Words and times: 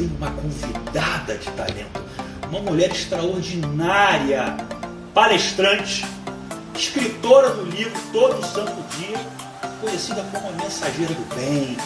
tenho 0.00 0.16
uma 0.16 0.30
convidada 0.30 1.36
de 1.36 1.50
talento, 1.50 2.02
uma 2.48 2.60
mulher 2.60 2.90
extraordinária, 2.90 4.56
palestrante, 5.12 6.06
escritora 6.74 7.50
do 7.50 7.64
livro 7.66 7.92
Todo 8.10 8.42
Santo 8.46 8.82
Dia, 8.96 9.18
conhecida 9.78 10.24
como 10.32 10.48
a 10.48 10.52
mensageira 10.52 11.12
do 11.12 11.34
bem, 11.34 11.76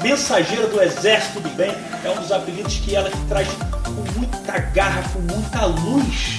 mensageira 0.00 0.68
do 0.68 0.80
exército 0.80 1.40
do 1.40 1.48
bem, 1.50 1.72
é 2.04 2.10
um 2.10 2.20
dos 2.20 2.30
apelidos 2.30 2.76
que 2.76 2.94
ela 2.94 3.10
traz 3.28 3.48
com 3.84 4.18
muita 4.18 4.58
garra, 4.72 5.02
com 5.12 5.18
muita 5.18 5.64
luz, 5.64 6.38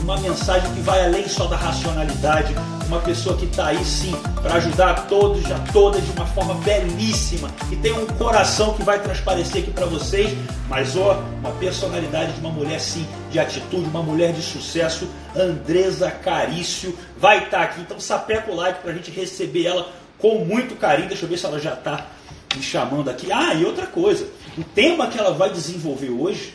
uma 0.00 0.16
mensagem 0.20 0.72
que 0.74 0.80
vai 0.80 1.04
além 1.04 1.28
só 1.28 1.46
da 1.48 1.56
racionalidade, 1.56 2.54
uma 2.86 3.00
pessoa 3.00 3.36
que 3.36 3.44
está 3.44 3.66
aí 3.66 3.84
sim 3.84 4.14
para 4.40 4.54
ajudar 4.54 4.90
a 4.90 4.94
todos, 5.02 5.50
a 5.50 5.58
todas 5.72 6.04
de 6.04 6.10
uma 6.12 6.26
forma 6.26 6.54
belíssima, 6.54 7.50
que 7.68 7.76
tem 7.76 7.92
um 7.92 8.06
coração 8.06 8.74
que 8.74 8.82
vai 8.82 9.00
transparecer 9.00 9.62
aqui 9.62 9.70
para 9.70 9.86
vocês, 9.86 10.36
mas 10.68 10.96
ó, 10.96 11.22
uma 11.40 11.50
personalidade 11.52 12.32
de 12.32 12.40
uma 12.40 12.50
mulher 12.50 12.80
sim, 12.80 13.06
de 13.30 13.38
atitude, 13.38 13.88
uma 13.88 14.02
mulher 14.02 14.32
de 14.32 14.42
sucesso, 14.42 15.08
Andresa 15.34 16.10
Carício, 16.10 16.96
vai 17.18 17.44
estar 17.44 17.58
tá 17.58 17.62
aqui. 17.64 17.80
Então 17.80 17.98
sapeca 17.98 18.50
o 18.50 18.54
like 18.54 18.80
para 18.80 18.92
a 18.92 18.94
gente 18.94 19.10
receber 19.10 19.66
ela 19.66 19.90
com 20.18 20.44
muito 20.44 20.76
carinho. 20.76 21.08
Deixa 21.08 21.24
eu 21.24 21.28
ver 21.28 21.38
se 21.38 21.46
ela 21.46 21.58
já 21.58 21.74
está 21.74 22.06
me 22.54 22.62
chamando 22.62 23.10
aqui. 23.10 23.30
Ah, 23.32 23.54
e 23.54 23.64
outra 23.64 23.86
coisa, 23.86 24.28
o 24.56 24.62
tema 24.62 25.08
que 25.08 25.18
ela 25.18 25.32
vai 25.32 25.50
desenvolver 25.50 26.10
hoje 26.10 26.54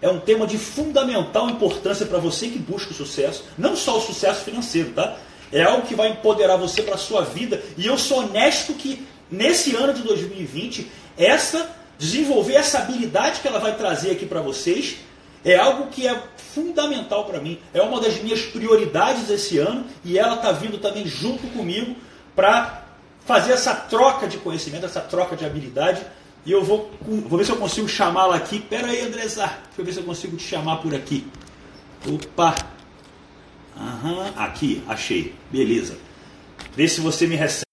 é 0.00 0.08
um 0.08 0.18
tema 0.18 0.46
de 0.46 0.58
fundamental 0.58 1.48
importância 1.48 2.04
para 2.04 2.18
você 2.18 2.48
que 2.48 2.58
busca 2.58 2.90
o 2.90 2.94
sucesso, 2.94 3.44
não 3.56 3.76
só 3.76 3.98
o 3.98 4.00
sucesso 4.00 4.42
financeiro, 4.42 4.90
tá? 4.90 5.16
É 5.52 5.62
algo 5.62 5.86
que 5.86 5.94
vai 5.94 6.08
empoderar 6.08 6.56
você 6.56 6.82
para 6.82 6.94
a 6.94 6.98
sua 6.98 7.22
vida. 7.22 7.62
E 7.76 7.86
eu 7.86 7.98
sou 7.98 8.20
honesto 8.20 8.72
que 8.74 9.06
nesse 9.30 9.76
ano 9.76 9.92
de 9.92 10.02
2020, 10.02 10.90
essa 11.16 11.70
desenvolver 11.98 12.54
essa 12.54 12.78
habilidade 12.78 13.40
que 13.40 13.46
ela 13.46 13.60
vai 13.60 13.76
trazer 13.76 14.10
aqui 14.10 14.26
para 14.26 14.40
vocês 14.40 14.96
é 15.44 15.56
algo 15.56 15.86
que 15.86 16.06
é 16.06 16.20
fundamental 16.36 17.24
para 17.24 17.40
mim. 17.40 17.58
É 17.72 17.80
uma 17.80 18.00
das 18.00 18.20
minhas 18.20 18.42
prioridades 18.42 19.30
esse 19.30 19.58
ano 19.58 19.84
e 20.04 20.18
ela 20.18 20.34
está 20.34 20.50
vindo 20.52 20.78
também 20.78 21.06
junto 21.06 21.46
comigo 21.48 21.94
para 22.34 22.84
fazer 23.24 23.52
essa 23.52 23.74
troca 23.74 24.26
de 24.26 24.38
conhecimento, 24.38 24.86
essa 24.86 25.00
troca 25.00 25.36
de 25.36 25.44
habilidade. 25.44 26.02
E 26.44 26.50
eu 26.50 26.64
vou, 26.64 26.90
vou 27.00 27.38
ver 27.38 27.44
se 27.44 27.52
eu 27.52 27.56
consigo 27.56 27.88
chamá-la 27.88 28.36
aqui. 28.36 28.58
Pera 28.58 28.88
aí, 28.88 29.00
Andressa. 29.00 29.46
Deixa 29.46 29.78
eu 29.78 29.84
ver 29.84 29.92
se 29.92 29.98
eu 29.98 30.04
consigo 30.04 30.36
te 30.36 30.42
chamar 30.44 30.78
por 30.78 30.94
aqui. 30.94 31.24
Opa! 32.06 32.54
Aham, 33.76 34.34
aqui, 34.36 34.82
achei. 34.88 35.34
Beleza. 35.50 35.98
Vê 36.74 36.88
se 36.88 37.00
você 37.00 37.26
me 37.26 37.36
recebe. 37.36 37.66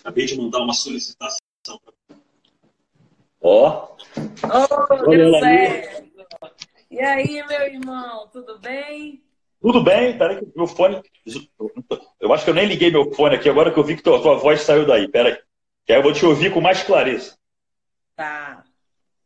Acabei 0.00 0.26
de 0.26 0.36
mandar 0.36 0.58
uma 0.60 0.72
solicitação. 0.72 1.38
Ó. 3.40 3.96
Oh, 4.42 5.10
deu 5.10 5.38
certo. 5.40 6.04
E 6.90 7.00
aí, 7.00 7.44
meu 7.46 7.62
irmão, 7.62 8.28
tudo 8.32 8.58
bem? 8.58 9.22
Tudo 9.60 9.82
bem, 9.82 10.16
peraí 10.16 10.38
que 10.38 10.46
meu 10.54 10.66
fone. 10.66 11.02
Eu 12.20 12.32
acho 12.32 12.44
que 12.44 12.50
eu 12.50 12.54
nem 12.54 12.66
liguei 12.66 12.90
meu 12.90 13.12
fone 13.12 13.34
aqui 13.34 13.48
agora 13.48 13.72
que 13.72 13.78
eu 13.78 13.84
vi 13.84 13.96
que 13.96 14.02
tua, 14.02 14.20
tua 14.20 14.36
voz 14.36 14.60
saiu 14.60 14.86
daí. 14.86 15.08
Peraí. 15.08 15.36
Que 15.86 15.92
aí 15.92 15.98
eu 15.98 16.02
vou 16.02 16.12
te 16.12 16.24
ouvir 16.24 16.52
com 16.52 16.60
mais 16.60 16.82
clareza. 16.82 17.36
Tá. 18.14 18.62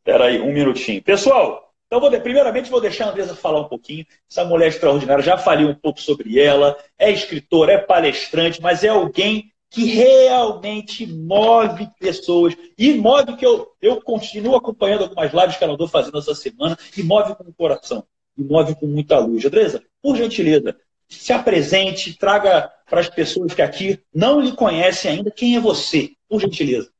Peraí, 0.02 0.40
um 0.40 0.52
minutinho. 0.52 1.02
Pessoal, 1.02 1.67
então, 1.88 2.00
vou, 2.00 2.20
primeiramente, 2.20 2.70
vou 2.70 2.82
deixar 2.82 3.06
a 3.06 3.08
Andresa 3.08 3.34
falar 3.34 3.62
um 3.62 3.68
pouquinho. 3.68 4.06
Essa 4.30 4.44
mulher 4.44 4.68
extraordinária, 4.68 5.24
já 5.24 5.38
falei 5.38 5.64
um 5.64 5.74
pouco 5.74 5.98
sobre 5.98 6.38
ela. 6.38 6.76
É 6.98 7.10
escritora, 7.10 7.72
é 7.72 7.78
palestrante, 7.78 8.60
mas 8.60 8.84
é 8.84 8.88
alguém 8.88 9.50
que 9.70 9.84
realmente 9.84 11.06
move 11.06 11.88
pessoas. 11.98 12.54
E 12.76 12.92
move 12.92 13.36
que 13.36 13.46
eu, 13.46 13.68
eu 13.80 14.02
continuo 14.02 14.54
acompanhando 14.54 15.04
algumas 15.04 15.32
lives 15.32 15.56
que 15.56 15.64
ela 15.64 15.72
andou 15.72 15.88
fazendo 15.88 16.18
essa 16.18 16.34
semana, 16.34 16.78
e 16.94 17.02
move 17.02 17.34
com 17.34 17.44
o 17.44 17.54
coração, 17.54 18.04
e 18.36 18.44
move 18.44 18.74
com 18.74 18.86
muita 18.86 19.18
luz. 19.18 19.42
Andresa, 19.46 19.82
por 20.02 20.14
gentileza, 20.14 20.76
se 21.08 21.32
apresente, 21.32 22.18
traga 22.18 22.70
para 22.84 23.00
as 23.00 23.08
pessoas 23.08 23.54
que 23.54 23.62
aqui 23.62 23.98
não 24.14 24.40
lhe 24.40 24.52
conhecem 24.52 25.10
ainda 25.10 25.30
quem 25.30 25.56
é 25.56 25.60
você, 25.60 26.10
por 26.28 26.38
gentileza. 26.38 26.90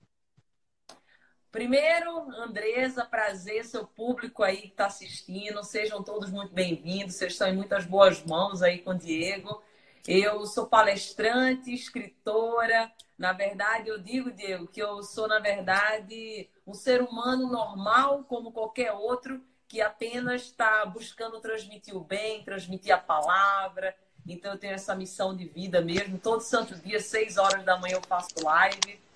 Primeiro, 1.50 2.31
Andresa, 2.42 3.06
prazer, 3.06 3.64
seu 3.64 3.86
público 3.86 4.42
aí 4.42 4.59
que 4.59 4.69
está 4.69 4.84
assistindo. 4.84 5.64
Sejam 5.64 6.03
todos 6.03 6.31
muito 6.31 6.53
bem-vindos. 6.53 7.14
Vocês 7.14 7.32
estão 7.32 7.48
em 7.48 7.56
muitas 7.56 7.86
boas 7.86 8.22
mãos 8.22 8.62
aí 8.62 8.81
com 8.81 8.91
o 8.91 8.98
Diego. 8.98 9.62
Eu 10.06 10.44
sou 10.44 10.66
palestrante, 10.66 11.72
escritora. 11.72 12.92
Na 13.16 13.32
verdade, 13.32 13.88
eu 13.88 13.98
digo, 13.98 14.31
Diego, 14.31 14.66
que 14.66 14.81
eu 14.81 15.03
sou, 15.03 15.26
na 15.26 15.38
verdade, 15.38 16.50
um 16.66 16.75
ser 16.75 17.00
humano 17.00 17.50
normal, 17.50 18.25
como 18.25 18.53
qualquer 18.53 18.92
outro, 18.92 19.42
que 19.66 19.81
apenas 19.81 20.42
está 20.42 20.84
buscando 20.84 21.41
transmitir 21.41 21.97
o 21.97 22.04
bem, 22.04 22.44
transmitir 22.44 22.94
a 22.94 22.98
palavra. 22.98 23.97
Então, 24.26 24.53
eu 24.53 24.58
tenho 24.58 24.75
essa 24.75 24.94
missão 24.94 25.34
de 25.34 25.47
vida 25.47 25.81
mesmo. 25.81 26.19
Todo 26.19 26.42
santo 26.42 26.75
dia, 26.76 27.00
seis 27.00 27.38
horas 27.38 27.64
da 27.64 27.78
manhã, 27.78 27.94
eu 27.94 28.03
faço 28.06 28.34
live 28.44 29.07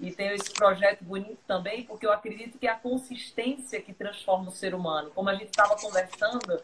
e 0.00 0.12
tenho 0.12 0.34
esse 0.34 0.52
projeto 0.52 1.02
bonito 1.02 1.38
também, 1.46 1.84
porque 1.84 2.06
eu 2.06 2.12
acredito 2.12 2.58
que 2.58 2.66
é 2.66 2.70
a 2.70 2.76
consistência 2.76 3.80
que 3.80 3.92
transforma 3.92 4.48
o 4.48 4.52
ser 4.52 4.74
humano. 4.74 5.10
Como 5.14 5.28
a 5.28 5.34
gente 5.34 5.50
estava 5.50 5.76
conversando, 5.76 6.60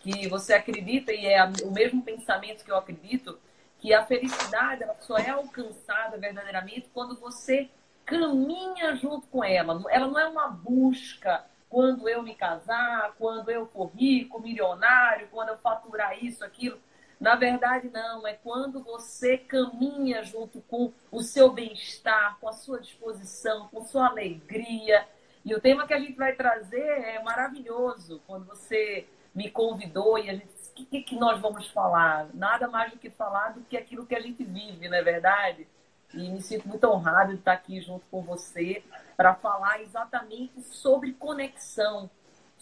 que 0.00 0.28
você 0.28 0.52
acredita, 0.52 1.12
e 1.12 1.26
é 1.26 1.42
o 1.62 1.70
mesmo 1.70 2.02
pensamento 2.02 2.62
que 2.62 2.70
eu 2.70 2.76
acredito, 2.76 3.38
que 3.78 3.94
a 3.94 4.04
felicidade 4.04 4.82
ela 4.82 4.96
só 5.00 5.16
é 5.16 5.30
alcançada 5.30 6.18
verdadeiramente 6.18 6.90
quando 6.92 7.18
você 7.18 7.70
caminha 8.04 8.94
junto 8.96 9.26
com 9.28 9.42
ela. 9.42 9.82
Ela 9.90 10.06
não 10.06 10.18
é 10.18 10.28
uma 10.28 10.48
busca 10.48 11.44
quando 11.70 12.08
eu 12.08 12.22
me 12.22 12.34
casar, 12.34 13.14
quando 13.18 13.50
eu 13.50 13.66
for 13.66 13.90
rico, 13.96 14.40
milionário, 14.40 15.28
quando 15.32 15.48
eu 15.48 15.58
faturar 15.58 16.22
isso, 16.22 16.44
aquilo. 16.44 16.78
Na 17.24 17.36
verdade, 17.36 17.88
não. 17.88 18.26
É 18.26 18.34
quando 18.34 18.82
você 18.82 19.38
caminha 19.38 20.22
junto 20.22 20.60
com 20.60 20.92
o 21.10 21.22
seu 21.22 21.50
bem-estar, 21.50 22.36
com 22.38 22.46
a 22.46 22.52
sua 22.52 22.78
disposição, 22.78 23.66
com 23.68 23.82
sua 23.82 24.08
alegria. 24.08 25.08
E 25.42 25.54
o 25.54 25.60
tema 25.60 25.86
que 25.86 25.94
a 25.94 25.98
gente 25.98 26.18
vai 26.18 26.34
trazer 26.34 26.82
é 26.82 27.22
maravilhoso. 27.22 28.20
Quando 28.26 28.44
você 28.44 29.06
me 29.34 29.50
convidou 29.50 30.18
e 30.18 30.28
a 30.28 30.34
gente 30.34 30.48
disse, 30.54 30.70
o 30.70 30.74
que, 30.84 31.00
que 31.00 31.16
nós 31.16 31.40
vamos 31.40 31.66
falar? 31.70 32.28
Nada 32.34 32.68
mais 32.68 32.92
do 32.92 32.98
que 32.98 33.08
falar 33.08 33.54
do 33.54 33.62
que 33.62 33.78
aquilo 33.78 34.04
que 34.04 34.14
a 34.14 34.20
gente 34.20 34.44
vive, 34.44 34.86
não 34.86 34.98
é 34.98 35.02
verdade? 35.02 35.66
E 36.12 36.28
me 36.28 36.42
sinto 36.42 36.68
muito 36.68 36.86
honrado 36.86 37.32
de 37.32 37.38
estar 37.38 37.54
aqui 37.54 37.80
junto 37.80 38.04
com 38.10 38.20
você 38.20 38.84
para 39.16 39.34
falar 39.34 39.80
exatamente 39.80 40.60
sobre 40.60 41.14
conexão, 41.14 42.10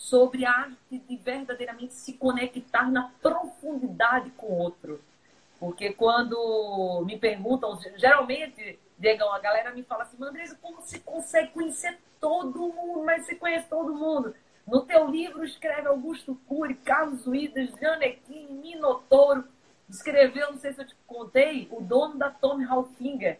sobre 0.02 0.44
a 0.44 0.50
arte 0.50 0.98
de 1.08 1.16
verdadeiramente 1.16 1.94
se 1.94 2.14
conectar 2.14 2.90
na 2.90 3.12
profundidade 3.22 4.30
com 4.30 4.46
o 4.48 4.58
outro. 4.58 5.00
Porque 5.60 5.92
quando 5.92 7.04
me 7.06 7.16
perguntam, 7.16 7.78
geralmente, 7.96 8.80
Diego, 8.98 9.22
a 9.26 9.38
galera 9.38 9.70
me 9.70 9.84
fala 9.84 10.02
assim, 10.02 10.16
Andresa, 10.20 10.58
como 10.60 10.82
você 10.82 10.98
consegue 10.98 11.52
conhecer 11.52 11.96
todo 12.20 12.58
mundo, 12.58 13.04
mas 13.04 13.24
você 13.24 13.36
conhece 13.36 13.68
todo 13.68 13.94
mundo? 13.94 14.34
No 14.66 14.80
teu 14.80 15.08
livro 15.08 15.44
escreve 15.44 15.86
Augusto 15.86 16.36
Cury, 16.48 16.74
Carlos 16.74 17.24
Uídas, 17.28 17.70
Janequim, 17.80 18.48
Minotouro. 18.60 19.44
Escreveu, 19.88 20.50
não 20.50 20.58
sei 20.58 20.72
se 20.72 20.80
eu 20.80 20.86
te 20.86 20.96
contei, 21.06 21.68
o 21.70 21.80
dono 21.80 22.16
da 22.18 22.28
Tommy 22.28 22.64
Hilfiger. 22.64 23.38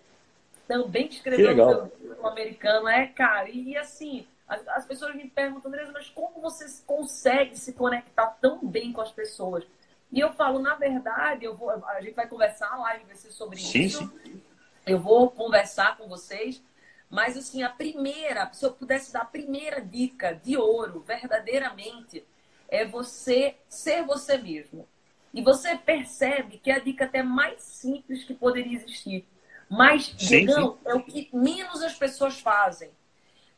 Também 0.69 1.09
escreveu 1.09 1.91
livro 2.01 2.27
americano. 2.27 2.87
É, 2.87 3.09
cara, 3.09 3.51
e 3.51 3.77
assim, 3.77 4.29
as, 4.53 4.69
as 4.69 4.87
pessoas 4.87 5.15
me 5.15 5.29
perguntam, 5.29 5.71
Andresa, 5.71 5.93
mas 5.93 6.09
como 6.11 6.41
você 6.41 6.67
consegue 6.87 7.59
se 7.59 7.73
conectar 7.73 8.27
tão 8.41 8.59
bem 8.67 8.93
com 8.93 9.01
as 9.01 9.11
pessoas? 9.11 9.65
E 10.11 10.21
eu 10.21 10.33
falo, 10.35 10.59
na 10.59 10.75
verdade, 10.75 11.45
eu 11.47 11.57
vou, 11.57 11.71
a 11.71 12.01
gente 12.03 12.15
vai 12.15 12.27
conversar, 12.27 12.71
a 12.71 12.77
live 12.77 13.07
vai 13.07 13.17
ser 13.17 13.31
sobre 13.31 13.59
sim, 13.59 13.81
isso. 13.81 14.13
Sim. 14.23 14.43
Eu 14.87 15.01
vou 15.01 15.31
conversar 15.31 15.97
com 15.97 16.07
vocês. 16.07 16.63
Mas, 17.09 17.37
assim, 17.37 17.63
a 17.63 17.69
primeira, 17.69 18.51
se 18.53 18.65
eu 18.65 18.73
pudesse 18.73 19.13
dar 19.13 19.23
a 19.23 19.27
primeira 19.27 19.81
dica 19.81 20.35
de 20.35 20.57
ouro, 20.57 21.01
verdadeiramente, 21.01 22.25
é 22.69 22.87
você 22.87 23.57
ser 23.69 24.03
você 24.05 24.37
mesmo. 24.37 24.89
E 25.33 25.43
você 25.43 25.77
percebe 25.77 26.59
que 26.59 26.71
é 26.71 26.77
a 26.77 26.79
dica 26.79 27.05
até 27.05 27.23
mais 27.23 27.63
simples 27.63 28.25
que 28.25 28.35
poderia 28.35 28.77
existir. 28.77 29.27
Mas, 29.69 30.15
sim, 30.19 30.47
sim. 30.47 30.77
é 30.85 30.95
o 30.95 31.03
que 31.03 31.31
menos 31.33 31.83
as 31.83 31.95
pessoas 31.95 32.39
fazem. 32.41 32.91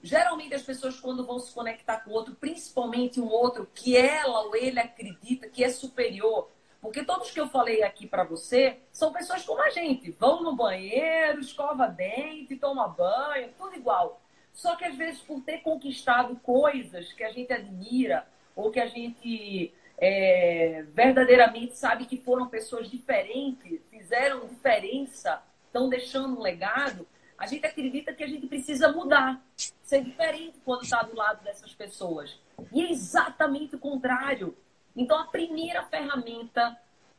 Geralmente 0.04 0.54
as 0.54 0.62
pessoas 0.62 1.00
quando 1.00 1.24
vão 1.24 1.38
se 1.38 1.50
conectar 1.54 2.00
com 2.00 2.10
outro, 2.10 2.34
principalmente 2.34 3.18
um 3.18 3.26
outro 3.26 3.66
que 3.74 3.96
ela 3.96 4.42
ou 4.42 4.54
ele 4.54 4.78
acredita 4.78 5.48
que 5.48 5.64
é 5.64 5.70
superior, 5.70 6.50
porque 6.78 7.02
todos 7.02 7.30
que 7.30 7.40
eu 7.40 7.48
falei 7.48 7.82
aqui 7.82 8.06
para 8.06 8.22
você 8.22 8.80
são 8.92 9.14
pessoas 9.14 9.42
como 9.44 9.62
a 9.62 9.70
gente, 9.70 10.10
vão 10.10 10.42
no 10.42 10.54
banheiro, 10.54 11.40
escova 11.40 11.86
dente, 11.86 12.54
toma 12.54 12.86
banho, 12.86 13.54
tudo 13.56 13.76
igual. 13.76 14.20
Só 14.52 14.76
que 14.76 14.84
às 14.84 14.94
vezes 14.94 15.22
por 15.22 15.40
ter 15.40 15.62
conquistado 15.62 16.36
coisas 16.36 17.10
que 17.14 17.24
a 17.24 17.32
gente 17.32 17.50
admira 17.50 18.28
ou 18.54 18.70
que 18.70 18.80
a 18.80 18.86
gente 18.86 19.72
é, 19.96 20.84
verdadeiramente 20.92 21.78
sabe 21.78 22.04
que 22.04 22.18
foram 22.18 22.46
pessoas 22.46 22.90
diferentes, 22.90 23.80
fizeram 23.88 24.46
diferença, 24.48 25.42
estão 25.64 25.88
deixando 25.88 26.38
um 26.38 26.42
legado, 26.42 27.08
a 27.38 27.46
gente 27.46 27.66
acredita 27.66 28.12
que 28.12 28.22
a 28.22 28.26
gente 28.26 28.46
precisa 28.46 28.92
mudar, 28.92 29.42
ser 29.82 30.02
diferente 30.02 30.58
quando 30.64 30.82
está 30.82 31.02
do 31.02 31.16
lado 31.16 31.42
dessas 31.44 31.74
pessoas. 31.74 32.38
E 32.72 32.82
é 32.82 32.90
exatamente 32.90 33.76
o 33.76 33.78
contrário. 33.78 34.56
Então, 34.96 35.18
a 35.18 35.26
primeira 35.26 35.82
ferramenta, 35.84 36.76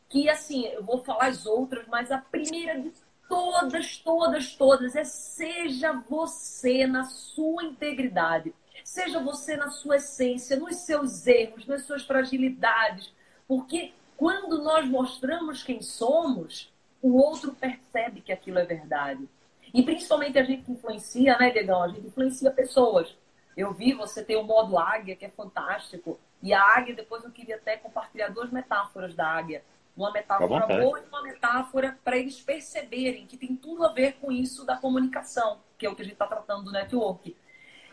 que 0.10 0.30
assim, 0.30 0.66
eu 0.66 0.84
vou 0.84 1.04
falar 1.04 1.28
as 1.28 1.46
outras, 1.46 1.86
mas 1.88 2.12
a 2.12 2.18
primeira 2.18 2.80
de 2.80 2.92
todas, 3.28 3.98
todas, 3.98 4.56
todas, 4.56 4.96
é 4.96 5.04
seja 5.04 5.92
você 6.08 6.88
na 6.88 7.04
sua 7.06 7.64
integridade. 7.64 8.54
Seja 8.84 9.20
você 9.20 9.58
na 9.58 9.70
sua 9.70 9.98
essência, 9.98 10.58
nos 10.58 10.76
seus 10.78 11.26
erros, 11.26 11.66
nas 11.66 11.86
suas 11.86 12.04
fragilidades. 12.04 13.12
Porque 13.48 13.94
quando 14.16 14.62
nós 14.62 14.88
mostramos 14.88 15.64
quem 15.64 15.82
somos, 15.82 16.72
o 17.02 17.18
outro 17.18 17.54
percebe 17.54 18.22
que 18.22 18.32
aquilo 18.32 18.60
é 18.60 18.66
verdade. 18.66 19.28
E 19.76 19.84
principalmente 19.84 20.40
a 20.40 20.44
gente 20.44 20.72
influencia, 20.72 21.38
né, 21.38 21.52
Diegão? 21.52 21.84
A 21.84 21.90
gente 21.90 22.08
influencia 22.08 22.50
pessoas. 22.50 23.14
Eu 23.58 23.74
vi, 23.74 23.94
você 23.94 24.24
tem 24.24 24.38
o 24.38 24.44
modo 24.44 24.78
águia, 24.78 25.18
que 25.18 25.26
é 25.26 25.30
fantástico. 25.30 26.18
E 26.42 26.54
a 26.54 26.62
águia, 26.62 26.96
depois 26.96 27.26
eu 27.26 27.30
queria 27.30 27.58
até 27.58 27.76
compartilhar 27.76 28.30
duas 28.30 28.50
metáforas 28.50 29.14
da 29.14 29.28
águia. 29.28 29.66
Uma 29.98 30.14
metáfora 30.14 30.66
boa 30.66 31.00
e 31.02 31.04
uma 31.10 31.22
metáfora 31.22 32.00
para 32.06 32.18
eles 32.18 32.40
perceberem 32.40 33.28
que 33.28 33.36
tem 33.36 33.54
tudo 33.54 33.86
a 33.86 33.92
ver 33.92 34.14
com 34.14 34.32
isso 34.32 34.66
da 34.66 34.78
comunicação, 34.78 35.60
que 35.78 35.86
é 35.86 35.90
o 35.90 35.96
que 35.96 36.04
a 36.04 36.06
gente 36.06 36.14
está 36.14 36.28
tratando 36.28 36.64
do 36.64 36.72
network. 36.72 37.36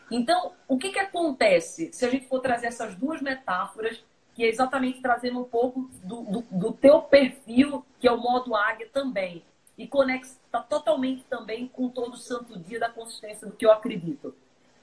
Então, 0.09 0.53
o 0.69 0.79
que, 0.79 0.93
que 0.93 1.01
acontece 1.01 1.93
se 1.93 2.05
a 2.05 2.09
gente 2.09 2.29
for 2.29 2.39
trazer 2.39 2.69
essas 2.69 2.95
duas 2.95 3.21
metáforas, 3.21 4.05
que 4.35 4.45
é 4.45 4.49
exatamente 4.49 5.03
trazendo 5.03 5.41
um 5.41 5.45
pouco 5.45 5.91
do, 6.05 6.23
do, 6.23 6.43
do 6.49 6.73
teu 6.73 7.03
perfil, 7.03 7.85
que 7.99 8.07
é 8.07 8.13
o 8.13 8.19
modo 8.19 8.55
águia 8.55 8.89
também, 8.93 9.43
e 9.83 9.89
conecta 9.89 10.61
totalmente 10.61 11.25
também 11.25 11.67
com 11.67 11.89
todo 11.89 12.15
o 12.15 12.17
santo 12.17 12.57
dia 12.57 12.79
da 12.79 12.89
consistência 12.89 13.49
do 13.49 13.55
que 13.55 13.67
eu 13.67 13.73
acredito. 13.73 14.33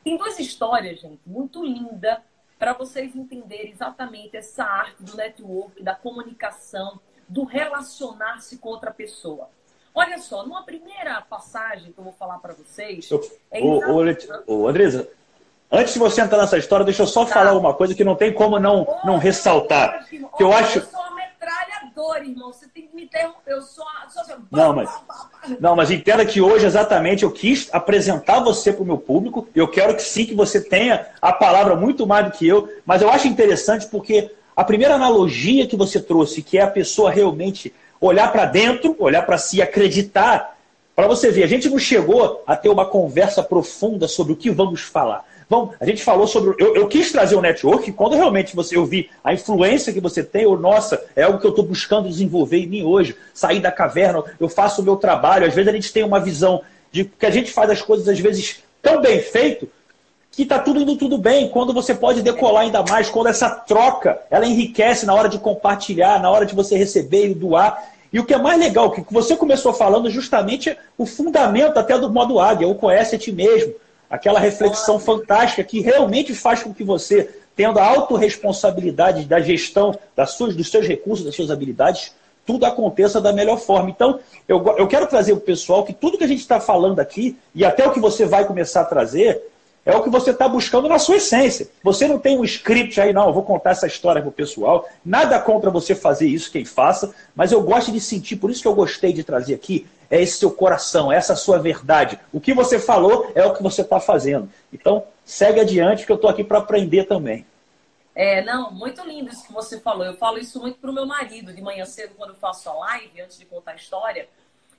Tem 0.04 0.18
duas 0.18 0.38
histórias, 0.40 1.00
gente, 1.00 1.22
muito 1.26 1.64
linda 1.64 2.22
para 2.58 2.74
vocês 2.74 3.16
entenderem 3.16 3.72
exatamente 3.72 4.36
essa 4.36 4.66
arte 4.66 5.02
do 5.02 5.16
network, 5.16 5.82
da 5.82 5.96
comunicação, 5.96 7.00
do 7.30 7.46
relacionar-se 7.46 8.58
com 8.58 8.68
outra 8.68 8.92
pessoa. 8.92 9.50
Olha 9.96 10.18
só, 10.20 10.46
numa 10.46 10.64
primeira 10.64 11.22
passagem 11.22 11.94
que 11.94 11.98
eu 11.98 12.04
vou 12.04 12.14
falar 12.14 12.40
para 12.40 12.54
vocês. 12.54 13.10
Eu, 13.10 13.22
é 13.50 13.62
ô, 14.48 14.68
Andresa, 14.68 15.10
antes 15.72 15.94
de 15.94 16.00
você 16.00 16.20
entrar 16.20 16.40
nessa 16.40 16.58
história, 16.58 16.86
deixa 16.86 17.04
eu 17.04 17.08
só 17.08 17.24
tá. 17.24 17.34
falar 17.34 17.54
uma 17.54 17.74
coisa 17.74 17.96
que 17.96 18.04
não 18.04 18.18
tem 18.18 18.34
como 18.34 18.60
não, 18.60 18.86
não 19.06 19.18
ressaltar. 19.18 20.06
que 20.10 20.44
eu 20.44 20.52
acho. 20.52 20.80
Eu 20.80 20.86
sou 20.86 21.00
uma 21.00 21.24
irmão. 22.16 22.52
Você 22.52 22.68
tem 22.68 22.88
que 22.88 22.96
me 22.96 23.04
interromper. 23.04 23.54
Eu 23.54 23.62
sou, 23.62 23.86
sou 24.10 24.22
assim, 24.22 24.34
Não, 24.52 24.74
mas, 24.74 24.90
não, 25.60 25.76
mas 25.76 25.92
entenda 25.92 26.26
que 26.26 26.42
hoje 26.42 26.66
exatamente 26.66 27.24
eu 27.24 27.32
quis 27.32 27.70
apresentar 27.72 28.40
você 28.40 28.72
para 28.72 28.84
o 28.84 28.86
meu 28.86 28.98
público. 28.98 29.48
Eu 29.56 29.68
quero 29.68 29.96
que 29.96 30.02
sim, 30.02 30.26
que 30.26 30.36
você 30.36 30.62
tenha 30.62 31.08
a 31.22 31.32
palavra 31.32 31.76
muito 31.76 32.06
mais 32.08 32.26
do 32.26 32.32
que 32.32 32.48
eu. 32.48 32.70
Mas 32.86 33.02
eu 33.02 33.10
acho 33.10 33.28
interessante 33.28 33.88
porque 33.88 34.32
a 34.56 34.64
primeira 34.64 34.96
analogia 34.96 35.68
que 35.68 35.76
você 35.76 36.02
trouxe, 36.02 36.42
que 36.42 36.58
é 36.58 36.62
a 36.62 36.68
pessoa 36.68 37.12
realmente 37.12 37.74
olhar 38.02 38.32
para 38.32 38.46
dentro, 38.46 38.96
olhar 39.00 39.26
para 39.26 39.38
si, 39.38 39.62
acreditar, 39.62 40.58
para 40.96 41.08
você 41.08 41.32
ver, 41.32 41.44
a 41.44 41.48
gente 41.48 41.70
não 41.70 41.80
chegou 41.80 42.44
a 42.46 42.56
ter 42.56 42.68
uma 42.68 42.86
conversa 42.86 43.42
profunda 43.42 44.08
sobre 44.08 44.34
o 44.34 44.36
que 44.36 44.52
vamos 44.52 44.82
falar. 44.82 45.24
Vamos, 45.50 45.72
a 45.80 45.86
gente 45.86 46.04
falou 46.04 46.28
sobre. 46.28 46.56
Eu, 46.64 46.76
eu 46.76 46.88
quis 46.88 47.12
trazer 47.12 47.36
o 47.36 47.42
network 47.42 47.92
quando 47.94 48.16
realmente 48.16 48.56
você 48.56 48.78
eu 48.78 48.86
vi 48.86 49.10
a 49.24 49.34
influência 49.34 49.92
que 49.92 50.00
você 50.00 50.24
tem, 50.24 50.46
ou 50.46 50.60
nossa, 50.60 51.04
é 51.16 51.24
algo 51.24 51.40
que 51.40 51.46
eu 51.46 51.50
estou 51.50 51.66
buscando 51.66 52.08
desenvolver 52.08 52.58
em 52.58 52.68
mim 52.68 52.84
hoje. 52.84 53.16
Sair 53.34 53.60
da 53.60 53.72
caverna, 53.72 54.24
eu 54.40 54.48
faço 54.48 54.82
o 54.82 54.86
meu 54.86 54.96
trabalho. 54.96 55.48
Às 55.48 55.56
vezes 55.56 55.68
a 55.68 55.76
gente 55.76 55.92
tem 55.92 56.04
uma 56.04 56.20
visão 56.20 56.62
de 56.92 57.06
que 57.06 57.26
a 57.26 57.32
gente 57.32 57.52
faz 57.52 57.72
as 57.72 57.82
coisas, 57.82 58.08
às 58.08 58.20
vezes, 58.20 58.64
tão 58.80 59.02
bem 59.02 59.20
feito, 59.20 59.68
que 60.32 60.44
está 60.44 60.60
tudo 60.60 60.82
indo 60.82 60.96
tudo 60.96 61.18
bem, 61.18 61.50
quando 61.50 61.74
você 61.74 61.96
pode 61.96 62.22
decolar 62.22 62.64
ainda 62.64 62.84
mais, 62.84 63.10
quando 63.10 63.28
essa 63.28 63.50
troca 63.50 64.22
ela 64.30 64.46
enriquece 64.46 65.04
na 65.06 65.16
hora 65.16 65.28
de 65.28 65.40
compartilhar, 65.40 66.22
na 66.22 66.30
hora 66.30 66.46
de 66.46 66.54
você 66.54 66.78
receber 66.78 67.28
e 67.28 67.34
doar. 67.34 67.92
E 68.14 68.20
o 68.20 68.26
que 68.26 68.36
é 68.36 68.38
mais 68.38 68.60
legal, 68.60 68.92
que 68.92 69.04
você 69.12 69.36
começou 69.36 69.74
falando 69.74 70.10
justamente 70.12 70.78
o 70.96 71.08
fundamento 71.08 71.78
até 71.78 71.98
do 71.98 72.12
modo 72.12 72.40
águia, 72.40 72.68
o 72.68 72.76
conhece 72.76 73.16
a 73.16 73.20
ti 73.20 73.32
mesmo, 73.32 73.74
aquela 74.10 74.40
reflexão 74.40 75.00
fantástica 75.00 75.64
que 75.64 75.82
realmente 75.82 76.34
faz 76.34 76.64
com 76.64 76.74
que 76.74 76.84
você, 76.84 77.30
tendo 77.56 77.80
a 77.80 77.86
autorresponsabilidade 77.86 79.26
da 79.26 79.40
gestão 79.40 79.98
das 80.16 80.32
suas, 80.32 80.56
dos 80.56 80.70
seus 80.70 80.88
recursos, 80.88 81.26
das 81.26 81.36
suas 81.36 81.52
habilidades, 81.52 82.14
tudo 82.46 82.66
aconteça 82.66 83.22
da 83.22 83.32
melhor 83.32 83.60
forma. 83.60 83.90
Então, 83.90 84.20
eu, 84.48 84.66
eu 84.78 84.88
quero 84.88 85.06
trazer 85.06 85.34
para 85.34 85.40
o 85.40 85.46
pessoal 85.46 85.84
que 85.84 85.94
tudo 85.94 86.18
que 86.18 86.24
a 86.24 86.28
gente 86.28 86.40
está 86.40 86.60
falando 86.60 87.00
aqui, 87.00 87.38
e 87.54 87.64
até 87.64 87.88
o 87.88 87.92
que 87.92 88.00
você 88.00 88.26
vai 88.26 88.46
começar 88.46 88.82
a 88.82 88.86
trazer, 88.86 89.40
é 89.86 89.96
o 89.96 90.04
que 90.04 90.10
você 90.10 90.32
está 90.32 90.48
buscando 90.48 90.88
na 90.88 91.00
sua 91.00 91.18
essência. 91.18 91.70
Você 91.84 92.08
não 92.08 92.20
tem 92.20 92.38
um 92.38 92.44
script 92.44 93.00
aí, 93.00 93.14
não, 93.14 93.28
eu 93.28 93.34
vou 93.34 93.44
contar 93.44 93.72
essa 93.72 93.88
história 93.88 94.22
para 94.22 94.30
o 94.30 94.32
pessoal. 94.32 94.88
Nada 95.06 95.40
contra 95.40 95.70
você 95.70 95.96
fazer 95.96 96.28
isso, 96.28 96.52
quem 96.52 96.66
faça, 96.66 97.14
mas 97.36 97.52
eu 97.52 97.62
gosto 97.62 97.92
de 97.92 98.00
sentir, 98.00 98.36
por 98.36 98.50
isso 98.50 98.62
que 98.62 98.68
eu 98.68 98.76
gostei 98.76 99.14
de 99.14 99.24
trazer 99.24 99.54
aqui, 99.54 99.86
é 100.10 100.22
esse 100.22 100.38
seu 100.38 100.52
coração, 100.52 101.12
é 101.12 101.16
essa 101.16 101.36
sua 101.36 101.60
verdade. 101.60 102.20
O 102.32 102.40
que 102.40 102.54
você 102.54 102.80
falou 102.80 103.32
é 103.36 103.46
o 103.46 103.54
que 103.54 103.62
você 103.62 103.82
está 103.82 104.00
fazendo. 104.00 104.50
Então, 104.74 105.06
segue 105.24 105.60
adiante, 105.60 106.06
que 106.06 106.12
eu 106.12 106.16
estou 106.16 106.30
aqui 106.30 106.44
para 106.44 106.60
aprender 106.60 107.06
também. 107.06 107.46
É, 108.16 108.44
não, 108.44 108.72
muito 108.72 109.02
lindo 109.06 109.32
isso 109.32 109.46
que 109.46 109.54
você 109.54 109.80
falou. 109.80 110.06
Eu 110.06 110.16
falo 110.16 110.40
isso 110.40 110.60
muito 110.60 110.80
para 110.80 110.90
o 110.90 110.94
meu 110.94 111.06
marido, 111.06 111.54
de 111.54 111.62
manhã 111.62 111.86
cedo, 111.86 112.16
quando 112.18 112.32
eu 112.32 112.36
faço 112.36 112.70
a 112.70 112.74
live, 112.74 113.22
antes 113.22 113.38
de 113.38 113.46
contar 113.46 113.72
a 113.72 113.76
história. 113.76 114.28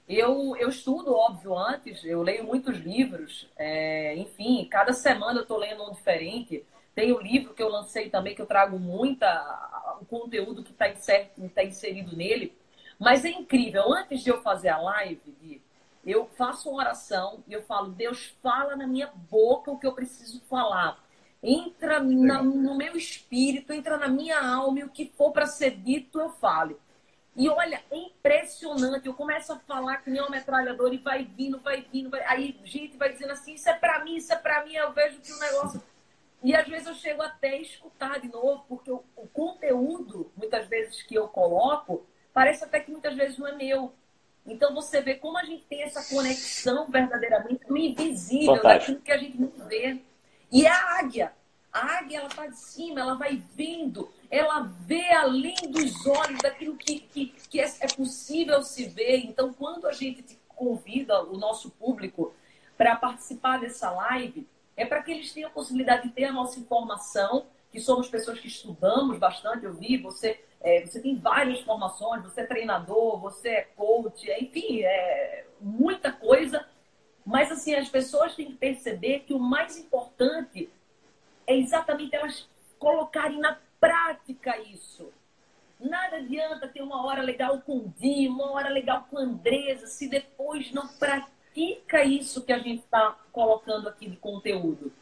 Eu, 0.09 0.57
eu 0.57 0.69
estudo, 0.69 1.15
óbvio, 1.15 1.57
antes, 1.57 2.05
eu 2.05 2.21
leio 2.21 2.45
muitos 2.45 2.77
livros, 2.79 3.49
é, 3.57 4.17
enfim, 4.17 4.67
cada 4.69 4.93
semana 4.93 5.39
eu 5.39 5.43
estou 5.43 5.57
lendo 5.57 5.85
um 5.85 5.93
diferente. 5.93 6.65
Tem 6.95 7.13
o 7.13 7.21
livro 7.21 7.55
que 7.55 7.63
eu 7.63 7.69
lancei 7.69 8.11
também, 8.11 8.35
que 8.35 8.43
eu 8.43 8.47
trago 8.47 8.77
muita 8.79 9.29
o 10.01 10.05
conteúdo 10.05 10.65
que 10.65 10.73
está 10.73 10.87
tá 11.55 11.65
inserido 11.65 12.17
nele. 12.17 12.53
Mas 13.01 13.25
é 13.25 13.31
incrível, 13.31 13.95
antes 13.95 14.23
de 14.23 14.29
eu 14.29 14.43
fazer 14.43 14.69
a 14.69 14.77
live, 14.77 15.63
eu 16.05 16.27
faço 16.37 16.69
uma 16.69 16.83
oração 16.83 17.43
e 17.49 17.53
eu 17.55 17.63
falo, 17.63 17.89
Deus, 17.89 18.37
fala 18.43 18.77
na 18.77 18.87
minha 18.87 19.11
boca 19.31 19.71
o 19.71 19.79
que 19.79 19.87
eu 19.87 19.95
preciso 19.95 20.43
falar. 20.43 21.03
Entra 21.43 21.99
na, 21.99 22.43
no 22.43 22.77
meu 22.77 22.95
espírito, 22.99 23.73
entra 23.73 23.97
na 23.97 24.07
minha 24.07 24.39
alma 24.39 24.81
e 24.81 24.85
o 24.85 24.91
que 24.91 25.11
for 25.17 25.33
para 25.33 25.47
ser 25.47 25.71
dito, 25.71 26.21
eu 26.21 26.29
fale. 26.33 26.77
E 27.35 27.49
olha, 27.49 27.83
é 27.91 27.97
impressionante. 27.97 29.07
Eu 29.07 29.15
começo 29.15 29.51
a 29.51 29.59
falar 29.61 29.99
que 29.99 30.11
nem 30.11 30.21
um 30.21 30.29
metralhador 30.29 30.93
e 30.93 30.99
vai 30.99 31.25
vindo, 31.25 31.59
vai 31.61 31.81
vindo. 31.91 32.11
Vai... 32.11 32.23
Aí 32.25 32.61
gente 32.65 32.99
vai 32.99 33.13
dizendo 33.13 33.33
assim: 33.33 33.55
Isso 33.55 33.71
é 33.71 33.73
pra 33.73 34.05
mim, 34.05 34.17
isso 34.17 34.31
é 34.31 34.37
pra 34.37 34.63
mim. 34.63 34.75
Eu 34.75 34.93
vejo 34.93 35.21
que 35.21 35.33
o 35.33 35.39
negócio. 35.39 35.83
E 36.43 36.55
às 36.55 36.67
vezes 36.67 36.87
eu 36.87 36.95
chego 36.95 37.23
até 37.23 37.51
a 37.51 37.61
escutar 37.61 38.21
de 38.21 38.29
novo, 38.29 38.65
porque 38.69 38.91
o, 38.91 39.03
o 39.17 39.27
conteúdo, 39.29 40.31
muitas 40.37 40.67
vezes, 40.67 41.03
que 41.03 41.15
eu 41.15 41.29
coloco, 41.29 42.07
parece 42.33 42.65
até 42.65 42.81
que 42.81 42.91
muitas 42.91 43.15
vezes 43.15 43.39
não 43.39 43.47
é 43.47 43.55
meu. 43.55 43.93
Então 44.47 44.75
você 44.75 45.01
vê 45.01 45.15
como 45.15 45.39
a 45.39 45.45
gente 45.45 45.65
tem 45.65 45.83
essa 45.83 46.03
conexão 46.15 46.87
verdadeiramente 46.89 47.61
invisível, 47.69 48.57
Fantástico. 48.57 48.93
daquilo 48.93 49.01
que 49.01 49.13
a 49.13 49.19
gente 49.19 49.41
não 49.41 49.67
vê. 49.67 50.01
E 50.51 50.67
é 50.67 50.71
a 50.71 50.99
águia. 50.99 51.33
A 51.73 51.99
águia, 51.99 52.19
ela 52.19 52.29
está 52.29 52.47
de 52.47 52.59
cima, 52.59 53.01
ela 53.01 53.15
vai 53.15 53.41
vindo, 53.55 54.13
ela 54.29 54.63
vê 54.63 55.13
além 55.13 55.55
dos 55.69 56.05
olhos 56.05 56.41
daquilo 56.43 56.77
que, 56.77 56.99
que, 56.99 57.27
que 57.49 57.61
é, 57.61 57.73
é 57.81 57.87
possível 57.87 58.61
se 58.63 58.87
ver. 58.87 59.19
Então, 59.19 59.53
quando 59.53 59.87
a 59.87 59.93
gente 59.93 60.37
convida 60.49 61.23
o 61.23 61.39
nosso 61.39 61.71
público 61.71 62.35
para 62.77 62.97
participar 62.97 63.61
dessa 63.61 63.89
live, 63.91 64.49
é 64.77 64.85
para 64.85 65.03
que 65.03 65.13
eles 65.13 65.33
tenham 65.33 65.49
a 65.49 65.53
possibilidade 65.53 66.09
de 66.09 66.15
ter 66.15 66.25
a 66.25 66.33
nossa 66.33 66.59
informação, 66.59 67.47
que 67.71 67.81
somos 67.81 68.09
pessoas 68.09 68.41
que 68.41 68.49
estudamos 68.49 69.19
bastante, 69.19 69.65
eu 69.65 69.73
vi, 69.73 69.97
você, 69.97 70.43
é, 70.63 70.85
você 70.85 71.01
tem 71.01 71.17
várias 71.17 71.61
formações, 71.61 72.23
você 72.23 72.43
é 72.43 72.47
treinador, 72.47 73.19
você 73.19 73.49
é 73.49 73.63
coach, 73.63 74.31
enfim, 74.31 74.83
é 74.83 75.47
muita 75.61 76.13
coisa. 76.13 76.67
Mas 77.25 77.51
assim, 77.51 77.75
as 77.75 77.89
pessoas 77.89 78.35
têm 78.35 78.47
que 78.47 78.57
perceber 78.57 79.21
que 79.21 79.33
o 79.33 79.39
mais 79.39 79.79
importante 79.79 80.71
é 81.47 81.57
exatamente 81.57 82.15
elas 82.15 82.49
colocarem 82.79 83.39
na 83.39 83.59
prática 83.79 84.59
isso. 84.59 85.11
Nada 85.79 86.19
adianta 86.19 86.69
ter 86.69 86.83
uma 86.83 87.07
hora 87.07 87.23
legal 87.23 87.61
com 87.63 87.79
o 87.79 87.95
Di, 87.97 88.29
uma 88.29 88.53
hora 88.53 88.69
legal 88.69 89.07
com 89.11 89.17
a 89.17 89.23
Andresa, 89.23 89.87
se 89.87 90.09
depois 90.09 90.71
não 90.73 90.87
pratica 90.87 92.05
isso 92.05 92.45
que 92.45 92.53
a 92.53 92.59
gente 92.59 92.81
está 92.81 93.17
colocando 93.33 93.89
aqui 93.89 94.09
de 94.09 94.17
conteúdo. 94.17 94.93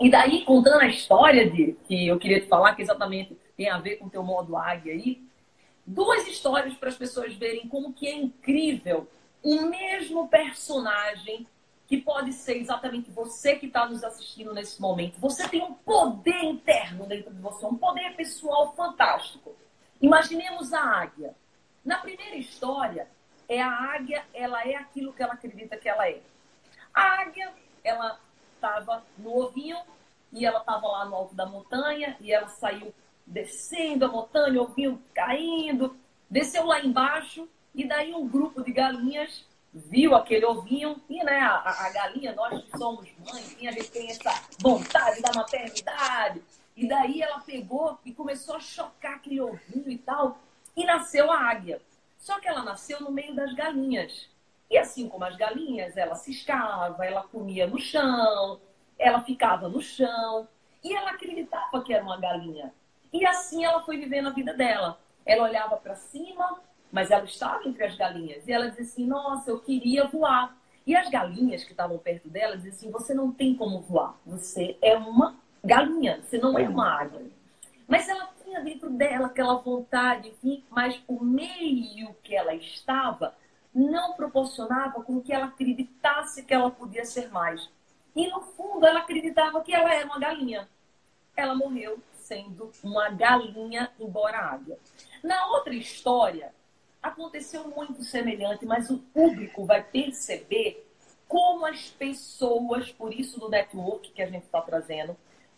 E 0.00 0.10
daí, 0.10 0.44
contando 0.44 0.80
a 0.80 0.86
história 0.86 1.48
de, 1.48 1.76
que 1.86 2.08
eu 2.08 2.18
queria 2.18 2.40
te 2.40 2.48
falar, 2.48 2.74
que 2.74 2.82
exatamente 2.82 3.36
tem 3.62 3.70
a 3.70 3.78
ver 3.78 3.96
com 3.96 4.06
o 4.06 4.10
teu 4.10 4.24
modo 4.24 4.56
águia 4.56 4.92
aí, 4.92 5.22
duas 5.86 6.26
histórias 6.26 6.74
para 6.74 6.88
as 6.88 6.96
pessoas 6.96 7.32
verem 7.34 7.68
como 7.68 7.92
que 7.92 8.08
é 8.08 8.14
incrível 8.14 9.08
o 9.40 9.62
mesmo 9.62 10.26
personagem 10.26 11.46
que 11.86 11.96
pode 11.98 12.32
ser 12.32 12.56
exatamente 12.56 13.08
você 13.12 13.54
que 13.54 13.66
está 13.66 13.86
nos 13.86 14.02
assistindo 14.02 14.52
nesse 14.52 14.80
momento. 14.80 15.20
Você 15.20 15.46
tem 15.48 15.62
um 15.62 15.74
poder 15.74 16.42
interno 16.42 17.06
dentro 17.06 17.32
de 17.32 17.40
você, 17.40 17.64
um 17.64 17.76
poder 17.76 18.16
pessoal 18.16 18.74
fantástico. 18.74 19.54
Imaginemos 20.00 20.72
a 20.72 20.80
águia. 20.80 21.36
Na 21.84 21.98
primeira 21.98 22.34
história, 22.36 23.08
é 23.48 23.62
a 23.62 23.70
águia, 23.70 24.24
ela 24.34 24.66
é 24.66 24.74
aquilo 24.74 25.12
que 25.12 25.22
ela 25.22 25.34
acredita 25.34 25.76
que 25.76 25.88
ela 25.88 26.08
é. 26.08 26.20
A 26.92 27.20
águia, 27.20 27.52
ela 27.84 28.18
estava 28.56 29.04
no 29.18 29.38
ovinho 29.38 29.78
e 30.32 30.44
ela 30.44 30.58
estava 30.58 30.88
lá 30.88 31.04
no 31.04 31.14
alto 31.14 31.34
da 31.34 31.46
montanha 31.46 32.16
e 32.20 32.32
ela 32.32 32.48
saiu 32.48 32.92
descendo 33.26 34.04
a 34.04 34.08
montanha, 34.08 34.60
ovinho 34.60 35.02
caindo, 35.14 35.96
desceu 36.28 36.66
lá 36.66 36.80
embaixo 36.80 37.48
e 37.74 37.86
daí 37.86 38.14
um 38.14 38.28
grupo 38.28 38.62
de 38.62 38.72
galinhas 38.72 39.44
viu 39.72 40.14
aquele 40.14 40.44
ovinho 40.44 41.00
e 41.08 41.24
né, 41.24 41.40
a, 41.40 41.86
a 41.86 41.90
galinha, 41.90 42.34
nós 42.34 42.62
que 42.62 42.76
somos 42.76 43.08
mães, 43.18 43.56
a 43.66 43.72
gente 43.72 43.90
tem 43.90 44.10
essa 44.10 44.30
vontade 44.60 45.22
da 45.22 45.32
maternidade. 45.34 46.42
E 46.76 46.86
daí 46.86 47.22
ela 47.22 47.40
pegou 47.40 47.98
e 48.04 48.12
começou 48.12 48.56
a 48.56 48.60
chocar 48.60 49.14
aquele 49.14 49.40
ovinho 49.40 49.90
e 49.90 49.98
tal, 49.98 50.38
e 50.76 50.84
nasceu 50.84 51.30
a 51.30 51.38
águia. 51.38 51.80
Só 52.18 52.38
que 52.38 52.48
ela 52.48 52.62
nasceu 52.62 53.00
no 53.00 53.10
meio 53.10 53.34
das 53.34 53.54
galinhas. 53.54 54.28
E 54.70 54.78
assim 54.78 55.08
como 55.08 55.24
as 55.24 55.36
galinhas, 55.36 55.96
ela 55.96 56.14
ciscava, 56.14 57.04
ela 57.04 57.22
comia 57.24 57.66
no 57.66 57.78
chão, 57.78 58.60
ela 58.98 59.22
ficava 59.22 59.68
no 59.68 59.82
chão, 59.82 60.48
e 60.82 60.94
ela 60.94 61.10
acreditava 61.10 61.82
que 61.82 61.92
era 61.92 62.02
uma 62.02 62.18
galinha. 62.18 62.72
E 63.12 63.26
assim 63.26 63.64
ela 63.64 63.82
foi 63.82 63.98
vivendo 63.98 64.28
a 64.28 64.32
vida 64.32 64.54
dela. 64.54 64.98
Ela 65.24 65.44
olhava 65.44 65.76
para 65.76 65.94
cima, 65.94 66.60
mas 66.90 67.10
ela 67.10 67.24
estava 67.24 67.66
entre 67.68 67.84
as 67.84 67.96
galinhas. 67.96 68.46
E 68.46 68.52
ela 68.52 68.68
dizia 68.68 68.84
assim: 68.84 69.06
Nossa, 69.06 69.50
eu 69.50 69.60
queria 69.60 70.06
voar. 70.06 70.56
E 70.86 70.96
as 70.96 71.08
galinhas 71.08 71.62
que 71.62 71.72
estavam 71.72 71.98
perto 71.98 72.28
dela 72.28 72.56
diziam 72.56 72.72
assim: 72.72 72.90
Você 72.90 73.14
não 73.14 73.30
tem 73.30 73.54
como 73.54 73.80
voar. 73.80 74.16
Você 74.26 74.76
é 74.80 74.96
uma 74.96 75.36
galinha, 75.64 76.20
você 76.22 76.38
não 76.38 76.58
é 76.58 76.68
uma 76.68 77.00
águia. 77.00 77.30
Mas 77.86 78.08
ela 78.08 78.30
tinha 78.42 78.60
dentro 78.60 78.90
dela 78.90 79.26
aquela 79.26 79.56
vontade, 79.56 80.28
enfim, 80.28 80.64
mas 80.70 81.00
o 81.06 81.22
meio 81.22 82.14
que 82.22 82.34
ela 82.34 82.54
estava 82.54 83.34
não 83.74 84.14
proporcionava 84.14 85.02
com 85.02 85.20
que 85.20 85.32
ela 85.32 85.46
acreditasse 85.46 86.42
que 86.42 86.52
ela 86.52 86.70
podia 86.70 87.04
ser 87.04 87.30
mais. 87.30 87.70
E 88.14 88.28
no 88.28 88.42
fundo 88.42 88.86
ela 88.86 89.00
acreditava 89.00 89.62
que 89.62 89.74
ela 89.74 89.92
era 89.92 90.06
uma 90.06 90.18
galinha. 90.18 90.68
Ela 91.34 91.54
morreu 91.54 91.98
sendo 92.32 92.72
uma 92.82 93.10
galinha, 93.10 93.92
embora 94.00 94.38
águia. 94.38 94.78
Na 95.22 95.48
outra 95.48 95.74
história, 95.74 96.54
aconteceu 97.02 97.68
muito 97.68 98.02
semelhante, 98.02 98.64
mas 98.64 98.88
o 98.88 98.98
público 98.98 99.66
vai 99.66 99.82
perceber 99.82 100.88
como 101.28 101.66
as 101.66 101.90
pessoas, 101.90 102.90
por 102.90 103.12
isso 103.12 103.38
do 103.38 103.50
network 103.50 104.10
que 104.12 104.22
a 104.22 104.26
gente 104.26 104.44
está 104.44 104.62
trazendo, 104.62 105.14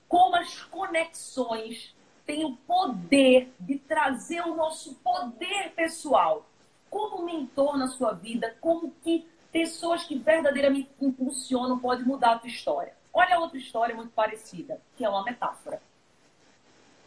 como 0.09 0.35
as 0.35 0.63
conexões 0.65 1.95
têm 2.27 2.45
o 2.45 2.57
poder 2.57 3.53
de 3.61 3.79
trazer 3.79 4.41
o 4.41 4.57
nosso 4.57 4.95
poder 4.97 5.73
pessoal. 5.77 6.45
Como 6.91 7.25
mentor 7.25 7.77
na 7.77 7.89
sua 7.89 8.13
vida, 8.13 8.57
como 8.61 8.93
que 9.03 9.29
pessoas 9.53 10.05
que 10.05 10.19
verdadeiramente 10.19 10.91
impulsionam 11.01 11.79
podem 11.79 12.05
mudar 12.05 12.33
a 12.33 12.39
tua 12.39 12.49
história. 12.49 12.95
Olha 13.13 13.39
outra 13.39 13.59
história 13.59 13.95
muito 13.95 14.11
parecida, 14.11 14.81
que 14.97 15.05
é 15.05 15.09
uma 15.09 15.25
metáfora. 15.25 15.81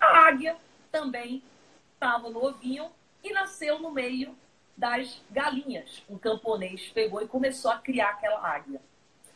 A 0.07 0.29
águia 0.29 0.55
também 0.89 1.43
estava 1.93 2.29
no 2.29 2.45
ovinho 2.45 2.89
e 3.21 3.33
nasceu 3.33 3.77
no 3.79 3.91
meio 3.91 4.33
das 4.75 5.21
galinhas. 5.29 6.01
Um 6.09 6.17
camponês 6.17 6.87
pegou 6.93 7.21
e 7.21 7.27
começou 7.27 7.69
a 7.69 7.77
criar 7.77 8.11
aquela 8.11 8.39
águia. 8.39 8.79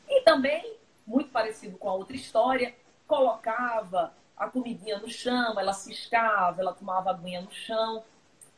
E 0.08 0.22
também, 0.22 0.78
muito 1.06 1.30
parecido 1.30 1.78
com 1.78 1.90
a 1.90 1.94
outra 1.94 2.16
história, 2.16 2.74
colocava 3.06 4.14
a 4.38 4.48
comidinha 4.48 4.98
no 4.98 5.10
chão, 5.10 5.60
ela 5.60 5.74
ciscava, 5.74 6.62
ela 6.62 6.74
tomava 6.74 7.10
aguinha 7.10 7.42
no 7.42 7.52
chão. 7.52 8.02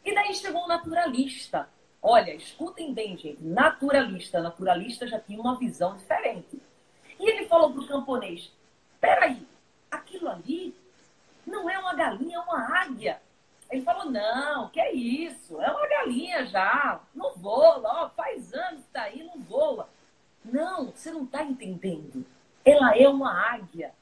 E 0.06 0.14
daí 0.14 0.36
chegou 0.36 0.66
o 0.66 0.68
naturalista. 0.68 1.68
Olha, 2.00 2.36
escutem 2.36 2.94
bem, 2.94 3.18
gente. 3.18 3.44
Naturalista. 3.44 4.40
Naturalista 4.40 5.08
já 5.08 5.20
tinha 5.20 5.42
uma 5.42 5.58
visão 5.58 5.98
diferente. 5.98 6.62
E 7.20 7.28
ele 7.28 7.48
falou 7.48 7.74
para 7.74 7.82
o 7.82 7.88
camponês: 7.88 8.52
peraí, 9.02 9.48
aquilo 9.90 10.30
ali 10.30 10.76
não 11.46 11.70
é 11.70 11.78
uma 11.78 11.94
galinha, 11.94 12.38
é 12.38 12.40
uma 12.40 12.82
águia. 12.82 13.22
Ele 13.70 13.82
falou, 13.82 14.10
não, 14.10 14.70
que 14.70 14.80
é 14.80 14.94
isso? 14.94 15.60
É 15.62 15.72
uma 15.72 15.88
galinha 15.88 16.46
já. 16.46 17.02
Não 17.14 17.34
voa, 17.36 17.82
ó, 17.84 18.10
faz 18.10 18.54
anos 18.54 18.84
que 18.84 18.92
tá 18.92 19.04
aí, 19.04 19.24
não 19.24 19.42
voa. 19.42 19.90
Não, 20.46 20.92
você 20.92 21.12
não 21.12 21.24
está 21.24 21.44
entendendo. 21.44 22.26
Ela 22.64 22.98
é 22.98 23.08
uma 23.08 23.32
águia. 23.32 23.94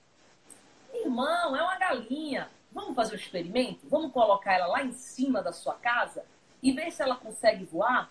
Irmão, 0.94 1.56
é 1.56 1.62
uma 1.62 1.78
galinha. 1.78 2.50
Vamos 2.72 2.96
fazer 2.96 3.12
o 3.12 3.18
um 3.18 3.20
experimento? 3.20 3.88
Vamos 3.88 4.12
colocar 4.12 4.54
ela 4.54 4.68
lá 4.68 4.84
em 4.84 4.92
cima 4.94 5.42
da 5.42 5.52
sua 5.52 5.76
casa 5.76 6.26
e 6.62 6.72
ver 6.72 6.92
se 6.92 7.02
ela 7.02 7.16
consegue 7.16 7.66
voar? 7.66 8.10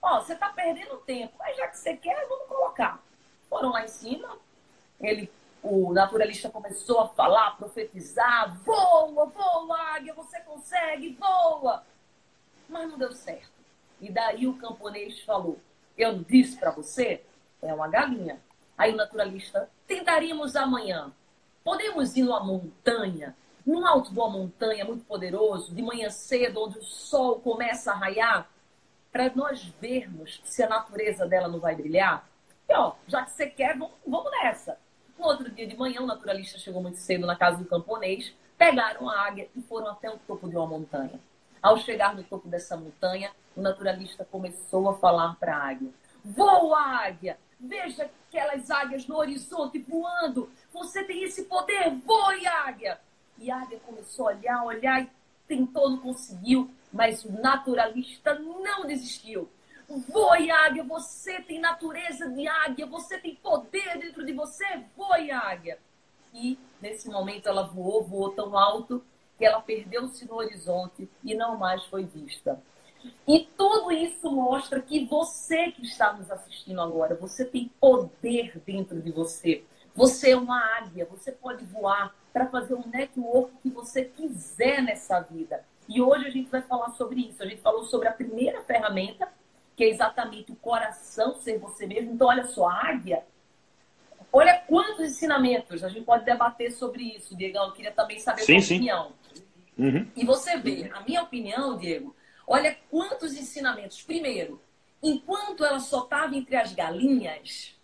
Ó, 0.00 0.20
você 0.20 0.34
está 0.34 0.50
perdendo 0.50 0.98
tempo, 0.98 1.34
mas 1.38 1.56
já 1.56 1.68
que 1.68 1.78
você 1.78 1.96
quer, 1.96 2.26
vamos 2.28 2.46
colocar. 2.46 3.00
Foram 3.48 3.70
lá 3.70 3.84
em 3.84 3.88
cima, 3.88 4.36
ele 5.00 5.30
o 5.64 5.94
naturalista 5.94 6.50
começou 6.50 7.00
a 7.00 7.08
falar, 7.08 7.48
a 7.48 7.50
profetizar: 7.52 8.54
voa, 8.62 9.24
voa, 9.26 9.80
águia, 9.94 10.12
você 10.12 10.38
consegue, 10.40 11.16
voa. 11.18 11.82
Mas 12.68 12.90
não 12.90 12.98
deu 12.98 13.12
certo. 13.12 13.50
E 13.98 14.10
daí 14.10 14.46
o 14.46 14.58
camponês 14.58 15.20
falou: 15.20 15.58
Eu 15.96 16.18
disse 16.18 16.58
para 16.58 16.70
você, 16.70 17.22
é 17.62 17.72
uma 17.72 17.88
galinha. 17.88 18.38
Aí 18.76 18.92
o 18.92 18.96
naturalista: 18.96 19.70
Tentaríamos 19.86 20.54
amanhã. 20.54 21.10
Podemos 21.64 22.14
ir 22.14 22.24
numa 22.24 22.44
montanha, 22.44 23.34
num 23.64 23.86
alto 23.86 24.12
de 24.12 24.18
uma 24.18 24.28
montanha 24.28 24.84
muito 24.84 25.06
poderoso, 25.06 25.74
de 25.74 25.80
manhã 25.80 26.10
cedo, 26.10 26.62
onde 26.62 26.78
o 26.78 26.82
sol 26.82 27.40
começa 27.40 27.90
a 27.90 27.96
raiar, 27.96 28.50
para 29.10 29.32
nós 29.34 29.62
vermos 29.80 30.42
se 30.44 30.62
a 30.62 30.68
natureza 30.68 31.26
dela 31.26 31.48
não 31.48 31.58
vai 31.58 31.74
brilhar? 31.74 32.28
E 32.68 32.74
ó, 32.74 32.92
já 33.06 33.24
que 33.24 33.30
você 33.30 33.46
quer, 33.46 33.78
vamos, 33.78 33.94
vamos 34.06 34.30
nessa. 34.30 34.78
No 35.18 35.26
outro 35.26 35.50
dia 35.50 35.66
de 35.66 35.76
manhã, 35.76 36.00
o 36.00 36.06
naturalista 36.06 36.58
chegou 36.58 36.82
muito 36.82 36.98
cedo 36.98 37.26
na 37.26 37.36
casa 37.36 37.58
do 37.58 37.64
camponês, 37.64 38.34
pegaram 38.58 39.08
a 39.08 39.26
águia 39.26 39.48
e 39.54 39.62
foram 39.62 39.88
até 39.88 40.10
o 40.10 40.18
topo 40.18 40.48
de 40.48 40.56
uma 40.56 40.66
montanha. 40.66 41.20
Ao 41.62 41.78
chegar 41.78 42.14
no 42.14 42.22
topo 42.24 42.48
dessa 42.48 42.76
montanha, 42.76 43.30
o 43.56 43.60
naturalista 43.60 44.24
começou 44.24 44.88
a 44.88 44.94
falar 44.94 45.36
para 45.36 45.56
a 45.56 45.68
águia: 45.68 45.90
Voa, 46.24 46.78
águia! 46.78 47.38
Veja 47.58 48.10
aquelas 48.28 48.70
águias 48.70 49.06
no 49.06 49.16
horizonte 49.16 49.78
voando! 49.78 50.50
Você 50.72 51.02
tem 51.04 51.22
esse 51.22 51.44
poder! 51.44 51.90
Voe, 52.04 52.46
águia! 52.46 53.00
E 53.38 53.50
a 53.50 53.62
águia 53.62 53.80
começou 53.80 54.28
a 54.28 54.32
olhar, 54.32 54.64
olhar 54.64 55.02
e 55.02 55.10
tentou, 55.48 55.90
não 55.90 55.98
conseguiu, 55.98 56.70
mas 56.92 57.24
o 57.24 57.32
naturalista 57.32 58.38
não 58.38 58.86
desistiu. 58.86 59.48
Voe, 59.88 60.50
águia, 60.50 60.82
você 60.82 61.40
tem 61.42 61.60
natureza 61.60 62.28
de 62.30 62.48
águia, 62.48 62.86
você 62.86 63.18
tem 63.18 63.34
poder 63.36 63.98
dentro 63.98 64.24
de 64.24 64.32
você, 64.32 64.64
voe, 64.96 65.30
águia. 65.30 65.78
E 66.32 66.58
nesse 66.80 67.08
momento 67.08 67.48
ela 67.48 67.62
voou, 67.62 68.02
voou 68.02 68.30
tão 68.30 68.56
alto 68.58 69.04
que 69.38 69.44
ela 69.44 69.60
perdeu-se 69.60 70.26
no 70.26 70.36
horizonte 70.36 71.08
e 71.22 71.34
não 71.34 71.56
mais 71.56 71.84
foi 71.86 72.04
vista. 72.04 72.60
E 73.26 73.46
tudo 73.56 73.92
isso 73.92 74.30
mostra 74.30 74.80
que 74.80 75.04
você 75.04 75.70
que 75.70 75.82
está 75.82 76.12
nos 76.12 76.30
assistindo 76.30 76.80
agora, 76.80 77.14
você 77.14 77.44
tem 77.44 77.70
poder 77.80 78.60
dentro 78.64 79.00
de 79.00 79.10
você. 79.12 79.64
Você 79.94 80.30
é 80.30 80.36
uma 80.36 80.58
águia, 80.78 81.06
você 81.06 81.30
pode 81.30 81.64
voar 81.66 82.14
para 82.32 82.48
fazer 82.48 82.74
um 82.74 82.86
network 82.88 83.52
que 83.62 83.70
você 83.70 84.04
quiser 84.04 84.82
nessa 84.82 85.20
vida. 85.20 85.64
E 85.88 86.00
hoje 86.00 86.26
a 86.26 86.30
gente 86.30 86.50
vai 86.50 86.62
falar 86.62 86.90
sobre 86.90 87.20
isso. 87.20 87.42
A 87.42 87.46
gente 87.46 87.60
falou 87.60 87.84
sobre 87.84 88.08
a 88.08 88.12
primeira 88.12 88.62
ferramenta, 88.62 89.28
que 89.76 89.84
é 89.84 89.88
exatamente 89.88 90.52
o 90.52 90.56
coração 90.56 91.34
ser 91.36 91.58
você 91.58 91.86
mesmo. 91.86 92.12
Então, 92.12 92.28
olha 92.28 92.44
só, 92.44 92.68
a 92.68 92.88
águia. 92.88 93.24
Olha 94.32 94.58
quantos 94.66 95.00
ensinamentos. 95.00 95.84
A 95.84 95.88
gente 95.88 96.04
pode 96.04 96.24
debater 96.24 96.72
sobre 96.72 97.02
isso, 97.04 97.36
Diego. 97.36 97.58
Eu 97.58 97.72
queria 97.72 97.92
também 97.92 98.18
saber 98.18 98.42
a 98.42 98.44
sua 98.44 98.60
sim. 98.60 98.74
opinião. 98.76 99.12
Uhum. 99.78 100.08
E 100.16 100.24
você 100.24 100.56
vê, 100.56 100.90
a 100.92 101.00
minha 101.00 101.22
opinião, 101.22 101.76
Diego, 101.76 102.14
olha 102.46 102.76
quantos 102.90 103.34
ensinamentos. 103.36 104.02
Primeiro, 104.02 104.60
enquanto 105.02 105.64
ela 105.64 105.80
só 105.80 106.04
estava 106.04 106.34
entre 106.34 106.56
as 106.56 106.72
galinhas, 106.72 107.74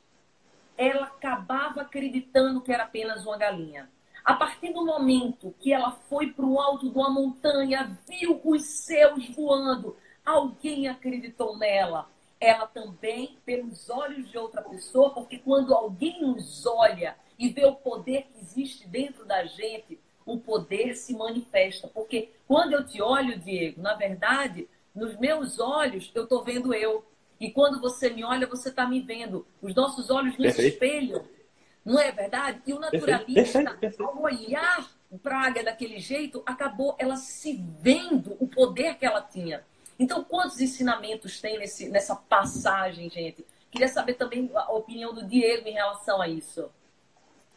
ela 0.77 1.07
acabava 1.07 1.83
acreditando 1.83 2.61
que 2.61 2.73
era 2.73 2.85
apenas 2.85 3.25
uma 3.27 3.37
galinha. 3.37 3.91
A 4.25 4.35
partir 4.35 4.73
do 4.73 4.85
momento 4.85 5.55
que 5.61 5.73
ela 5.73 5.93
foi 6.09 6.33
para 6.33 6.45
o 6.45 6.61
alto 6.61 6.91
de 6.91 6.97
uma 6.97 7.11
montanha, 7.11 7.99
viu 8.09 8.41
os 8.45 8.65
céus 8.65 9.29
voando, 9.31 9.97
alguém 10.31 10.89
acreditou 10.89 11.57
nela. 11.57 12.09
Ela 12.41 12.67
também, 12.67 13.37
pelos 13.45 13.91
olhos 13.91 14.31
de 14.31 14.39
outra 14.39 14.63
pessoa, 14.63 15.11
porque 15.11 15.39
quando 15.39 15.75
alguém 15.75 16.23
nos 16.23 16.65
olha 16.65 17.17
e 17.39 17.49
vê 17.49 17.67
o 17.67 17.75
poder 17.75 18.23
que 18.23 18.41
existe 18.41 18.89
dentro 18.89 19.25
da 19.27 19.45
gente, 19.45 20.01
o 20.25 20.39
poder 20.39 20.95
se 20.95 21.15
manifesta. 21.15 21.89
Porque 21.89 22.31
quando 22.47 22.73
eu 22.73 22.87
te 22.87 23.03
olho, 23.03 23.39
Diego, 23.39 23.83
na 23.83 23.95
verdade, 23.95 24.69
nos 24.95 25.17
meus 25.19 25.59
olhos, 25.59 26.11
eu 26.15 26.25
estou 26.25 26.43
vendo 26.43 26.73
eu. 26.73 27.05
E 27.39 27.51
quando 27.51 27.81
você 27.81 28.11
me 28.11 28.25
olha, 28.25 28.47
você 28.47 28.69
está 28.69 28.87
me 28.87 29.01
vendo. 29.01 29.47
Os 29.61 29.75
nossos 29.75 30.11
olhos 30.11 30.37
nos 30.39 30.55
Perfeito. 30.55 30.75
espelham. 30.75 31.25
Não 31.85 31.99
é 31.99 32.13
verdade? 32.13 32.61
E 32.67 32.73
o 32.73 32.79
naturalista, 32.79 33.63
Perfeito. 33.63 33.79
Perfeito. 33.79 34.05
ao 34.05 34.23
olhar 34.23 34.91
praga 35.23 35.63
daquele 35.65 35.99
jeito, 35.99 36.43
acabou 36.47 36.95
ela 36.99 37.17
se 37.17 37.61
vendo 37.81 38.37
o 38.39 38.47
poder 38.47 38.97
que 38.97 39.05
ela 39.05 39.21
tinha. 39.21 39.65
Então, 40.01 40.25
quantos 40.25 40.59
ensinamentos 40.63 41.43
tem 41.43 41.59
nesse, 41.59 41.91
nessa 41.91 42.17
passagem, 42.17 43.11
gente? 43.11 43.45
Queria 43.71 43.87
saber 43.87 44.15
também 44.15 44.51
a 44.55 44.73
opinião 44.73 45.13
do 45.13 45.23
Diego 45.23 45.69
em 45.69 45.75
relação 45.75 46.23
a 46.23 46.27
isso. 46.27 46.71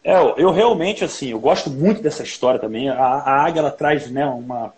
É, 0.04 0.18
eu 0.36 0.52
realmente, 0.52 1.06
assim, 1.06 1.30
eu 1.30 1.40
gosto 1.40 1.70
muito 1.70 2.02
dessa 2.02 2.22
história 2.22 2.60
também. 2.60 2.90
A, 2.90 2.98
a 2.98 3.46
águia, 3.46 3.62
ela 3.62 3.72
traz 3.72 4.12
né, 4.12 4.26
uma, 4.26 4.74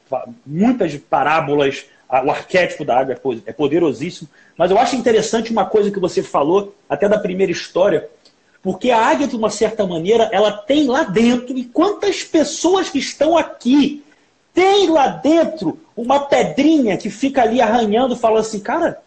muitas 0.45 0.95
parábolas, 0.95 1.87
o 2.07 2.29
arquétipo 2.29 2.85
da 2.85 2.99
águia 2.99 3.13
é, 3.13 3.49
é 3.49 3.51
poderosíssimo. 3.51 4.29
Mas 4.55 4.69
eu 4.69 4.77
acho 4.77 4.95
interessante 4.95 5.51
uma 5.51 5.65
coisa 5.65 5.89
que 5.89 5.99
você 5.99 6.21
falou, 6.21 6.75
até 6.87 7.09
da 7.09 7.17
primeira 7.17 7.51
história, 7.51 8.07
porque 8.61 8.91
a 8.91 9.03
águia, 9.03 9.27
de 9.27 9.35
uma 9.35 9.49
certa 9.49 9.87
maneira, 9.87 10.29
ela 10.31 10.51
tem 10.51 10.85
lá 10.85 11.01
dentro, 11.01 11.57
e 11.57 11.65
quantas 11.65 12.23
pessoas 12.23 12.91
que 12.91 12.99
estão 12.99 13.35
aqui 13.35 14.04
tem 14.55 14.89
lá 14.89 15.07
dentro 15.07 15.77
uma 15.95 16.21
pedrinha 16.21 16.97
que 16.97 17.09
fica 17.09 17.43
ali 17.43 17.61
arranhando, 17.61 18.15
falando 18.15 18.39
assim, 18.39 18.59
cara, 18.59 18.99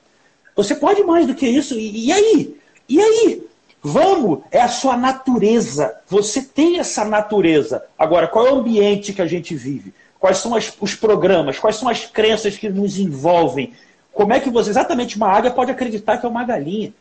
você 0.55 0.75
pode 0.75 1.03
mais 1.03 1.27
do 1.27 1.35
que 1.35 1.49
isso, 1.49 1.75
e, 1.75 2.07
e 2.07 2.13
aí? 2.13 2.57
E 2.89 3.01
aí? 3.01 3.49
Vamos, 3.83 4.41
é 4.51 4.61
a 4.61 4.69
sua 4.69 4.97
natureza. 4.97 5.97
Você 6.07 6.43
tem 6.43 6.79
essa 6.79 7.05
natureza. 7.05 7.83
Agora, 7.99 8.29
qual 8.29 8.47
é 8.47 8.53
o 8.53 8.57
ambiente 8.57 9.13
que 9.13 9.23
a 9.23 9.27
gente 9.27 9.55
vive? 9.55 9.95
Quais 10.21 10.39
são 10.39 10.55
as, 10.55 10.73
os 10.81 10.95
programas? 10.95 11.59
Quais 11.59 11.77
são 11.77 11.89
as 11.89 12.05
crenças 12.05 12.59
que 12.59 12.69
nos 12.69 12.99
envolvem? 12.99 13.73
Como 14.13 14.33
é 14.33 14.41
que 14.41 14.51
você, 14.51 14.71
exatamente, 14.71 15.17
uma 15.17 15.29
águia 15.29 15.51
pode 15.51 15.71
acreditar 15.71 16.19
que 16.19 16.27
é 16.27 16.29
uma 16.29 16.45
galinha? 16.45 16.93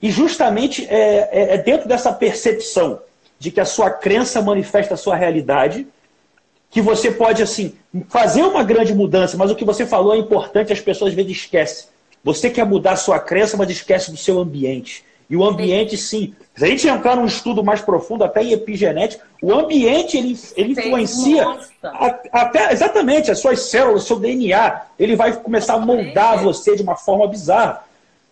E 0.00 0.10
justamente 0.10 0.86
é, 0.88 1.28
é, 1.32 1.54
é 1.54 1.58
dentro 1.58 1.88
dessa 1.88 2.12
percepção 2.12 3.00
de 3.38 3.50
que 3.50 3.60
a 3.60 3.64
sua 3.64 3.90
crença 3.90 4.42
manifesta 4.42 4.94
a 4.94 4.96
sua 4.96 5.16
realidade, 5.16 5.86
que 6.72 6.80
você 6.80 7.10
pode, 7.10 7.42
assim, 7.42 7.74
fazer 8.08 8.42
uma 8.42 8.64
grande 8.64 8.94
mudança, 8.94 9.36
mas 9.36 9.50
o 9.50 9.54
que 9.54 9.64
você 9.64 9.84
falou 9.84 10.14
é 10.14 10.18
importante, 10.18 10.72
as 10.72 10.80
pessoas 10.80 11.10
às 11.10 11.14
vezes 11.14 11.32
esquecem. 11.32 11.86
Você 12.24 12.48
quer 12.48 12.64
mudar 12.64 12.92
a 12.92 12.96
sua 12.96 13.18
crença, 13.18 13.58
mas 13.58 13.68
esquece 13.68 14.10
do 14.10 14.16
seu 14.16 14.38
ambiente. 14.38 15.04
E 15.28 15.36
o 15.36 15.44
ambiente, 15.44 15.98
sim. 15.98 16.34
Se 16.56 16.64
a 16.64 16.68
gente 16.68 16.88
entrar 16.88 17.14
num 17.14 17.26
estudo 17.26 17.62
mais 17.62 17.82
profundo, 17.82 18.24
até 18.24 18.42
em 18.42 18.52
epigenética, 18.52 19.22
o 19.42 19.52
ambiente 19.52 20.16
ele, 20.16 20.38
ele 20.56 20.72
influencia 20.72 21.46
a, 21.82 22.18
até 22.32 22.72
exatamente 22.72 23.30
as 23.30 23.38
suas 23.38 23.60
células, 23.60 24.04
o 24.04 24.06
seu 24.06 24.18
DNA. 24.18 24.82
Ele 24.98 25.14
vai 25.14 25.32
começar 25.34 25.74
a 25.74 25.78
moldar 25.78 26.42
você 26.42 26.74
de 26.74 26.82
uma 26.82 26.96
forma 26.96 27.26
bizarra. 27.28 27.84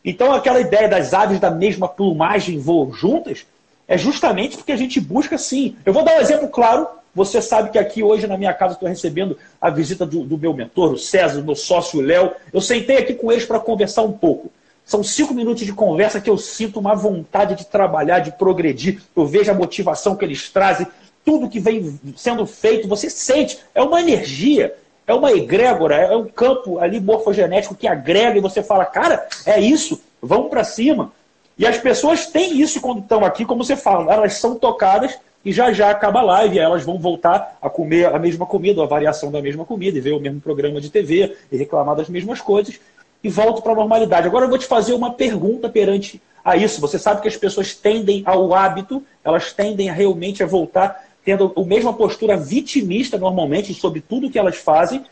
Então, 0.02 0.32
aquela 0.32 0.60
ideia 0.60 0.88
das 0.88 1.12
aves 1.12 1.38
da 1.38 1.50
mesma 1.50 1.88
plumagem 1.88 2.58
voam 2.58 2.90
juntas 2.92 3.46
é 3.86 3.98
justamente 3.98 4.56
porque 4.56 4.72
a 4.72 4.76
gente 4.76 4.98
busca 4.98 5.36
sim. 5.36 5.76
Eu 5.84 5.92
vou 5.92 6.02
dar 6.02 6.16
um 6.16 6.20
exemplo 6.20 6.48
claro. 6.48 6.86
Você 7.14 7.42
sabe 7.42 7.70
que 7.70 7.78
aqui 7.78 8.02
hoje 8.02 8.26
na 8.26 8.36
minha 8.36 8.52
casa 8.52 8.74
estou 8.74 8.88
recebendo 8.88 9.36
a 9.60 9.68
visita 9.70 10.06
do, 10.06 10.24
do, 10.24 10.38
meu 10.38 10.54
mentor, 10.54 10.92
o 10.92 10.98
César, 10.98 11.42
meu 11.42 11.56
sócio 11.56 12.00
Léo. 12.00 12.32
Eu 12.52 12.60
sentei 12.60 12.98
aqui 12.98 13.14
com 13.14 13.32
eles 13.32 13.44
para 13.44 13.58
conversar 13.58 14.02
um 14.02 14.12
pouco. 14.12 14.50
São 14.84 15.02
cinco 15.02 15.34
minutos 15.34 15.64
de 15.64 15.72
conversa 15.72 16.20
que 16.20 16.30
eu 16.30 16.38
sinto 16.38 16.78
uma 16.78 16.94
vontade 16.94 17.54
de 17.54 17.66
trabalhar, 17.66 18.20
de 18.20 18.32
progredir. 18.32 19.02
Eu 19.14 19.26
vejo 19.26 19.50
a 19.50 19.54
motivação 19.54 20.16
que 20.16 20.24
eles 20.24 20.48
trazem, 20.50 20.86
tudo 21.24 21.48
que 21.48 21.60
vem 21.60 21.98
sendo 22.16 22.46
feito, 22.46 22.88
você 22.88 23.10
sente. 23.10 23.58
É 23.74 23.82
uma 23.82 24.00
energia 24.00 24.74
é 25.10 25.14
uma 25.14 25.32
egrégora, 25.32 25.96
é 25.96 26.16
um 26.16 26.26
campo 26.26 26.78
ali 26.78 27.00
morfogenético 27.00 27.74
que 27.74 27.88
agrega 27.88 28.38
e 28.38 28.40
você 28.40 28.62
fala, 28.62 28.84
cara, 28.84 29.26
é 29.44 29.60
isso, 29.60 30.00
vamos 30.22 30.48
para 30.48 30.62
cima. 30.62 31.12
E 31.58 31.66
as 31.66 31.78
pessoas 31.78 32.26
têm 32.26 32.60
isso 32.60 32.80
quando 32.80 33.00
estão 33.00 33.24
aqui, 33.24 33.44
como 33.44 33.64
você 33.64 33.74
fala, 33.74 34.12
elas 34.12 34.34
são 34.34 34.54
tocadas 34.54 35.18
e 35.44 35.52
já 35.52 35.72
já 35.72 35.90
acaba 35.90 36.20
a 36.20 36.22
live, 36.22 36.58
elas 36.58 36.84
vão 36.84 36.98
voltar 36.98 37.56
a 37.60 37.70
comer 37.70 38.06
a 38.06 38.18
mesma 38.18 38.44
comida, 38.44 38.82
a 38.82 38.86
variação 38.86 39.30
da 39.30 39.40
mesma 39.40 39.64
comida, 39.64 39.96
e 39.96 40.00
ver 40.00 40.12
o 40.12 40.20
mesmo 40.20 40.40
programa 40.40 40.80
de 40.80 40.90
TV 40.90 41.36
e 41.50 41.56
reclamar 41.56 41.96
das 41.96 42.08
mesmas 42.08 42.40
coisas, 42.40 42.78
e 43.22 43.28
volto 43.28 43.62
para 43.62 43.72
a 43.72 43.76
normalidade. 43.76 44.26
Agora 44.26 44.44
eu 44.44 44.48
vou 44.48 44.58
te 44.58 44.66
fazer 44.66 44.92
uma 44.92 45.12
pergunta 45.12 45.68
perante 45.68 46.20
a 46.44 46.56
isso. 46.56 46.80
Você 46.80 46.98
sabe 46.98 47.20
que 47.20 47.28
as 47.28 47.36
pessoas 47.36 47.74
tendem 47.74 48.22
ao 48.24 48.54
hábito, 48.54 49.02
elas 49.24 49.52
tendem 49.52 49.90
realmente 49.90 50.42
a 50.42 50.46
voltar 50.46 51.08
tendo 51.24 51.52
a 51.54 51.62
mesma 51.62 51.92
postura 51.92 52.36
vitimista 52.36 53.18
normalmente 53.18 53.74
sobre 53.74 54.00
tudo 54.00 54.30
que 54.30 54.38
elas 54.38 54.56
fazem. 54.56 55.04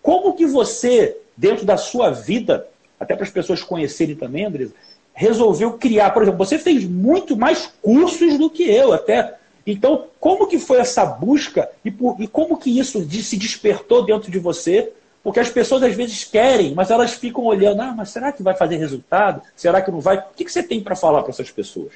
Como 0.00 0.34
que 0.34 0.46
você, 0.46 1.16
dentro 1.36 1.64
da 1.64 1.76
sua 1.76 2.10
vida, 2.10 2.68
até 2.98 3.14
para 3.14 3.24
as 3.24 3.30
pessoas 3.30 3.62
conhecerem 3.62 4.14
também, 4.14 4.44
Andresa, 4.44 4.72
resolveu 5.12 5.72
criar, 5.72 6.10
por 6.10 6.22
exemplo, 6.22 6.38
você 6.38 6.58
fez 6.58 6.84
muito 6.84 7.36
mais 7.36 7.72
cursos 7.82 8.38
do 8.38 8.48
que 8.48 8.62
eu 8.62 8.92
até. 8.92 9.34
Então, 9.66 10.06
como 10.20 10.46
que 10.46 10.58
foi 10.58 10.78
essa 10.78 11.04
busca 11.04 11.68
e, 11.84 11.90
por, 11.90 12.20
e 12.20 12.28
como 12.28 12.56
que 12.56 12.78
isso 12.78 13.04
de, 13.04 13.22
se 13.22 13.36
despertou 13.36 14.04
dentro 14.04 14.30
de 14.30 14.38
você? 14.38 14.92
Porque 15.24 15.40
as 15.40 15.50
pessoas 15.50 15.82
às 15.82 15.94
vezes 15.94 16.22
querem, 16.22 16.72
mas 16.72 16.88
elas 16.88 17.14
ficam 17.14 17.44
olhando, 17.44 17.82
ah, 17.82 17.92
mas 17.92 18.10
será 18.10 18.30
que 18.30 18.44
vai 18.44 18.54
fazer 18.54 18.76
resultado? 18.76 19.42
Será 19.56 19.82
que 19.82 19.90
não 19.90 20.00
vai? 20.00 20.18
O 20.18 20.34
que, 20.36 20.44
que 20.44 20.52
você 20.52 20.62
tem 20.62 20.80
para 20.80 20.94
falar 20.94 21.22
para 21.22 21.30
essas 21.30 21.50
pessoas? 21.50 21.94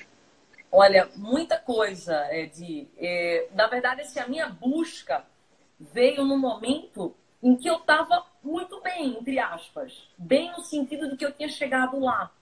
Olha, 0.73 1.09
muita 1.17 1.57
coisa, 1.57 2.27
Ed. 2.33 2.89
É, 2.99 3.47
na 3.55 3.69
verdade, 3.69 4.01
assim, 4.01 4.19
a 4.19 4.27
minha 4.27 4.49
busca 4.49 5.25
veio 5.79 6.25
no 6.25 6.37
momento 6.37 7.15
em 7.43 7.57
que 7.57 7.69
eu 7.69 7.77
estava 7.77 8.25
muito 8.43 8.81
bem, 8.81 9.17
entre 9.21 9.39
aspas. 9.39 10.09
Bem 10.19 10.51
no 10.53 10.63
sentido 10.63 11.09
de 11.09 11.17
que 11.17 11.25
eu 11.25 11.33
tinha 11.33 11.49
chegado 11.49 12.01
lá. 12.01 12.33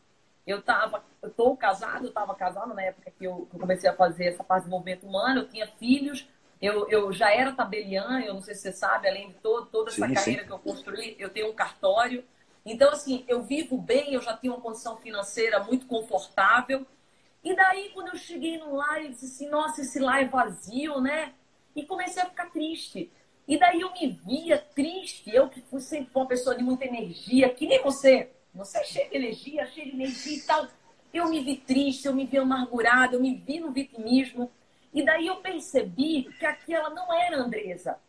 Eu 0.48 0.60
estava, 0.60 1.04
eu 1.20 1.28
estou 1.28 1.54
casado, 1.54 2.04
eu 2.04 2.08
estava 2.08 2.34
casado 2.34 2.72
na 2.72 2.82
época 2.82 3.10
que 3.10 3.24
eu, 3.24 3.46
que 3.50 3.56
eu, 3.56 3.60
comecei 3.60 3.90
a 3.90 3.94
fazer 3.94 4.28
essa 4.28 4.42
parte 4.42 4.64
de 4.64 4.70
movimento 4.70 5.06
humano, 5.06 5.40
eu 5.40 5.48
tinha 5.48 5.66
filhos, 5.66 6.26
eu, 6.60 6.88
eu 6.88 7.12
já 7.12 7.30
era 7.30 7.52
tabeliã, 7.52 8.20
eu 8.20 8.32
não 8.32 8.40
sei 8.40 8.54
se 8.54 8.62
você 8.62 8.72
sabe, 8.72 9.06
além 9.06 9.28
de 9.28 9.34
todo, 9.34 9.66
toda 9.66 9.90
essa 9.90 10.08
sim, 10.08 10.14
carreira 10.14 10.40
sim. 10.40 10.48
que 10.48 10.52
eu 10.54 10.58
construí, 10.58 11.16
eu 11.18 11.28
tenho 11.28 11.50
um 11.50 11.54
cartório. 11.54 12.24
Então, 12.64 12.90
assim, 12.90 13.26
eu 13.28 13.42
vivo 13.42 13.76
bem, 13.76 14.14
eu 14.14 14.22
já 14.22 14.34
tenho 14.34 14.54
uma 14.54 14.62
condição 14.62 14.96
financeira 14.96 15.62
muito 15.62 15.86
confortável. 15.86 16.86
E 17.44 17.54
daí, 17.54 17.90
quando 17.92 18.08
eu 18.08 18.16
cheguei 18.16 18.56
no 18.56 18.74
lar, 18.74 19.02
eu 19.02 19.10
disse 19.10 19.26
assim, 19.26 19.50
nossa, 19.50 19.82
esse 19.82 19.98
lar 20.00 20.22
é 20.22 20.26
vazio, 20.26 20.98
né? 20.98 21.34
E 21.76 21.84
comecei 21.84 22.22
a 22.22 22.26
ficar 22.26 22.50
triste. 22.50 23.12
E 23.46 23.58
daí 23.58 23.82
eu 23.82 23.92
me 23.92 24.08
via 24.08 24.58
triste, 24.58 25.30
eu 25.34 25.48
que 25.48 25.60
fui 25.60 25.80
sempre 25.80 26.10
uma 26.14 26.26
pessoa 26.26 26.56
de 26.56 26.62
muita 26.62 26.84
energia, 26.84 27.48
que 27.50 27.66
nem 27.66 27.82
você. 27.82 28.30
Você 28.58 28.78
é 28.78 28.84
cheio 28.84 29.08
de 29.08 29.16
energia, 29.16 29.66
cheio 29.66 29.86
de 29.86 29.92
energia 29.92 30.36
e 30.36 30.40
tal. 30.42 30.66
Eu 31.14 31.28
me 31.28 31.44
vi 31.44 31.58
triste, 31.58 32.06
eu 32.06 32.12
me 32.12 32.26
vi 32.26 32.38
amargurada, 32.38 33.14
eu 33.14 33.20
me 33.20 33.36
vi 33.36 33.60
no 33.60 33.70
vitimismo. 33.70 34.50
E 34.92 35.04
daí 35.04 35.28
eu 35.28 35.36
percebi 35.36 36.24
que 36.24 36.44
aquela 36.44 36.90
não 36.90 37.14
era 37.14 37.36
Andresa. 37.36 38.00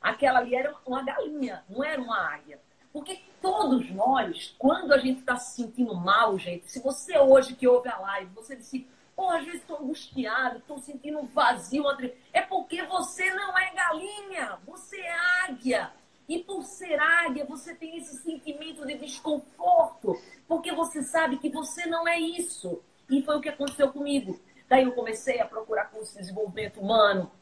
Aquela 0.00 0.38
ali 0.38 0.54
era 0.54 0.74
uma 0.86 1.02
galinha, 1.02 1.62
não 1.68 1.84
era 1.84 2.00
uma 2.00 2.16
águia. 2.16 2.58
Porque 2.90 3.20
todos 3.42 3.90
nós, 3.90 4.54
quando 4.58 4.94
a 4.94 4.98
gente 4.98 5.20
está 5.20 5.36
se 5.36 5.56
sentindo 5.56 5.94
mal, 5.94 6.38
gente, 6.38 6.72
se 6.72 6.80
você 6.80 7.18
hoje 7.18 7.54
que 7.54 7.68
ouve 7.68 7.90
a 7.90 7.98
live, 7.98 8.32
você 8.34 8.56
disse, 8.56 8.88
pô, 9.14 9.28
às 9.28 9.44
vezes 9.44 9.60
estou 9.60 9.80
angustiado, 9.80 10.60
estou 10.60 10.78
sentindo 10.78 11.22
vazio, 11.24 11.84
é 12.32 12.40
porque 12.40 12.82
você 12.84 13.30
não 13.34 13.56
é 13.58 13.70
galinha, 13.74 14.58
você 14.66 14.98
é 14.98 15.16
águia. 15.44 15.92
E 16.30 16.38
por 16.38 16.62
ser 16.62 16.96
águia, 17.00 17.44
você 17.44 17.74
tem 17.74 17.96
esse 17.96 18.18
sentimento 18.18 18.86
de 18.86 18.94
desconforto, 18.94 20.16
porque 20.46 20.70
você 20.70 21.02
sabe 21.02 21.38
que 21.38 21.50
você 21.50 21.86
não 21.86 22.06
é 22.06 22.20
isso. 22.20 22.80
E 23.10 23.20
foi 23.20 23.36
o 23.36 23.40
que 23.40 23.48
aconteceu 23.48 23.90
comigo. 23.92 24.38
Daí 24.68 24.84
eu 24.84 24.92
comecei 24.92 25.40
a 25.40 25.44
procurar 25.44 25.86
curso 25.86 26.12
de 26.12 26.20
desenvolvimento 26.20 26.78
humano. 26.78 27.32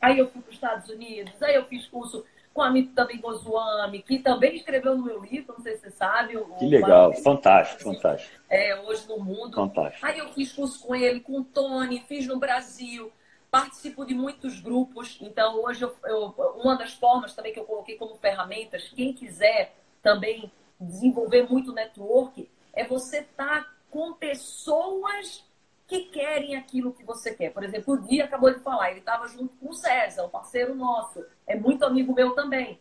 Aí 0.00 0.18
eu 0.18 0.28
fui 0.28 0.42
para 0.42 0.48
os 0.48 0.56
Estados 0.56 0.88
Unidos, 0.88 1.40
aí 1.40 1.54
eu 1.54 1.64
fiz 1.66 1.86
curso 1.86 2.24
com 2.52 2.60
a 2.60 2.72
também 2.92 3.20
Gozuami, 3.20 4.02
que 4.02 4.18
também 4.18 4.56
escreveu 4.56 4.96
no 4.96 5.04
meu 5.04 5.22
livro, 5.22 5.54
não 5.56 5.62
sei 5.62 5.76
se 5.76 5.82
você 5.82 5.90
sabe. 5.92 6.36
O, 6.36 6.44
que 6.56 6.66
legal, 6.66 7.12
fantástico, 7.14 7.84
fantástico. 7.84 8.40
É, 8.50 8.80
hoje 8.80 9.08
no 9.08 9.20
mundo. 9.20 9.54
Fantástico. 9.54 10.04
Aí 10.04 10.18
eu 10.18 10.28
fiz 10.30 10.52
curso 10.52 10.84
com 10.84 10.92
ele, 10.92 11.20
com 11.20 11.38
o 11.38 11.44
Tony, 11.44 12.04
fiz 12.08 12.26
no 12.26 12.40
Brasil, 12.40 13.12
participo 13.54 14.04
de 14.04 14.14
muitos 14.14 14.58
grupos. 14.58 15.16
Então, 15.20 15.62
hoje, 15.62 15.84
eu, 15.84 15.94
eu, 16.06 16.34
uma 16.56 16.76
das 16.76 16.94
formas 16.94 17.34
também 17.34 17.52
que 17.52 17.60
eu 17.60 17.64
coloquei 17.64 17.96
como 17.96 18.16
ferramentas, 18.16 18.88
quem 18.88 19.12
quiser 19.12 19.76
também 20.02 20.50
desenvolver 20.80 21.48
muito 21.48 21.72
network, 21.72 22.50
é 22.72 22.84
você 22.84 23.18
estar 23.18 23.62
tá 23.62 23.72
com 23.92 24.12
pessoas 24.14 25.48
que 25.86 26.06
querem 26.06 26.56
aquilo 26.56 26.92
que 26.92 27.04
você 27.04 27.32
quer. 27.32 27.52
Por 27.52 27.62
exemplo, 27.62 27.94
o 27.94 28.02
Dia 28.02 28.24
acabou 28.24 28.52
de 28.52 28.58
falar, 28.58 28.90
ele 28.90 28.98
estava 28.98 29.28
junto 29.28 29.54
com 29.58 29.68
o 29.68 29.72
César, 29.72 30.24
um 30.24 30.30
parceiro 30.30 30.74
nosso, 30.74 31.24
é 31.46 31.54
muito 31.54 31.84
amigo 31.84 32.12
meu 32.12 32.34
também. 32.34 32.80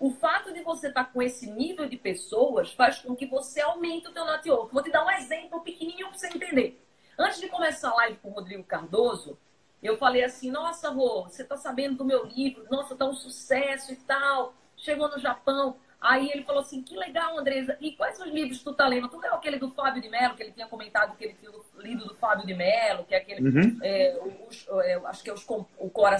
O 0.00 0.10
fato 0.10 0.52
de 0.52 0.64
você 0.64 0.88
estar 0.88 1.04
tá 1.04 1.10
com 1.12 1.22
esse 1.22 1.48
nível 1.48 1.88
de 1.88 1.96
pessoas 1.96 2.72
faz 2.72 2.98
com 2.98 3.14
que 3.14 3.26
você 3.26 3.60
aumente 3.60 4.08
o 4.08 4.12
teu 4.12 4.24
network. 4.24 4.74
Vou 4.74 4.82
te 4.82 4.90
dar 4.90 5.06
um 5.06 5.10
exemplo 5.12 5.60
pequenininho 5.60 6.08
para 6.08 6.18
você 6.18 6.26
entender. 6.26 6.84
Antes 7.16 7.38
de 7.38 7.46
começar 7.46 7.90
a 7.90 7.94
live 7.94 8.16
com 8.16 8.30
o 8.30 8.32
Rodrigo 8.32 8.64
Cardoso, 8.64 9.38
eu 9.82 9.96
falei 9.96 10.24
assim, 10.24 10.50
nossa, 10.50 10.90
Rô, 10.90 11.24
você 11.24 11.42
está 11.42 11.56
sabendo 11.56 11.96
do 11.96 12.04
meu 12.04 12.24
livro, 12.24 12.64
nossa, 12.70 12.94
tá 12.94 13.04
um 13.04 13.14
sucesso 13.14 13.92
e 13.92 13.96
tal. 13.96 14.54
Chegou 14.76 15.08
no 15.08 15.18
Japão, 15.18 15.76
Aí 16.02 16.30
ele 16.32 16.42
falou 16.42 16.62
assim: 16.62 16.82
que 16.82 16.96
legal, 16.96 17.38
Andresa. 17.38 17.76
E 17.80 17.92
quais 17.92 18.18
os 18.18 18.26
livros 18.26 18.58
que 18.58 18.64
tu 18.64 18.74
tá 18.74 18.88
lendo? 18.88 19.08
Tu 19.08 19.18
leu 19.20 19.34
aquele 19.34 19.56
do 19.56 19.70
Fábio 19.70 20.02
de 20.02 20.08
Mello, 20.08 20.34
que 20.34 20.42
ele 20.42 20.50
tinha 20.50 20.66
comentado 20.66 21.16
que 21.16 21.24
ele 21.24 21.34
tinha 21.34 21.52
lido 21.76 22.08
do 22.08 22.16
Fábio 22.16 22.44
de 22.44 22.54
Mello, 22.54 23.04
que 23.04 23.14
é 23.14 23.18
aquele. 23.18 23.48
Uhum. 23.48 23.78
É, 23.80 24.20
os, 24.48 24.66
é, 24.82 24.94
acho 25.06 25.22
que 25.22 25.30
é 25.30 25.32
os 25.32 25.44
com, 25.44 25.64
o 25.78 25.88
cora, 25.88 26.18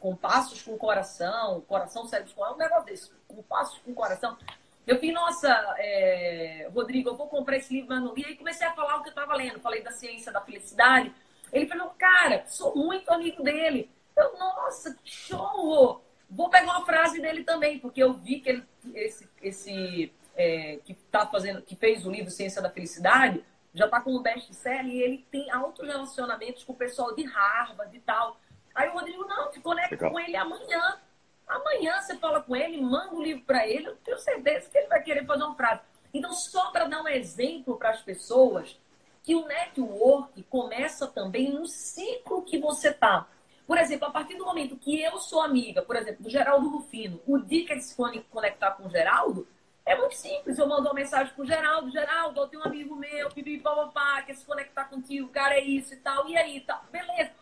compassos 0.00 0.62
com 0.62 0.76
coração, 0.76 1.60
coração, 1.68 2.04
cérebro 2.06 2.34
com. 2.34 2.44
É 2.44 2.50
um 2.50 2.56
negócio 2.56 2.84
desse. 2.84 3.10
Compassos 3.28 3.78
com 3.78 3.94
coração. 3.94 4.36
Eu 4.84 4.98
fiz, 4.98 5.12
nossa, 5.12 5.48
é, 5.78 6.68
Rodrigo, 6.74 7.10
eu 7.10 7.16
vou 7.16 7.28
comprar 7.28 7.56
esse 7.56 7.72
livro, 7.72 7.90
mas 7.90 8.02
não 8.02 8.12
li. 8.12 8.24
Aí 8.24 8.36
comecei 8.36 8.66
a 8.66 8.72
falar 8.72 8.96
o 8.96 9.02
que 9.02 9.08
eu 9.08 9.12
estava 9.12 9.36
lendo. 9.36 9.60
Falei 9.60 9.82
da 9.82 9.92
ciência 9.92 10.32
da 10.32 10.40
felicidade. 10.40 11.12
Ele 11.56 11.66
falou, 11.66 11.88
cara, 11.98 12.44
sou 12.46 12.76
muito 12.76 13.10
amigo 13.10 13.42
dele. 13.42 13.90
Eu, 14.14 14.38
nossa, 14.38 14.94
que 15.02 15.10
show! 15.10 16.02
Vou 16.28 16.50
pegar 16.50 16.72
uma 16.72 16.84
frase 16.84 17.20
dele 17.20 17.44
também, 17.44 17.78
porque 17.78 18.02
eu 18.02 18.12
vi 18.12 18.40
que 18.40 18.50
ele, 18.50 18.64
esse, 18.94 19.26
esse 19.40 20.12
é, 20.36 20.78
que 20.84 20.92
tá 21.10 21.26
fazendo, 21.26 21.62
que 21.62 21.74
fez 21.74 22.04
o 22.04 22.10
livro 22.10 22.30
Ciência 22.30 22.60
da 22.60 22.68
Felicidade, 22.68 23.42
já 23.72 23.86
está 23.86 24.02
com 24.02 24.14
o 24.14 24.20
best-seller 24.20 24.86
e 24.86 25.00
ele 25.00 25.26
tem 25.30 25.50
altos 25.50 25.86
relacionamentos 25.86 26.62
com 26.62 26.74
o 26.74 26.76
pessoal 26.76 27.14
de 27.14 27.24
Harvard 27.24 27.96
e 27.96 28.00
tal. 28.00 28.38
Aí 28.74 28.88
o 28.90 28.92
Rodrigo, 28.92 29.24
não, 29.26 29.50
te 29.50 29.60
conecta 29.60 29.94
Legal. 29.94 30.10
com 30.10 30.20
ele 30.20 30.36
amanhã. 30.36 31.00
Amanhã 31.46 32.02
você 32.02 32.16
fala 32.16 32.42
com 32.42 32.54
ele, 32.54 32.82
manda 32.82 33.14
o 33.14 33.18
um 33.18 33.22
livro 33.22 33.44
para 33.44 33.66
ele, 33.66 33.88
eu 33.88 33.96
tenho 33.96 34.18
certeza 34.18 34.68
que 34.68 34.76
ele 34.76 34.88
vai 34.88 35.02
querer 35.02 35.24
fazer 35.24 35.44
uma 35.44 35.54
frase. 35.54 35.80
Então, 36.12 36.32
só 36.32 36.70
para 36.70 36.84
dar 36.84 37.02
um 37.02 37.08
exemplo 37.08 37.78
para 37.78 37.90
as 37.90 38.02
pessoas, 38.02 38.78
que 39.26 39.34
o 39.34 39.44
network 39.44 40.40
começa 40.44 41.08
também 41.08 41.50
no 41.50 41.66
ciclo 41.66 42.42
que 42.42 42.60
você 42.60 42.90
está. 42.90 43.26
Por 43.66 43.76
exemplo, 43.76 44.06
a 44.06 44.10
partir 44.12 44.36
do 44.36 44.44
momento 44.44 44.76
que 44.76 45.02
eu 45.02 45.18
sou 45.18 45.42
amiga, 45.42 45.82
por 45.82 45.96
exemplo, 45.96 46.22
do 46.22 46.30
Geraldo 46.30 46.68
Rufino, 46.68 47.20
o 47.26 47.36
dia 47.36 47.66
que 47.66 47.72
ele 47.72 47.80
se 47.80 47.96
conectar 48.30 48.70
com 48.70 48.86
o 48.86 48.88
Geraldo, 48.88 49.44
é 49.84 49.96
muito 49.96 50.14
simples. 50.14 50.56
Eu 50.56 50.68
mando 50.68 50.82
uma 50.82 50.94
mensagem 50.94 51.34
pro 51.34 51.44
Geraldo, 51.44 51.90
Geraldo, 51.90 52.40
eu 52.40 52.46
tenho 52.46 52.62
um 52.62 52.66
amigo 52.66 52.94
meu, 52.94 53.28
pipi, 53.30 53.58
papapá, 53.58 54.22
quer 54.22 54.36
se 54.36 54.46
conectar 54.46 54.84
contigo, 54.84 55.26
o 55.26 55.30
cara 55.30 55.54
é 55.54 55.64
isso 55.64 55.92
e 55.92 55.96
tal, 55.96 56.28
e 56.28 56.38
aí, 56.38 56.60
tá, 56.60 56.84
beleza. 56.92 57.32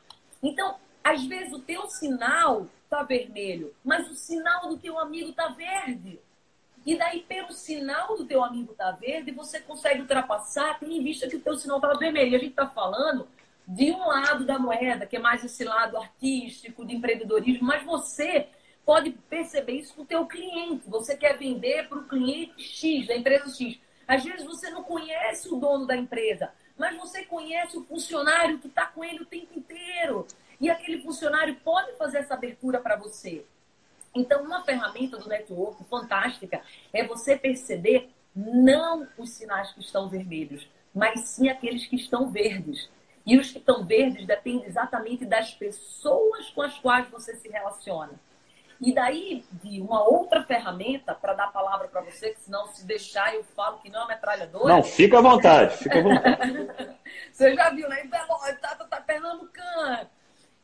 Então, 0.42 0.76
às 1.02 1.22
vezes 1.26 1.52
o 1.52 1.60
teu 1.60 1.86
sinal 1.90 2.66
tá 2.88 3.02
vermelho, 3.02 3.74
mas 3.84 4.10
o 4.10 4.14
sinal 4.14 4.70
do 4.70 4.78
teu 4.78 4.98
amigo 4.98 5.34
tá 5.34 5.48
verde. 5.48 6.18
E 6.84 6.96
daí, 6.96 7.20
pelo 7.20 7.52
sinal 7.52 8.16
do 8.16 8.26
teu 8.26 8.44
amigo 8.44 8.74
tá 8.74 8.90
verde, 8.90 9.30
você 9.30 9.58
consegue 9.60 10.02
ultrapassar, 10.02 10.78
tendo 10.78 10.92
em 10.92 11.02
vista 11.02 11.28
que 11.28 11.36
o 11.36 11.40
teu 11.40 11.56
sinal 11.56 11.78
estava 11.78 11.98
vermelho. 11.98 12.32
E 12.32 12.36
a 12.36 12.38
gente 12.38 12.50
está 12.50 12.66
falando 12.66 13.26
de 13.66 13.90
um 13.90 14.06
lado 14.06 14.44
da 14.44 14.58
moeda, 14.58 15.06
que 15.06 15.16
é 15.16 15.18
mais 15.18 15.42
esse 15.42 15.64
lado 15.64 15.96
artístico, 15.96 16.84
de 16.84 16.94
empreendedorismo, 16.94 17.66
mas 17.66 17.82
você 17.84 18.48
pode 18.84 19.10
perceber 19.10 19.72
isso 19.72 19.94
com 19.94 20.02
o 20.02 20.06
teu 20.06 20.26
cliente. 20.26 20.88
Você 20.88 21.16
quer 21.16 21.38
vender 21.38 21.88
para 21.88 21.98
o 21.98 22.06
cliente 22.06 22.62
X, 22.62 23.06
da 23.06 23.16
empresa 23.16 23.48
X. 23.54 23.78
Às 24.06 24.22
vezes 24.22 24.44
você 24.44 24.70
não 24.70 24.82
conhece 24.82 25.48
o 25.48 25.56
dono 25.56 25.86
da 25.86 25.96
empresa, 25.96 26.52
mas 26.76 26.94
você 26.98 27.24
conhece 27.24 27.78
o 27.78 27.84
funcionário 27.84 28.58
que 28.58 28.66
está 28.66 28.86
com 28.86 29.02
ele 29.02 29.22
o 29.22 29.26
tempo 29.26 29.58
inteiro. 29.58 30.26
E 30.60 30.68
aquele 30.68 31.00
funcionário 31.02 31.56
pode 31.64 31.96
fazer 31.96 32.18
essa 32.18 32.34
abertura 32.34 32.78
para 32.78 32.96
você. 32.96 33.44
Então, 34.14 34.42
uma 34.44 34.62
ferramenta 34.62 35.18
do 35.18 35.28
network 35.28 35.82
fantástica 35.84 36.62
é 36.92 37.04
você 37.04 37.36
perceber 37.36 38.10
não 38.34 39.06
os 39.18 39.30
sinais 39.30 39.72
que 39.72 39.80
estão 39.80 40.08
vermelhos, 40.08 40.68
mas 40.94 41.20
sim 41.28 41.48
aqueles 41.48 41.86
que 41.86 41.96
estão 41.96 42.30
verdes. 42.30 42.88
E 43.26 43.38
os 43.38 43.50
que 43.50 43.58
estão 43.58 43.84
verdes 43.84 44.26
dependem 44.26 44.66
exatamente 44.66 45.24
das 45.24 45.52
pessoas 45.54 46.50
com 46.50 46.62
as 46.62 46.78
quais 46.78 47.08
você 47.08 47.34
se 47.36 47.48
relaciona. 47.48 48.12
E 48.80 48.92
daí, 48.92 49.44
de 49.62 49.80
uma 49.80 50.02
outra 50.02 50.42
ferramenta, 50.42 51.14
para 51.14 51.32
dar 51.32 51.44
a 51.44 51.50
palavra 51.50 51.88
para 51.88 52.02
você, 52.02 52.30
que 52.30 52.40
senão 52.40 52.66
se 52.68 52.84
deixar 52.84 53.34
eu 53.34 53.42
falo 53.42 53.78
que 53.78 53.88
não 53.88 54.04
é 54.04 54.08
metralhadora. 54.08 54.68
Não, 54.68 54.82
fica 54.82 55.18
à 55.18 55.22
vontade, 55.22 55.76
fica 55.76 55.98
à 56.00 56.02
vontade. 56.02 56.68
você 57.32 57.54
já 57.54 57.70
viu, 57.70 57.88
né? 57.88 58.06
Tá, 58.08 58.74
tá, 58.74 58.84
tá 58.84 59.00
pernambucano. 59.00 60.08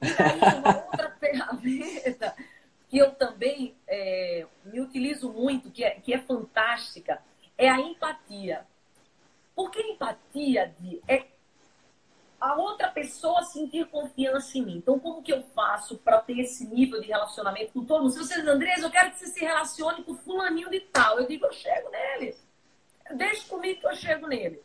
E 0.03 0.13
daí, 0.13 0.59
uma 0.59 0.85
outra 0.85 1.11
ferramenta 1.19 2.35
que 2.91 2.99
eu 2.99 3.13
também 3.13 3.77
é, 3.87 4.45
me 4.65 4.81
utilizo 4.81 5.33
muito, 5.33 5.71
que 5.71 5.85
é, 5.85 5.91
que 5.93 6.13
é 6.13 6.19
fantástica, 6.19 7.23
é 7.57 7.71
a 7.71 7.81
empatia. 7.81 8.67
Porque 9.55 9.81
empatia 9.81 10.75
de, 10.81 11.01
é 11.07 11.25
a 12.41 12.57
outra 12.57 12.89
pessoa 12.89 13.45
sentir 13.45 13.87
confiança 13.87 14.59
em 14.59 14.63
mim. 14.63 14.77
Então, 14.79 14.99
como 14.99 15.23
que 15.23 15.33
eu 15.33 15.43
faço 15.55 15.99
para 15.99 16.21
ter 16.21 16.41
esse 16.41 16.67
nível 16.67 17.01
de 17.01 17.07
relacionamento 17.07 17.73
com 17.73 17.85
todo 17.85 18.03
mundo? 18.03 18.13
Se 18.13 18.19
você 18.19 18.41
diz, 18.41 18.49
Andrés, 18.49 18.83
eu 18.83 18.91
quero 18.91 19.13
que 19.13 19.21
você 19.21 19.27
se 19.29 19.41
relacione 19.41 20.03
com 20.03 20.17
fulaninho 20.17 20.69
de 20.69 20.81
tal. 20.81 21.21
Eu 21.21 21.29
digo, 21.29 21.47
eu 21.47 21.53
chego 21.53 21.91
nele. 21.91 22.35
Deixa 23.15 23.47
comigo 23.47 23.81
que 23.81 23.87
eu 23.87 23.95
chego 23.95 24.27
nele. 24.27 24.61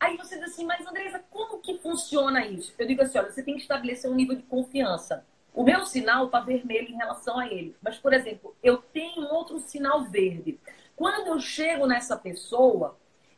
Aí 0.00 0.16
você 0.16 0.36
diz 0.36 0.50
assim, 0.50 0.64
mas 0.64 0.84
Andresa, 0.84 1.22
como 1.30 1.60
que 1.60 1.78
funciona 1.78 2.44
isso? 2.44 2.74
Eu 2.76 2.88
digo 2.88 3.02
assim, 3.02 3.18
olha, 3.18 3.30
você 3.30 3.42
tem 3.42 3.54
que 3.54 3.62
estabelecer 3.62 4.10
um 4.10 4.14
nível 4.14 4.34
de 4.34 4.42
confiança. 4.42 5.24
O 5.54 5.62
meu 5.62 5.84
sinal 5.84 6.26
está 6.26 6.40
vermelho 6.40 6.88
em 6.88 6.96
relação 6.96 7.38
a 7.38 7.46
ele. 7.46 7.76
Mas, 7.82 7.98
por 7.98 8.12
exemplo, 8.12 8.56
eu 8.62 8.78
tenho 8.78 9.22
outro 9.32 9.58
sinal 9.58 10.04
verde. 10.04 10.58
Quando 10.96 11.28
eu 11.28 11.40
chego 11.40 11.86
nessa 11.86 12.16
pessoa, 12.16 12.96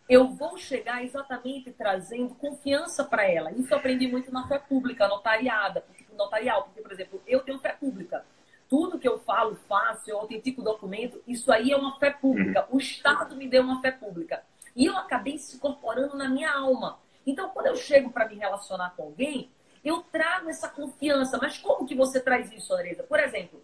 eu 0.09 0.29
vou 0.29 0.57
chegar 0.57 1.03
exatamente 1.03 1.73
trazendo 1.73 2.35
confiança 2.35 3.03
para 3.05 3.29
ela. 3.29 3.51
Isso 3.53 3.73
eu 3.73 3.79
aprendi 3.79 4.07
muito 4.07 4.33
na 4.33 4.47
fé 4.47 4.59
pública, 4.59 5.09
notariada, 5.09 5.85
notarial, 6.17 6.65
porque, 6.65 6.83
por 6.83 6.93
exemplo, 6.93 7.23
eu 7.27 7.41
tenho 7.41 7.59
fé 7.59 7.73
pública. 7.73 8.25
Tudo 8.69 8.99
que 8.99 9.09
eu 9.09 9.19
falo, 9.21 9.57
faço, 9.69 10.11
eu 10.11 10.19
autentico 10.19 10.63
documento, 10.63 11.23
isso 11.27 11.51
aí 11.53 11.71
é 11.71 11.77
uma 11.77 11.99
fé 11.99 12.11
pública. 12.11 12.67
Uhum. 12.69 12.77
O 12.77 12.79
Estado 12.79 13.37
me 13.37 13.49
deu 13.49 13.63
uma 13.63 13.81
fé 13.81 13.91
pública. 13.91 14.43
E 14.75 14.87
eu 14.87 14.97
acabei 14.97 15.39
se 15.39 15.57
incorporando 15.57 16.17
na 16.17 16.29
minha 16.29 16.53
alma. 16.53 16.99
Então, 17.27 17.49
quando 17.51 17.67
eu 17.67 17.77
chego 17.77 18.11
para 18.11 18.29
me 18.29 18.35
relacionar 18.35 18.95
com 18.97 19.05
alguém, 19.05 19.51
eu 19.85 20.03
trago 20.03 20.49
essa 20.49 20.69
confiança. 20.69 21.39
Mas 21.41 21.59
como 21.59 21.87
que 21.87 21.95
você 21.95 22.19
traz 22.19 22.51
isso, 22.51 22.73
Andresa? 22.73 23.03
Por 23.03 23.21
exemplo, 23.21 23.63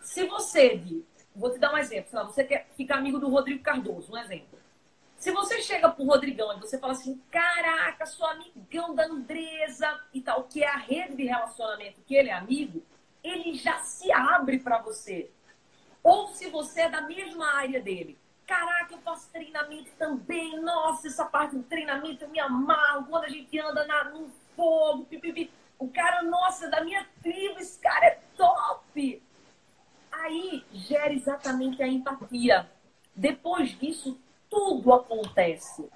se 0.00 0.26
você, 0.26 0.82
vou 1.34 1.52
te 1.52 1.58
dar 1.58 1.72
um 1.72 1.78
exemplo, 1.78 2.10
você 2.24 2.44
quer 2.44 2.68
ficar 2.76 2.96
amigo 2.96 3.18
do 3.18 3.28
Rodrigo 3.28 3.62
Cardoso, 3.62 4.12
um 4.12 4.18
exemplo. 4.18 4.58
Se 5.16 5.30
você 5.30 5.62
chega 5.62 5.88
pro 5.88 6.04
Rodrigão 6.04 6.52
e 6.56 6.60
você 6.60 6.76
fala 6.78 6.94
assim, 6.94 7.22
caraca, 7.30 8.04
sou 8.06 8.26
amigão 8.26 8.92
da 8.92 9.04
Andresa 9.04 10.00
e 10.12 10.20
tal, 10.20 10.42
que 10.42 10.64
é 10.64 10.68
a 10.68 10.76
rede 10.76 11.14
de 11.14 11.24
relacionamento 11.26 12.00
que 12.04 12.16
ele 12.16 12.28
é 12.28 12.32
amigo, 12.32 12.82
ele 13.22 13.54
já 13.54 13.78
se 13.82 14.10
abre 14.10 14.58
para 14.58 14.78
você. 14.78 15.30
Ou 16.02 16.26
se 16.26 16.50
você 16.50 16.82
é 16.82 16.88
da 16.88 17.02
mesma 17.02 17.46
área 17.54 17.80
dele. 17.80 18.18
Caraca, 18.44 18.94
eu 18.94 18.98
faço 18.98 19.30
treinamento 19.30 19.92
também. 19.96 20.60
Nossa, 20.60 21.06
essa 21.06 21.24
parte 21.24 21.54
do 21.54 21.62
treinamento 21.62 22.24
eu 22.24 22.28
me 22.28 22.40
amarro. 22.40 23.06
Quando 23.06 23.24
a 23.24 23.28
gente 23.28 23.56
anda 23.60 23.86
na, 23.86 24.12
fogo, 24.56 25.04
pipipi. 25.04 25.50
O 25.78 25.88
cara, 25.88 26.22
nossa, 26.22 26.68
da 26.68 26.82
minha 26.84 27.06
tribo, 27.22 27.58
esse 27.58 27.78
cara 27.80 28.06
é 28.06 28.18
top. 28.36 29.22
Aí 30.10 30.64
gera 30.72 31.12
exatamente 31.12 31.82
a 31.82 31.88
empatia. 31.88 32.70
Depois 33.14 33.76
disso, 33.78 34.18
tudo 34.48 34.92
acontece. 34.92 35.88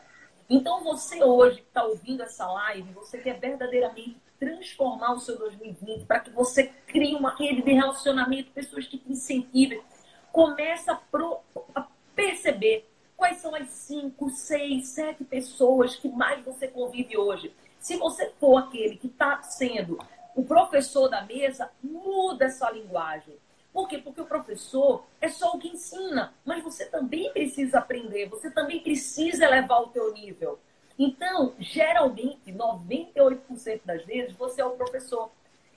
Então 0.49 0.83
você 0.83 1.23
hoje 1.23 1.57
que 1.57 1.69
está 1.69 1.85
ouvindo 1.85 2.23
essa 2.23 2.47
live, 2.47 2.93
você 2.93 3.19
quer 3.19 3.39
verdadeiramente 3.39 4.17
transformar 4.39 5.15
o 5.15 5.21
seu 5.21 5.39
2020 5.39 6.05
para 6.05 6.21
que 6.21 6.31
você 6.31 6.65
crie 6.87 7.15
uma 7.15 7.35
rede 7.35 7.63
de 7.63 7.73
relacionamento, 7.73 8.51
pessoas 8.53 8.87
que 8.87 8.99
te 8.99 9.13
incentivem. 9.13 9.83
Começa 10.31 10.93
a, 10.93 10.97
pro, 10.97 11.41
a 11.75 11.87
perceber 12.15 12.89
quais 13.17 13.39
são 13.39 13.55
as 13.55 13.69
cinco, 13.71 14.31
seis, 14.31 14.89
sete 14.89 15.25
pessoas 15.25 15.97
que 15.97 16.09
mais 16.09 16.45
você 16.45 16.69
convive 16.69 17.17
hoje. 17.17 17.53
Se 17.87 17.97
você 17.97 18.33
for 18.41 18.57
aquele 18.57 18.97
que 18.97 19.07
está 19.07 19.41
sendo 19.43 19.97
o 20.35 20.43
professor 20.43 21.09
da 21.09 21.23
mesa, 21.23 21.71
muda 21.81 22.47
essa 22.47 22.69
linguagem. 22.69 23.37
Por 23.73 23.87
quê? 23.87 23.99
Porque 23.99 24.21
o 24.21 24.27
professor 24.27 25.05
é 25.21 25.29
só 25.29 25.53
o 25.53 25.59
que 25.61 25.69
ensina, 25.69 26.35
mas 26.45 26.65
você 26.65 26.87
também 26.87 27.31
precisa 27.31 27.79
aprender, 27.79 28.29
você 28.29 28.51
também 28.51 28.81
precisa 28.81 29.45
elevar 29.45 29.83
o 29.83 29.87
teu 29.87 30.13
nível. 30.13 30.59
Então, 30.99 31.55
geralmente, 31.61 32.53
98% 32.53 33.83
das 33.85 34.05
vezes, 34.05 34.35
você 34.35 34.61
é 34.61 34.65
o 34.65 34.71
professor. 34.71 35.31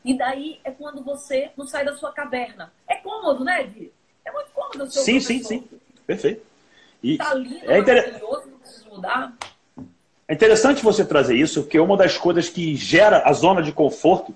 E 0.03 0.17
daí 0.17 0.59
é 0.63 0.71
quando 0.71 1.03
você 1.03 1.51
não 1.55 1.67
sai 1.67 1.85
da 1.85 1.95
sua 1.95 2.11
caverna. 2.11 2.73
É 2.87 2.95
cômodo, 2.95 3.43
né, 3.43 3.61
Edi? 3.61 3.93
É 4.25 4.31
muito 4.31 4.49
cômodo 4.49 4.85
o 4.85 4.91
seu 4.91 5.03
Sim, 5.03 5.19
professor. 5.19 5.47
sim, 5.47 5.67
sim. 5.69 5.79
Perfeito. 6.07 6.43
E 7.03 7.17
tá 7.19 7.35
lindo, 7.35 7.71
é 7.71 7.77
inter... 7.77 7.95
maravilhoso, 8.07 8.47
não 8.49 8.57
precisa 8.57 8.89
mudar. 8.89 9.37
É 10.29 10.33
interessante 10.35 10.83
você 10.83 11.03
trazer 11.03 11.35
isso, 11.35 11.63
porque 11.63 11.79
uma 11.79 11.97
das 11.97 12.15
coisas 12.15 12.47
que 12.47 12.75
gera 12.75 13.23
a 13.25 13.33
zona 13.33 13.63
de 13.63 13.71
conforto 13.71 14.31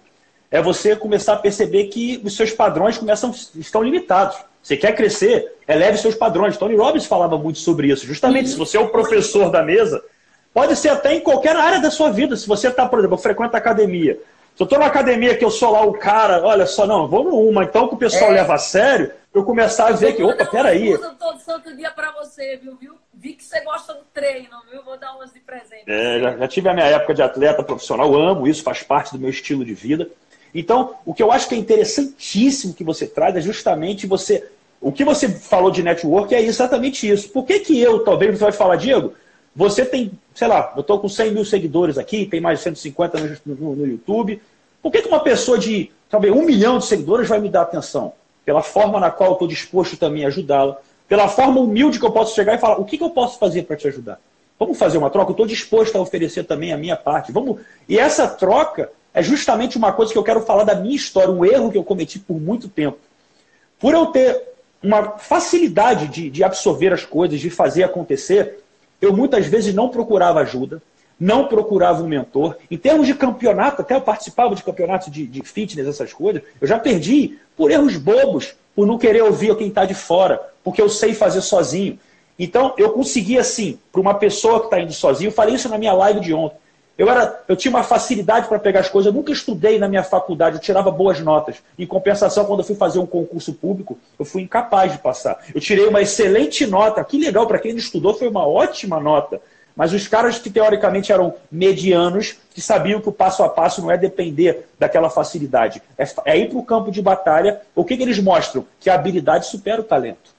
é 0.49 0.59
você 0.59 0.95
começar 0.95 1.33
a 1.33 1.37
perceber 1.37 1.83
que 1.83 2.19
os 2.25 2.35
seus 2.35 2.51
padrões 2.51 2.97
começam 2.97 3.29
estão 3.55 3.83
limitados. 3.83 4.37
Você 4.63 4.75
quer 4.75 4.95
crescer, 4.95 5.53
eleve 5.67 5.99
seus 5.99 6.15
padrões. 6.15 6.57
Tony 6.57 6.75
Robbins 6.75 7.05
falava 7.05 7.37
muito 7.37 7.59
sobre 7.59 7.89
isso. 7.91 8.07
Justamente, 8.07 8.49
se 8.49 8.57
você 8.57 8.75
é 8.75 8.79
o 8.79 8.89
professor 8.89 9.51
da 9.51 9.61
mesa, 9.61 10.03
pode 10.51 10.75
ser 10.75 10.89
até 10.89 11.13
em 11.13 11.19
qualquer 11.19 11.55
área 11.55 11.79
da 11.79 11.91
sua 11.91 12.09
vida. 12.09 12.35
Se 12.35 12.47
você 12.47 12.69
está, 12.69 12.87
por 12.87 12.97
exemplo, 12.97 13.17
frequenta 13.19 13.57
academia. 13.57 14.19
Se 14.55 14.63
eu 14.63 14.65
estou 14.65 14.79
na 14.79 14.87
academia 14.87 15.37
que 15.37 15.45
eu 15.45 15.51
sou 15.51 15.71
lá 15.71 15.85
o 15.85 15.93
cara, 15.93 16.43
olha 16.43 16.65
só, 16.65 16.87
não, 16.87 17.07
vamos 17.07 17.33
uma, 17.33 17.65
então 17.65 17.87
que 17.87 17.93
o 17.93 17.97
pessoal 17.97 18.31
é. 18.31 18.35
leva 18.35 18.55
a 18.55 18.59
sério, 18.59 19.11
eu 19.31 19.43
começar 19.43 19.89
a 19.89 19.91
ver 19.91 20.13
que, 20.15 20.23
opa, 20.23 20.45
peraí. 20.45 20.89
Eu 20.89 21.15
todo 21.15 21.39
santo 21.39 21.75
dia 21.75 21.91
para 21.91 22.11
você, 22.13 22.57
viu, 22.57 22.75
viu? 22.77 23.02
Vi 23.23 23.35
que 23.35 23.43
você 23.45 23.61
gosta 23.61 23.93
do 23.93 24.01
treino, 24.13 24.49
viu? 24.69 24.83
Vou 24.83 24.97
dar 24.97 25.15
umas 25.15 25.31
de 25.31 25.39
presente. 25.39 25.85
É, 25.87 26.19
já, 26.19 26.37
já 26.39 26.47
tive 26.49 26.67
a 26.67 26.73
minha 26.73 26.87
época 26.87 27.13
de 27.13 27.21
atleta 27.21 27.63
profissional, 27.63 28.13
amo 28.13 28.45
isso, 28.45 28.61
faz 28.61 28.83
parte 28.83 29.13
do 29.13 29.17
meu 29.17 29.29
estilo 29.29 29.63
de 29.63 29.73
vida. 29.73 30.09
Então, 30.53 30.95
o 31.05 31.13
que 31.13 31.23
eu 31.23 31.31
acho 31.31 31.47
que 31.47 31.55
é 31.55 31.57
interessantíssimo 31.57 32.73
que 32.73 32.83
você 32.83 33.07
traz 33.07 33.33
é 33.37 33.39
justamente 33.39 34.05
você 34.05 34.45
o 34.81 34.91
que 34.91 35.05
você 35.05 35.29
falou 35.29 35.71
de 35.71 35.81
network 35.81 36.35
é 36.35 36.41
exatamente 36.41 37.09
isso. 37.09 37.29
Por 37.29 37.45
que, 37.45 37.59
que 37.59 37.79
eu, 37.79 38.03
talvez 38.03 38.37
você 38.37 38.43
vai 38.43 38.51
falar, 38.51 38.75
Diego, 38.75 39.13
você 39.55 39.85
tem, 39.85 40.11
sei 40.35 40.49
lá, 40.49 40.73
eu 40.75 40.81
estou 40.81 40.99
com 40.99 41.07
100 41.07 41.31
mil 41.31 41.45
seguidores 41.45 41.97
aqui, 41.97 42.25
tem 42.25 42.41
mais 42.41 42.59
de 42.59 42.65
150 42.65 43.17
no, 43.45 43.55
no, 43.55 43.75
no 43.77 43.87
YouTube. 43.87 44.41
Por 44.81 44.91
que, 44.91 45.01
que 45.01 45.07
uma 45.07 45.21
pessoa 45.21 45.57
de, 45.57 45.89
talvez, 46.09 46.33
um 46.33 46.43
milhão 46.43 46.79
de 46.79 46.85
seguidores 46.85 47.29
vai 47.29 47.39
me 47.39 47.47
dar 47.47 47.61
atenção? 47.61 48.11
Pela 48.43 48.61
forma 48.61 48.99
na 48.99 49.09
qual 49.09 49.29
eu 49.29 49.33
estou 49.33 49.47
disposto 49.47 49.95
também 49.95 50.25
a 50.25 50.27
ajudá-la, 50.27 50.77
pela 51.07 51.27
forma 51.27 51.59
humilde 51.59 51.99
que 51.99 52.05
eu 52.05 52.11
posso 52.11 52.35
chegar 52.35 52.55
e 52.55 52.57
falar, 52.57 52.79
o 52.79 52.85
que, 52.85 52.97
que 52.97 53.03
eu 53.03 53.09
posso 53.09 53.37
fazer 53.37 53.63
para 53.63 53.75
te 53.75 53.87
ajudar? 53.87 54.19
Vamos 54.57 54.77
fazer 54.77 54.97
uma 54.97 55.09
troca? 55.09 55.29
Eu 55.29 55.33
estou 55.33 55.45
disposto 55.45 55.95
a 55.97 56.01
oferecer 56.01 56.43
também 56.45 56.71
a 56.71 56.77
minha 56.77 56.95
parte. 56.95 57.31
Vamos. 57.31 57.59
E 57.87 57.99
essa 57.99 58.27
troca 58.27 58.91
é 59.13 59.21
justamente 59.21 59.77
uma 59.77 59.91
coisa 59.91 60.11
que 60.11 60.17
eu 60.17 60.23
quero 60.23 60.41
falar 60.41 60.63
da 60.63 60.75
minha 60.75 60.95
história, 60.95 61.31
um 61.31 61.45
erro 61.45 61.71
que 61.71 61.77
eu 61.77 61.83
cometi 61.83 62.17
por 62.19 62.39
muito 62.39 62.69
tempo. 62.69 62.97
Por 63.79 63.93
eu 63.93 64.07
ter 64.07 64.41
uma 64.81 65.17
facilidade 65.17 66.07
de, 66.07 66.29
de 66.29 66.43
absorver 66.43 66.93
as 66.93 67.05
coisas, 67.05 67.39
de 67.39 67.49
fazer 67.49 67.83
acontecer, 67.83 68.59
eu 69.01 69.13
muitas 69.13 69.45
vezes 69.45 69.73
não 69.73 69.89
procurava 69.89 70.39
ajuda, 70.39 70.81
não 71.19 71.47
procurava 71.47 72.01
um 72.01 72.07
mentor. 72.07 72.57
Em 72.69 72.77
termos 72.77 73.07
de 73.07 73.13
campeonato, 73.13 73.81
até 73.81 73.95
eu 73.95 74.01
participava 74.01 74.55
de 74.55 74.63
campeonatos 74.63 75.11
de, 75.11 75.27
de 75.27 75.41
fitness, 75.41 75.87
essas 75.87 76.11
coisas, 76.11 76.41
eu 76.59 76.67
já 76.67 76.79
perdi 76.79 77.37
por 77.55 77.71
erros 77.71 77.97
bobos, 77.97 78.55
por 78.75 78.87
não 78.87 78.97
querer 78.97 79.23
ouvir 79.23 79.55
quem 79.55 79.67
está 79.67 79.85
de 79.85 79.93
fora, 79.93 80.52
porque 80.63 80.81
eu 80.81 80.89
sei 80.89 81.13
fazer 81.13 81.41
sozinho. 81.41 81.99
Então, 82.37 82.73
eu 82.77 82.91
consegui 82.91 83.37
assim, 83.37 83.77
para 83.91 84.01
uma 84.01 84.13
pessoa 84.15 84.59
que 84.59 84.65
está 84.65 84.79
indo 84.79 84.93
sozinho, 84.93 85.29
eu 85.29 85.33
falei 85.33 85.55
isso 85.55 85.69
na 85.69 85.77
minha 85.77 85.93
live 85.93 86.19
de 86.19 86.33
ontem. 86.33 86.57
Eu, 86.95 87.09
era, 87.09 87.43
eu 87.47 87.55
tinha 87.55 87.71
uma 87.71 87.83
facilidade 87.83 88.47
para 88.47 88.59
pegar 88.59 88.81
as 88.81 88.89
coisas, 88.89 89.11
eu 89.11 89.17
nunca 89.17 89.31
estudei 89.31 89.79
na 89.79 89.87
minha 89.87 90.03
faculdade, 90.03 90.57
eu 90.57 90.61
tirava 90.61 90.91
boas 90.91 91.19
notas. 91.19 91.57
Em 91.77 91.87
compensação, 91.87 92.45
quando 92.45 92.59
eu 92.59 92.65
fui 92.65 92.75
fazer 92.75 92.99
um 92.99 93.05
concurso 93.05 93.53
público, 93.53 93.97
eu 94.17 94.23
fui 94.23 94.43
incapaz 94.43 94.91
de 94.91 94.99
passar. 94.99 95.43
Eu 95.53 95.59
tirei 95.59 95.87
uma 95.87 96.01
excelente 96.01 96.67
nota, 96.67 97.03
que 97.03 97.17
legal, 97.17 97.47
para 97.47 97.57
quem 97.57 97.71
não 97.71 97.79
estudou, 97.79 98.13
foi 98.13 98.27
uma 98.27 98.47
ótima 98.47 98.99
nota. 98.99 99.41
Mas 99.75 99.91
os 99.91 100.07
caras 100.07 100.37
que 100.37 100.51
teoricamente 100.51 101.11
eram 101.11 101.33
medianos, 101.51 102.35
que 102.53 102.61
sabiam 102.61 103.01
que 103.01 103.09
o 103.09 103.11
passo 103.11 103.41
a 103.41 103.49
passo 103.49 103.81
não 103.81 103.89
é 103.89 103.97
depender 103.97 104.67
daquela 104.77 105.09
facilidade, 105.09 105.81
é, 105.97 106.05
é 106.25 106.37
ir 106.37 106.49
para 106.49 106.59
o 106.59 106.63
campo 106.63 106.91
de 106.91 107.01
batalha. 107.01 107.59
O 107.73 107.83
que, 107.83 107.97
que 107.97 108.03
eles 108.03 108.19
mostram? 108.19 108.65
Que 108.79 108.91
a 108.91 108.93
habilidade 108.93 109.47
supera 109.47 109.81
o 109.81 109.83
talento. 109.83 110.32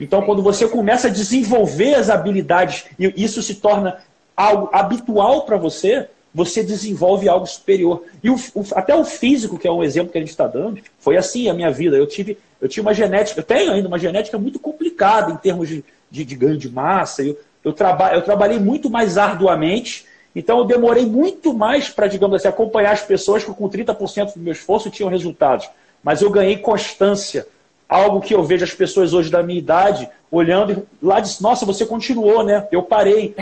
Então, 0.00 0.22
quando 0.22 0.42
você 0.42 0.68
começa 0.68 1.08
a 1.08 1.10
desenvolver 1.10 1.94
as 1.94 2.10
habilidades 2.10 2.84
e 2.98 3.12
isso 3.16 3.42
se 3.42 3.56
torna 3.56 3.98
algo 4.36 4.68
habitual 4.72 5.42
para 5.42 5.56
você, 5.56 6.08
você 6.34 6.62
desenvolve 6.62 7.28
algo 7.28 7.46
superior. 7.46 8.04
E 8.22 8.30
o, 8.30 8.36
o, 8.54 8.64
até 8.74 8.94
o 8.94 9.04
físico, 9.04 9.58
que 9.58 9.66
é 9.66 9.72
um 9.72 9.82
exemplo 9.82 10.12
que 10.12 10.18
a 10.18 10.20
gente 10.20 10.30
está 10.30 10.46
dando, 10.46 10.80
foi 10.98 11.16
assim 11.16 11.48
a 11.48 11.54
minha 11.54 11.70
vida. 11.70 11.96
Eu 11.96 12.06
tive, 12.06 12.38
eu 12.60 12.68
tinha 12.68 12.82
uma 12.82 12.94
genética, 12.94 13.40
eu 13.40 13.44
tenho 13.44 13.72
ainda 13.72 13.88
uma 13.88 13.98
genética 13.98 14.38
muito 14.38 14.58
complicada 14.58 15.32
em 15.32 15.36
termos 15.36 15.68
de, 15.68 15.84
de, 16.10 16.24
de 16.24 16.36
ganho 16.36 16.56
de 16.56 16.70
massa. 16.70 17.22
Eu, 17.22 17.38
eu, 17.64 17.72
traba, 17.72 18.14
eu 18.14 18.22
trabalhei 18.22 18.58
muito 18.58 18.88
mais 18.88 19.18
arduamente, 19.18 20.06
então 20.34 20.58
eu 20.58 20.64
demorei 20.64 21.04
muito 21.04 21.52
mais 21.52 21.88
para, 21.88 22.06
digamos 22.06 22.36
assim, 22.36 22.48
acompanhar 22.48 22.92
as 22.92 23.02
pessoas 23.02 23.42
que 23.42 23.52
com 23.52 23.68
30% 23.68 24.34
do 24.34 24.40
meu 24.40 24.52
esforço 24.52 24.90
tinham 24.90 25.10
resultados. 25.10 25.68
Mas 26.02 26.22
eu 26.22 26.30
ganhei 26.30 26.56
constância. 26.56 27.46
Algo 27.90 28.20
que 28.20 28.32
eu 28.32 28.44
vejo 28.44 28.62
as 28.62 28.72
pessoas 28.72 29.12
hoje 29.12 29.30
da 29.30 29.42
minha 29.42 29.58
idade 29.58 30.08
olhando 30.30 30.86
e 31.02 31.04
lá 31.04 31.18
diz, 31.18 31.40
nossa, 31.40 31.66
você 31.66 31.84
continuou, 31.84 32.44
né? 32.44 32.68
Eu 32.70 32.84
parei. 32.84 33.34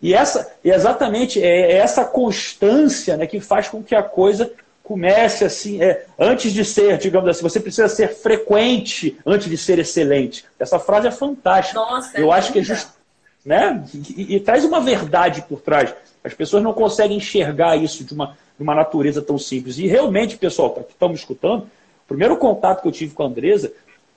E 0.00 0.14
essa, 0.14 0.52
exatamente, 0.64 1.42
é, 1.42 1.72
é 1.72 1.76
essa 1.78 2.04
constância 2.04 3.16
né, 3.16 3.26
que 3.26 3.40
faz 3.40 3.68
com 3.68 3.82
que 3.82 3.96
a 3.96 4.02
coisa 4.02 4.52
comece 4.84 5.44
assim, 5.44 5.82
é, 5.82 6.04
antes 6.16 6.52
de 6.52 6.64
ser, 6.64 6.96
digamos 6.98 7.28
assim, 7.28 7.42
você 7.42 7.58
precisa 7.58 7.88
ser 7.88 8.14
frequente 8.14 9.18
antes 9.26 9.48
de 9.48 9.56
ser 9.56 9.80
excelente. 9.80 10.44
Essa 10.60 10.78
frase 10.78 11.08
é 11.08 11.10
fantástica. 11.10 11.80
Nossa, 11.80 12.16
Eu 12.18 12.32
é 12.32 12.38
acho 12.38 12.52
que 12.52 12.60
é 12.60 12.62
just, 12.62 12.88
né? 13.44 13.84
E, 13.92 13.98
e, 14.22 14.36
e, 14.36 14.40
traz 14.40 14.64
uma 14.64 14.80
verdade 14.80 15.42
por 15.48 15.60
trás. 15.60 15.92
As 16.22 16.34
pessoas 16.34 16.62
não 16.62 16.72
conseguem 16.72 17.16
enxergar 17.16 17.76
isso 17.76 18.04
de 18.04 18.14
uma, 18.14 18.36
de 18.56 18.62
uma 18.62 18.76
natureza 18.76 19.20
tão 19.20 19.38
simples. 19.38 19.76
E 19.78 19.88
realmente, 19.88 20.36
pessoal, 20.36 20.70
que 20.70 20.92
estamos 20.92 21.18
escutando, 21.18 21.62
o 21.62 21.68
primeiro 22.12 22.36
contato 22.36 22.82
que 22.82 22.88
eu 22.88 22.92
tive 22.92 23.14
com 23.14 23.22
a 23.22 23.26
Andresa, 23.26 23.72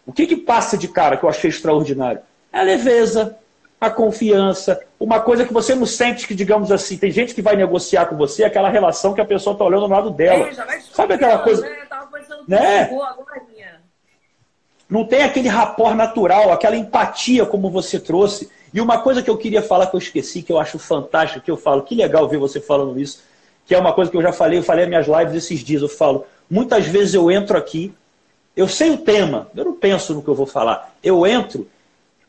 o 0.05 0.13
que, 0.13 0.27
que 0.27 0.35
passa 0.35 0.77
de 0.77 0.87
cara 0.87 1.17
que 1.17 1.23
eu 1.23 1.29
achei 1.29 1.49
extraordinário? 1.49 2.21
É 2.51 2.59
a 2.59 2.63
leveza, 2.63 3.37
a 3.79 3.89
confiança, 3.89 4.81
uma 4.99 5.19
coisa 5.19 5.45
que 5.45 5.53
você 5.53 5.73
não 5.75 5.85
sente 5.85 6.27
que, 6.27 6.35
digamos 6.35 6.71
assim, 6.71 6.97
tem 6.97 7.11
gente 7.11 7.33
que 7.33 7.41
vai 7.41 7.55
negociar 7.55 8.05
com 8.05 8.15
você, 8.15 8.43
aquela 8.43 8.69
relação 8.69 9.13
que 9.13 9.21
a 9.21 9.25
pessoa 9.25 9.53
está 9.53 9.65
olhando 9.65 9.87
no 9.87 9.93
lado 9.93 10.09
dela. 10.11 10.47
É, 10.47 10.79
Sabe 10.93 11.13
aquela 11.13 11.39
coisa? 11.39 11.67
Né? 12.47 12.59
né? 12.59 12.89
Não 14.89 15.05
tem 15.05 15.23
aquele 15.23 15.47
rapor 15.47 15.95
natural, 15.95 16.51
aquela 16.51 16.75
empatia 16.75 17.45
como 17.45 17.69
você 17.69 17.99
trouxe. 17.99 18.49
E 18.73 18.79
uma 18.79 18.99
coisa 18.99 19.23
que 19.23 19.29
eu 19.29 19.37
queria 19.37 19.61
falar 19.61 19.87
que 19.87 19.95
eu 19.95 19.99
esqueci, 19.99 20.43
que 20.43 20.51
eu 20.51 20.59
acho 20.59 20.77
fantástico, 20.77 21.43
que 21.43 21.49
eu 21.49 21.57
falo, 21.57 21.81
que 21.83 21.95
legal 21.95 22.27
ver 22.27 22.37
você 22.37 22.59
falando 22.59 22.99
isso, 22.99 23.23
que 23.65 23.73
é 23.73 23.79
uma 23.79 23.93
coisa 23.93 24.11
que 24.11 24.17
eu 24.17 24.21
já 24.21 24.31
falei, 24.31 24.59
eu 24.59 24.63
falei 24.63 24.85
nas 24.85 25.07
minhas 25.07 25.19
lives 25.19 25.43
esses 25.43 25.61
dias, 25.61 25.81
eu 25.81 25.89
falo, 25.89 26.25
muitas 26.49 26.85
vezes 26.85 27.13
eu 27.13 27.29
entro 27.31 27.57
aqui, 27.57 27.93
eu 28.55 28.67
sei 28.67 28.91
o 28.91 28.97
tema, 28.97 29.49
eu 29.55 29.65
não 29.65 29.73
penso 29.73 30.13
no 30.13 30.21
que 30.21 30.27
eu 30.27 30.35
vou 30.35 30.45
falar, 30.45 30.95
eu 31.03 31.25
entro 31.25 31.67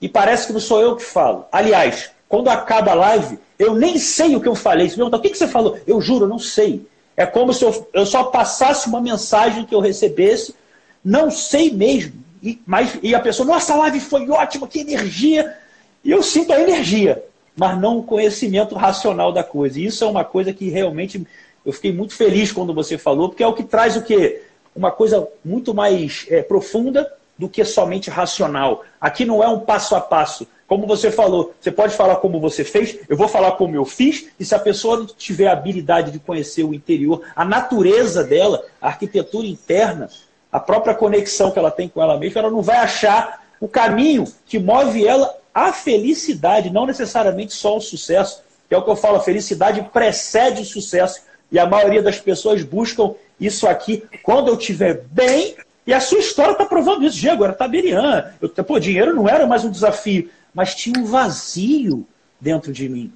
e 0.00 0.09
parece 0.09 0.46
que 0.46 0.52
não 0.52 0.61
sou 0.61 0.81
eu 0.81 0.96
que 0.96 1.02
falo. 1.02 1.46
Aliás, 1.50 2.11
quando 2.29 2.48
acaba 2.48 2.90
a 2.90 2.94
live, 2.94 3.38
eu 3.59 3.74
nem 3.74 3.98
sei 3.98 4.37
o 4.37 4.40
que 4.40 4.48
eu 4.48 4.55
falei. 4.55 4.88
Se 4.88 4.96
perguntar, 4.96 5.18
o 5.18 5.20
que 5.20 5.35
você 5.35 5.48
falou? 5.48 5.79
Eu 5.87 6.00
juro, 6.00 6.24
eu 6.24 6.29
não 6.29 6.38
sei. 6.38 6.87
É 7.16 7.24
como 7.24 7.52
se 7.52 7.64
eu, 7.64 7.88
eu 7.94 8.05
só 8.05 8.24
passasse 8.24 8.88
uma 8.88 9.00
mensagem 9.00 9.64
que 9.64 9.74
eu 9.74 9.81
recebesse, 9.81 10.55
não 11.02 11.31
sei 11.31 11.70
mesmo. 11.70 12.12
E, 12.42 12.61
mas, 12.66 12.98
e 13.02 13.14
a 13.14 13.20
pessoa, 13.20 13.46
nossa, 13.46 13.72
a 13.72 13.76
live 13.79 14.00
foi 14.00 14.29
ótima, 14.29 14.68
que 14.68 14.81
energia. 14.81 15.57
E 16.05 16.11
eu 16.11 16.22
sinto 16.22 16.52
a 16.52 16.61
energia, 16.61 17.24
mas 17.57 17.81
não 17.81 17.98
o 17.98 18.02
conhecimento 18.02 18.74
racional 18.74 19.33
da 19.33 19.42
coisa. 19.42 19.81
E 19.81 19.87
isso 19.87 20.05
é 20.05 20.07
uma 20.07 20.24
coisa 20.24 20.52
que 20.52 20.68
realmente 20.68 21.26
eu 21.66 21.72
fiquei 21.72 21.92
muito 21.92 22.14
feliz 22.14 22.52
quando 22.52 22.72
você 22.72 22.96
falou, 22.96 23.29
porque 23.29 23.42
é 23.42 23.46
o 23.46 23.52
que 23.52 23.64
traz 23.64 23.96
o 23.96 24.02
quê? 24.02 24.42
Uma 24.74 24.92
coisa 24.92 25.26
muito 25.44 25.74
mais 25.74 26.24
é, 26.31 26.40
profunda 26.40 27.12
do 27.37 27.48
que 27.48 27.64
somente 27.64 28.09
racional. 28.09 28.85
Aqui 29.00 29.24
não 29.24 29.42
é 29.42 29.48
um 29.48 29.59
passo 29.59 29.96
a 29.96 30.00
passo. 30.00 30.46
Como 30.68 30.87
você 30.87 31.11
falou, 31.11 31.52
você 31.61 31.70
pode 31.70 31.94
falar 31.94 32.16
como 32.16 32.40
você 32.40 32.64
fez, 32.64 32.98
eu 33.09 33.16
vou 33.16 33.29
falar 33.29 33.52
como 33.52 33.74
eu 33.74 33.85
fiz, 33.85 34.29
e 34.38 34.44
se 34.44 34.55
a 34.55 34.59
pessoa 34.59 34.98
não 34.98 35.07
tiver 35.07 35.48
a 35.48 35.52
habilidade 35.52 36.11
de 36.11 36.18
conhecer 36.18 36.64
o 36.64 36.72
interior, 36.72 37.22
a 37.35 37.44
natureza 37.44 38.24
dela, 38.24 38.64
a 38.81 38.88
arquitetura 38.88 39.46
interna, 39.46 40.09
a 40.50 40.61
própria 40.61 40.94
conexão 40.94 41.50
que 41.50 41.59
ela 41.59 41.70
tem 41.70 41.88
com 41.88 42.00
ela 42.00 42.16
mesma, 42.16 42.40
ela 42.40 42.50
não 42.50 42.62
vai 42.62 42.76
achar 42.76 43.44
o 43.61 43.68
caminho 43.68 44.24
que 44.44 44.59
move 44.59 45.07
ela 45.07 45.37
à 45.55 45.72
felicidade, 45.72 46.70
não 46.70 46.87
necessariamente 46.87 47.55
só 47.55 47.76
o 47.76 47.81
sucesso. 47.81 48.44
Que 48.68 48.74
é 48.74 48.79
o 48.79 48.83
que 48.83 48.90
eu 48.90 48.96
falo, 48.96 49.16
a 49.16 49.22
felicidade 49.22 49.81
precede 49.92 50.62
o 50.62 50.64
sucesso. 50.64 51.22
E 51.50 51.59
a 51.59 51.66
maioria 51.66 52.02
das 52.02 52.18
pessoas 52.18 52.62
buscam 52.62 53.14
isso 53.40 53.66
aqui. 53.66 54.02
Quando 54.22 54.48
eu 54.48 54.56
estiver 54.56 55.02
bem, 55.11 55.54
e 55.87 55.94
a 55.94 56.00
sua 56.00 56.18
história 56.18 56.52
está 56.52 56.66
provando 56.66 57.04
isso. 57.04 57.18
Diego, 57.18 57.44
era 57.44 57.52
tabeliã. 57.52 58.32
Eu, 58.40 58.48
pô, 58.48 58.78
dinheiro 58.78 59.14
não 59.14 59.28
era 59.28 59.46
mais 59.46 59.64
um 59.64 59.70
desafio, 59.70 60.28
mas 60.52 60.74
tinha 60.74 60.98
um 60.98 61.04
vazio 61.04 62.06
dentro 62.40 62.72
de 62.72 62.88
mim. 62.88 63.12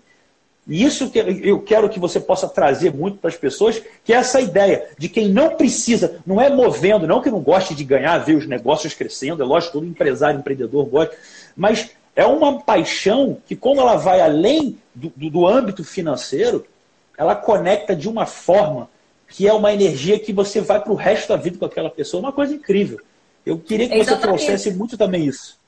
E 0.68 0.84
isso 0.84 1.10
que 1.10 1.18
eu 1.18 1.60
quero 1.60 1.88
que 1.88 1.98
você 1.98 2.20
possa 2.20 2.48
trazer 2.48 2.94
muito 2.94 3.18
para 3.18 3.28
as 3.28 3.36
pessoas, 3.36 3.82
que 4.04 4.12
é 4.12 4.16
essa 4.16 4.40
ideia 4.40 4.88
de 4.96 5.08
quem 5.08 5.28
não 5.28 5.56
precisa, 5.56 6.20
não 6.24 6.40
é 6.40 6.48
movendo, 6.48 7.08
não 7.08 7.20
que 7.20 7.30
não 7.30 7.40
goste 7.40 7.74
de 7.74 7.82
ganhar, 7.82 8.18
ver 8.18 8.36
os 8.36 8.46
negócios 8.46 8.94
crescendo, 8.94 9.42
é 9.42 9.46
lógico, 9.46 9.72
todo 9.72 9.86
empresário, 9.86 10.38
empreendedor 10.38 10.84
gosta, 10.84 11.16
mas 11.56 11.90
é 12.14 12.24
uma 12.24 12.60
paixão 12.60 13.38
que, 13.46 13.56
como 13.56 13.80
ela 13.80 13.96
vai 13.96 14.20
além 14.20 14.78
do, 14.94 15.12
do, 15.16 15.30
do 15.30 15.46
âmbito 15.46 15.82
financeiro, 15.82 16.64
ela 17.20 17.36
conecta 17.36 17.94
de 17.94 18.08
uma 18.08 18.24
forma 18.24 18.88
que 19.28 19.46
é 19.46 19.52
uma 19.52 19.74
energia 19.74 20.18
que 20.18 20.32
você 20.32 20.58
vai 20.58 20.80
para 20.80 20.90
o 20.90 20.94
resto 20.94 21.28
da 21.28 21.36
vida 21.36 21.58
com 21.58 21.66
aquela 21.66 21.90
pessoa, 21.90 22.18
uma 22.18 22.32
coisa 22.32 22.54
incrível. 22.54 22.98
Eu 23.44 23.58
queria 23.58 23.90
que 23.90 24.02
você 24.02 24.16
trouxesse 24.16 24.70
muito 24.70 24.96
também 24.96 25.26
isso. 25.26 25.60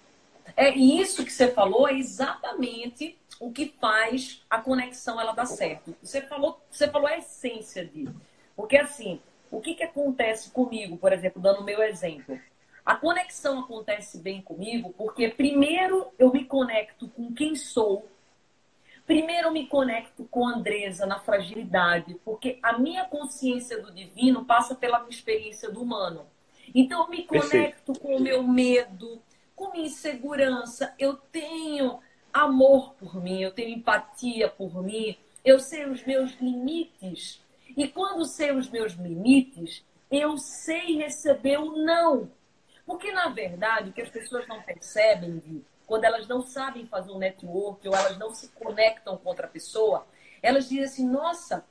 É 0.57 0.71
isso 0.71 1.23
que 1.23 1.31
você 1.31 1.49
falou 1.49 1.87
é 1.87 1.93
exatamente 1.93 3.19
o 3.39 3.53
que 3.53 3.75
faz 3.79 4.41
a 4.49 4.57
conexão 4.57 5.21
ela 5.21 5.33
dar 5.33 5.45
certo. 5.45 5.95
Você 6.03 6.23
falou, 6.23 6.59
você 6.71 6.89
falou 6.89 7.07
a 7.07 7.19
essência 7.19 7.85
disso. 7.85 8.15
Porque 8.57 8.79
assim, 8.79 9.21
o 9.51 9.61
que, 9.61 9.75
que 9.75 9.85
acontece 9.85 10.49
comigo, 10.53 10.97
por 10.97 11.13
exemplo, 11.13 11.43
dando 11.43 11.61
o 11.61 11.65
meu 11.65 11.83
exemplo? 11.83 12.41
A 12.83 12.97
conexão 12.97 13.61
acontece 13.61 14.17
bem 14.17 14.41
comigo 14.41 14.95
porque 14.97 15.29
primeiro 15.29 16.07
eu 16.19 16.33
me 16.33 16.47
conecto 16.47 17.09
com 17.09 17.31
quem 17.35 17.55
sou, 17.55 18.09
Primeiro 19.07 19.49
eu 19.49 19.53
me 19.53 19.67
conecto 19.67 20.25
com 20.25 20.47
a 20.47 20.55
Andresa 20.55 21.07
na 21.07 21.19
fragilidade, 21.19 22.15
porque 22.25 22.59
a 22.63 22.79
minha 22.79 23.05
consciência 23.05 23.81
do 23.81 23.93
divino 23.93 24.45
passa 24.45 24.75
pela 24.75 25.01
minha 25.01 25.11
experiência 25.11 25.71
do 25.71 25.83
humano. 25.83 26.27
Então 26.75 27.03
eu 27.03 27.09
me 27.11 27.25
conecto 27.25 27.93
Perfeito. 27.93 28.01
com 28.01 28.17
o 28.17 28.21
meu 28.21 28.43
medo, 28.43 29.21
com 29.55 29.73
minha 29.73 29.87
insegurança. 29.87 30.95
Eu 30.99 31.17
tenho 31.17 32.01
amor 32.33 32.95
por 32.95 33.23
mim, 33.23 33.43
eu 33.43 33.53
tenho 33.53 33.77
empatia 33.77 34.49
por 34.49 34.83
mim, 34.83 35.17
eu 35.45 35.59
sei 35.59 35.85
os 35.87 36.05
meus 36.05 36.33
limites. 36.41 37.43
E 37.77 37.89
quando 37.89 38.25
sei 38.25 38.53
os 38.53 38.69
meus 38.69 38.93
limites, 38.93 39.85
eu 40.11 40.37
sei 40.37 40.97
receber 40.97 41.59
o 41.59 41.77
não. 41.85 42.31
Porque, 42.85 43.11
na 43.13 43.29
verdade, 43.29 43.91
o 43.91 43.93
que 43.93 44.03
as 44.03 44.11
pessoas 44.11 44.47
não 44.47 44.61
percebem, 44.63 45.65
quando 45.93 46.05
elas 46.05 46.27
não 46.27 46.41
sabem 46.41 46.87
fazer 46.87 47.13
um 47.13 47.19
network 47.19 47.87
ou 47.87 47.95
elas 47.95 48.17
não 48.17 48.35
se 48.35 48.49
conectam 48.53 49.19
com 49.19 49.29
outra 49.29 49.47
pessoa, 49.47 50.07
elas 50.41 50.67
dizem 50.67 50.85
assim, 50.85 51.07
nossa, 51.07 51.67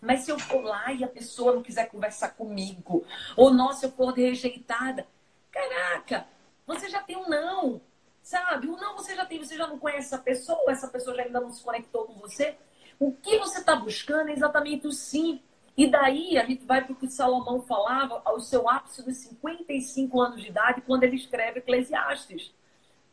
mas 0.00 0.22
se 0.22 0.32
eu 0.32 0.40
for 0.40 0.64
lá 0.64 0.92
e 0.92 1.04
a 1.04 1.06
pessoa 1.06 1.54
não 1.54 1.62
quiser 1.62 1.88
conversar 1.88 2.30
comigo, 2.30 3.06
ou 3.36 3.54
nossa, 3.54 3.86
eu 3.86 3.92
for 3.92 4.12
rejeitada, 4.12 5.06
caraca, 5.52 6.26
você 6.66 6.88
já 6.88 7.00
tem 7.00 7.16
um 7.16 7.28
não, 7.28 7.80
sabe? 8.20 8.66
O 8.66 8.76
não 8.76 8.96
você 8.96 9.14
já 9.14 9.24
tem, 9.24 9.38
você 9.38 9.56
já 9.56 9.68
não 9.68 9.78
conhece 9.78 10.12
essa 10.12 10.18
pessoa, 10.18 10.72
essa 10.72 10.88
pessoa 10.88 11.14
já 11.14 11.22
ainda 11.22 11.38
não 11.38 11.52
se 11.52 11.62
conectou 11.62 12.06
com 12.06 12.14
você. 12.14 12.56
O 12.98 13.12
que 13.12 13.38
você 13.38 13.60
está 13.60 13.76
buscando 13.76 14.30
é 14.30 14.32
exatamente 14.32 14.88
o 14.88 14.92
sim. 14.92 15.40
E 15.76 15.88
daí 15.88 16.36
a 16.36 16.44
gente 16.44 16.64
vai 16.64 16.82
para 16.82 16.92
o 16.92 16.96
que 16.96 17.08
Salomão 17.08 17.62
falava 17.62 18.20
ao 18.24 18.40
seu 18.40 18.68
ápice 18.68 19.04
dos 19.04 19.16
55 19.18 20.20
anos 20.20 20.42
de 20.42 20.48
idade, 20.48 20.80
quando 20.80 21.04
ele 21.04 21.14
escreve 21.14 21.60
Eclesiastes. 21.60 22.52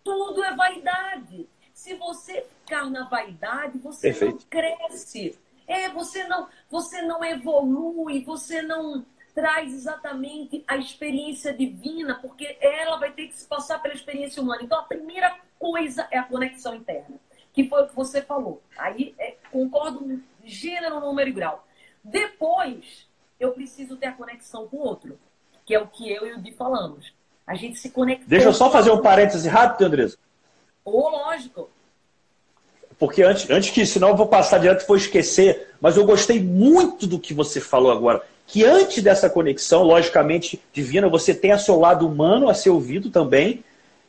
Tudo 0.08 0.42
é 0.42 0.56
vaidade. 0.56 1.50
Se 1.74 1.94
você 1.96 2.42
ficar 2.42 2.90
na 2.90 3.10
vaidade, 3.10 3.78
você 3.78 4.08
Perfeito. 4.08 4.36
não 4.36 4.42
cresce. 4.50 5.38
É, 5.68 5.90
você 5.90 6.24
não, 6.24 6.48
você 6.70 7.02
não 7.02 7.22
evolui, 7.26 8.24
você 8.24 8.62
não 8.62 9.06
traz 9.36 9.74
exatamente 9.74 10.64
a 10.66 10.78
experiência 10.78 11.54
divina, 11.54 12.16
porque 12.22 12.58
ela 12.62 12.96
vai 12.96 13.12
ter 13.12 13.28
que 13.28 13.36
se 13.36 13.46
passar 13.46 13.82
pela 13.82 13.94
experiência 13.94 14.42
humana. 14.42 14.64
Então, 14.64 14.80
a 14.80 14.84
primeira 14.84 15.38
coisa 15.60 16.08
é 16.10 16.18
a 16.18 16.24
conexão 16.24 16.74
interna, 16.74 17.20
que 17.52 17.68
foi 17.68 17.84
o 17.84 17.88
que 17.90 17.96
você 17.96 18.22
falou. 18.22 18.64
Aí, 18.78 19.14
é, 19.20 19.36
concordo 19.52 20.24
gênero, 20.46 21.02
número 21.02 21.30
e 21.30 21.34
grau. 21.34 21.68
Depois, 22.02 23.10
eu 23.38 23.52
preciso 23.52 23.98
ter 23.98 24.06
a 24.06 24.14
conexão 24.14 24.70
com 24.70 24.78
o 24.78 24.86
outro, 24.88 25.20
que 25.66 25.76
é 25.76 25.80
o 25.82 25.88
que 25.88 26.10
eu 26.10 26.26
e 26.26 26.32
o 26.32 26.42
Di 26.42 26.54
falamos. 26.54 27.14
A 27.48 27.56
gente 27.56 27.80
se 27.80 27.90
conecta. 27.90 28.26
Deixa 28.28 28.48
eu 28.48 28.54
só 28.54 28.70
fazer 28.70 28.92
um 28.92 29.02
parêntese 29.02 29.48
rápido, 29.48 29.86
Andresa. 29.86 30.18
Ô, 30.84 31.10
lógico 31.10 31.70
porque 33.00 33.22
antes, 33.22 33.50
antes 33.50 33.70
que, 33.70 33.86
senão 33.86 34.10
eu 34.10 34.16
vou 34.16 34.28
passar 34.28 34.58
direto 34.58 34.84
e 34.84 34.88
vou 34.88 34.98
esquecer, 34.98 35.70
mas 35.80 35.98
eu 35.98 36.06
gostei 36.06 36.42
muito 36.42 37.06
do 37.06 37.20
que 37.20 37.34
você 37.34 37.62
falou 37.62 37.92
agora. 37.92 38.22
Que 38.48 38.64
antes 38.64 39.04
dessa 39.04 39.30
conexão, 39.30 39.84
logicamente, 39.84 40.60
divina, 40.74 41.08
você 41.08 41.34
tem 41.34 41.52
a 41.52 41.60
seu 41.60 41.80
lado 41.80 42.08
humano 42.08 42.50
a 42.50 42.54
ser 42.54 42.70
ouvido 42.70 43.10
também. 43.10 43.64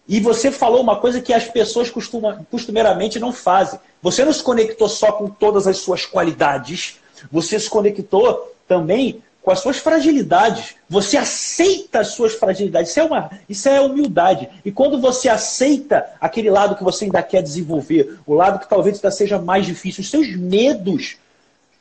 E 0.07 0.21
você 0.21 0.51
falou 0.51 0.81
uma 0.81 0.97
coisa 0.97 1.21
que 1.21 1.35
as 1.35 1.45
pessoas 1.45 1.91
costuma, 1.91 2.47
costumeiramente 2.51 3.19
não 3.19 3.33
fazem. 3.33 3.79
Você 4.01 4.25
não 4.25 4.33
se 4.33 4.43
conectou 4.43 4.89
só 4.89 5.13
com 5.13 5.29
todas 5.29 5.67
as 5.67 5.79
suas 5.79 6.07
qualidades, 6.07 6.99
você 7.31 7.61
se 7.61 7.69
conectou 7.69 8.55
também 8.67 9.23
com 9.49 9.53
as 9.53 9.61
suas 9.61 9.79
fragilidades. 9.79 10.75
Você 10.91 11.17
aceita 11.17 12.01
as 12.01 12.09
suas 12.09 12.35
fragilidades. 12.35 12.91
Isso 12.91 13.01
é, 13.01 13.05
uma, 13.05 13.31
isso 13.49 13.67
é 13.67 13.81
humildade. 13.81 14.47
E 14.63 14.71
quando 14.71 15.01
você 15.01 15.27
aceita 15.27 16.05
aquele 16.21 16.51
lado 16.51 16.77
que 16.77 16.85
você 16.85 17.07
ainda 17.07 17.23
quer 17.23 17.43
desenvolver, 17.43 18.19
o 18.27 18.35
lado 18.35 18.59
que 18.59 18.69
talvez 18.69 18.97
ainda 18.97 19.11
seja 19.11 19.39
mais 19.39 19.65
difícil, 19.65 20.03
os 20.03 20.11
seus 20.11 20.37
medos, 20.37 21.17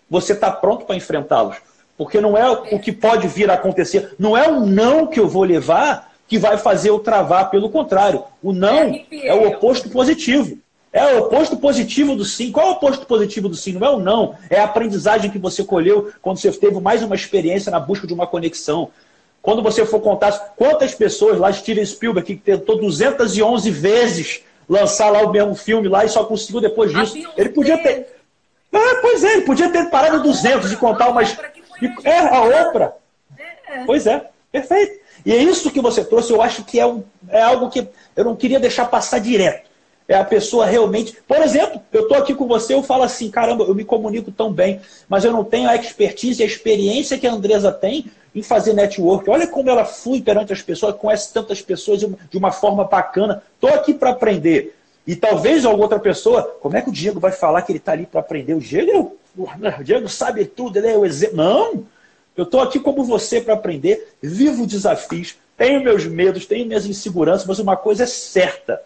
você 0.09 0.31
está 0.31 0.49
pronto 0.49 0.85
para 0.85 0.95
enfrentá-los. 0.95 1.57
Porque 1.97 2.21
não 2.21 2.37
é 2.37 2.49
o 2.49 2.79
que 2.79 2.93
pode 2.93 3.27
vir 3.27 3.51
a 3.51 3.55
acontecer. 3.55 4.15
Não 4.17 4.37
é 4.37 4.47
o 4.47 4.65
não 4.65 5.05
que 5.05 5.19
eu 5.19 5.27
vou 5.27 5.43
levar 5.43 6.13
que 6.25 6.39
vai 6.39 6.57
fazer 6.57 6.89
eu 6.89 6.99
travar. 6.99 7.49
Pelo 7.49 7.69
contrário, 7.69 8.23
o 8.41 8.53
não 8.53 8.97
é 9.11 9.33
o 9.33 9.45
oposto 9.45 9.89
positivo. 9.89 10.57
É 10.97 11.13
o 11.13 11.19
oposto 11.19 11.55
positivo 11.57 12.15
do 12.15 12.25
sim. 12.25 12.51
Qual 12.51 12.65
é 12.65 12.69
o 12.69 12.73
oposto 12.73 13.05
positivo 13.05 13.47
do 13.47 13.55
sim? 13.55 13.73
Não 13.73 13.85
é 13.85 13.89
o 13.91 13.99
não. 13.99 14.35
É 14.49 14.59
a 14.59 14.63
aprendizagem 14.63 15.29
que 15.29 15.37
você 15.37 15.63
colheu 15.63 16.11
quando 16.23 16.39
você 16.39 16.51
teve 16.51 16.79
mais 16.79 17.03
uma 17.03 17.13
experiência 17.13 17.71
na 17.71 17.79
busca 17.79 18.07
de 18.07 18.15
uma 18.15 18.25
conexão. 18.25 18.89
Quando 19.39 19.61
você 19.61 19.85
for 19.85 19.99
contar 19.99 20.31
quantas 20.57 20.95
pessoas 20.95 21.37
lá, 21.37 21.53
Steven 21.53 21.85
Spielberg, 21.85 22.25
que 22.25 22.41
tentou 22.41 22.79
211 22.79 23.69
vezes 23.69 24.41
lançar 24.67 25.11
lá 25.11 25.21
o 25.21 25.31
mesmo 25.31 25.53
filme 25.53 25.87
lá 25.87 26.03
e 26.03 26.09
só 26.09 26.23
conseguiu 26.25 26.61
depois 26.61 26.91
disso. 26.91 27.15
Ele 27.37 27.49
podia 27.49 27.77
ter. 27.77 28.17
Ah, 28.73 28.97
pois 28.99 29.23
é, 29.23 29.33
ele 29.33 29.41
podia 29.41 29.69
ter 29.69 29.91
parado 29.91 30.23
200 30.23 30.71
e 30.71 30.77
contar 30.77 31.09
umas. 31.09 31.37
É, 32.03 32.17
a 32.17 32.41
Oprah. 32.41 32.93
É. 33.69 33.85
Pois 33.85 34.07
é, 34.07 34.27
perfeito. 34.51 34.99
E 35.23 35.31
é 35.31 35.37
isso 35.37 35.69
que 35.69 35.79
você 35.79 36.03
trouxe, 36.03 36.31
eu 36.31 36.41
acho 36.41 36.63
que 36.63 36.79
é, 36.79 36.87
um, 36.87 37.03
é 37.29 37.43
algo 37.43 37.69
que 37.69 37.87
eu 38.15 38.25
não 38.25 38.35
queria 38.35 38.59
deixar 38.59 38.85
passar 38.85 39.19
direto 39.19 39.66
é 40.07 40.15
a 40.15 40.23
pessoa 40.23 40.65
realmente. 40.65 41.17
Por 41.27 41.37
exemplo, 41.37 41.81
eu 41.91 42.03
estou 42.03 42.17
aqui 42.17 42.33
com 42.33 42.47
você, 42.47 42.73
eu 42.73 42.81
falo 42.81 43.03
assim, 43.03 43.29
caramba, 43.29 43.65
eu 43.65 43.75
me 43.75 43.83
comunico 43.83 44.31
tão 44.31 44.51
bem, 44.51 44.79
mas 45.09 45.25
eu 45.25 45.31
não 45.31 45.43
tenho 45.43 45.69
a 45.69 45.75
expertise 45.75 46.41
e 46.41 46.43
a 46.43 46.47
experiência 46.47 47.17
que 47.17 47.27
a 47.27 47.33
Andresa 47.33 47.71
tem 47.71 48.05
em 48.33 48.41
fazer 48.41 48.73
network. 48.73 49.29
Olha 49.29 49.47
como 49.47 49.69
ela 49.69 49.83
flui 49.83 50.21
perante 50.21 50.53
as 50.53 50.61
pessoas, 50.61 50.95
conhece 50.95 51.33
tantas 51.33 51.61
pessoas 51.61 51.99
de 51.99 52.37
uma 52.37 52.51
forma 52.51 52.85
bacana. 52.85 53.43
Estou 53.55 53.69
aqui 53.71 53.93
para 53.93 54.11
aprender. 54.11 54.75
E 55.05 55.15
talvez 55.15 55.65
alguma 55.65 55.85
outra 55.85 55.99
pessoa, 55.99 56.43
como 56.61 56.77
é 56.77 56.81
que 56.81 56.89
o 56.89 56.93
Diego 56.93 57.19
vai 57.19 57.31
falar 57.31 57.61
que 57.61 57.71
ele 57.71 57.79
está 57.79 57.93
ali 57.93 58.05
para 58.05 58.19
aprender? 58.19 58.53
O 58.53 58.59
Diego, 58.59 59.17
o 59.37 59.83
Diego 59.83 60.07
sabe 60.07 60.45
tudo, 60.45 60.77
ele 60.77 60.87
é 60.87 60.97
o 60.97 61.05
exemplo. 61.05 61.37
Não! 61.37 61.85
Eu 62.35 62.43
estou 62.43 62.61
aqui 62.61 62.79
como 62.79 63.03
você 63.03 63.41
para 63.41 63.55
aprender, 63.55 64.13
vivo 64.21 64.67
desafios, 64.67 65.35
tenho 65.57 65.83
meus 65.83 66.05
medos, 66.05 66.45
tenho 66.45 66.67
minhas 66.67 66.85
inseguranças, 66.85 67.47
mas 67.47 67.57
uma 67.57 67.75
coisa 67.75 68.03
é 68.03 68.05
certa 68.05 68.79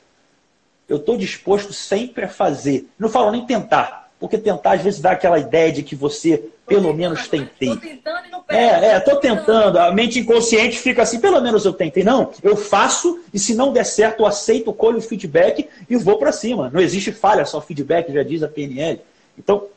eu 0.91 0.97
estou 0.97 1.17
disposto 1.17 1.71
sempre 1.71 2.25
a 2.25 2.27
fazer. 2.27 2.86
Não 2.99 3.08
falo 3.08 3.32
nem 3.32 3.45
tentar, 3.45 4.10
porque 4.19 4.38
tentar 4.38 4.73
às 4.73 4.82
vezes 4.82 4.99
dá 4.99 5.12
aquela 5.12 5.39
ideia 5.39 5.71
de 5.71 5.84
que 5.84 5.95
você 5.95 6.49
pelo 6.67 6.93
menos 6.93 7.30
tentei. 7.30 7.69
Estou 7.69 7.89
tentando 7.89 8.27
e 8.27 8.30
não 8.30 8.43
pego. 8.43 8.60
É, 8.60 8.89
é, 8.89 8.97
estou 8.97 9.15
tentando. 9.15 9.80
A 9.80 9.93
mente 9.93 10.19
inconsciente 10.19 10.77
fica 10.77 11.01
assim, 11.01 11.21
pelo 11.21 11.39
menos 11.39 11.63
eu 11.63 11.71
tentei. 11.71 12.04
Não, 12.04 12.34
eu 12.43 12.58
faço 12.58 13.21
e 13.34 13.39
se 13.39 13.56
não 13.56 13.71
der 13.71 13.86
certo, 13.86 14.23
eu 14.23 14.25
aceito, 14.25 14.73
colho 14.73 14.97
o 14.97 15.01
feedback 15.01 15.69
e 15.89 15.95
vou 15.95 16.17
para 16.17 16.34
cima. 16.34 16.69
Não 16.69 16.82
existe 16.82 17.13
falha, 17.13 17.45
só 17.45 17.62
feedback, 17.62 18.12
já 18.12 18.23
diz 18.23 18.43
a 18.43 18.49
PNL. 18.49 18.99
Então, 19.38 19.67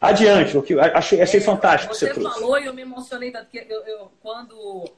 adiante, 0.00 0.58
o 0.58 0.62
que 0.62 0.76
achei, 0.76 1.22
achei 1.22 1.38
é, 1.38 1.42
fantástico. 1.42 1.94
Você, 1.94 2.12
você 2.12 2.20
falou 2.20 2.58
e 2.58 2.66
eu 2.66 2.74
me 2.74 2.82
emocionei 2.82 3.30
tanto 3.30 3.46
que 3.48 3.58
eu, 3.58 3.80
eu 3.86 4.10
quando 4.20 4.90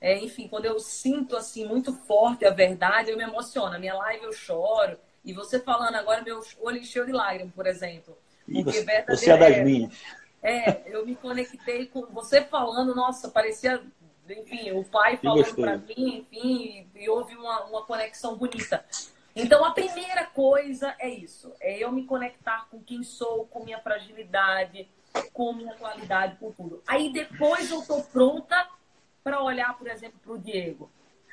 é, 0.00 0.16
enfim, 0.16 0.46
quando 0.46 0.64
eu 0.64 0.78
sinto 0.78 1.36
assim 1.36 1.66
muito 1.66 1.92
forte 1.92 2.44
a 2.44 2.50
verdade, 2.50 3.10
eu 3.10 3.16
me 3.16 3.24
emociono. 3.24 3.72
Na 3.72 3.80
minha 3.80 3.96
live 3.96 4.26
eu 4.26 4.32
choro. 4.32 4.96
E 5.28 5.32
você 5.34 5.60
falando 5.60 5.94
agora, 5.96 6.22
meu 6.22 6.40
olho 6.58 6.78
encheu 6.78 7.04
de 7.04 7.12
lágrimas, 7.12 7.52
por 7.54 7.66
exemplo. 7.66 8.16
Você, 8.48 8.82
você 9.06 9.30
é 9.30 9.36
das 9.36 9.62
minhas. 9.62 9.92
É, 10.42 10.82
eu 10.86 11.04
me 11.04 11.14
conectei 11.14 11.84
com 11.84 12.06
você 12.06 12.42
falando, 12.42 12.94
nossa, 12.94 13.28
parecia, 13.28 13.82
enfim, 14.26 14.70
o 14.70 14.82
pai 14.84 15.18
falando 15.18 15.54
para 15.54 15.76
mim, 15.76 16.26
enfim, 16.32 16.88
e, 16.94 17.04
e 17.04 17.08
houve 17.10 17.36
uma, 17.36 17.64
uma 17.66 17.84
conexão 17.84 18.38
bonita. 18.38 18.82
Então, 19.36 19.62
a 19.66 19.72
primeira 19.72 20.24
coisa 20.24 20.94
é 20.98 21.10
isso: 21.10 21.52
é 21.60 21.76
eu 21.76 21.92
me 21.92 22.06
conectar 22.06 22.66
com 22.70 22.82
quem 22.82 23.02
sou, 23.02 23.46
com 23.48 23.62
minha 23.62 23.80
fragilidade, 23.80 24.88
com 25.34 25.52
minha 25.52 25.74
qualidade, 25.74 26.36
com 26.36 26.50
tudo. 26.52 26.82
Aí 26.86 27.12
depois 27.12 27.70
eu 27.70 27.82
tô 27.82 28.00
pronta 28.00 28.66
para 29.22 29.42
olhar, 29.42 29.76
por 29.76 29.88
exemplo, 29.88 30.18
para 30.24 30.32
o 30.32 30.38
Diego. 30.38 30.90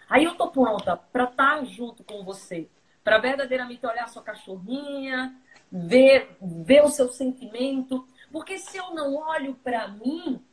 Aí 0.10 0.25
eu 0.25 0.36
tô 0.36 0.51
pronta 0.51 0.97
para 0.97 1.23
estar 1.23 1.60
tá 1.60 1.63
junto 1.63 2.03
com 2.03 2.25
você, 2.25 2.67
para 3.06 3.20
verdadeiramente 3.20 3.86
olhar 3.86 4.10
sua 4.10 4.24
cachorrinha, 4.24 5.39
ver, 5.72 6.36
ver 6.41 6.84
o 6.84 6.89
seu 6.89 7.08
sentimento. 7.10 8.04
Porque 8.32 8.58
se 8.58 8.78
eu 8.78 8.96
não 8.96 9.15
olho 9.15 9.54
para 9.63 9.88
mim, 9.88 10.44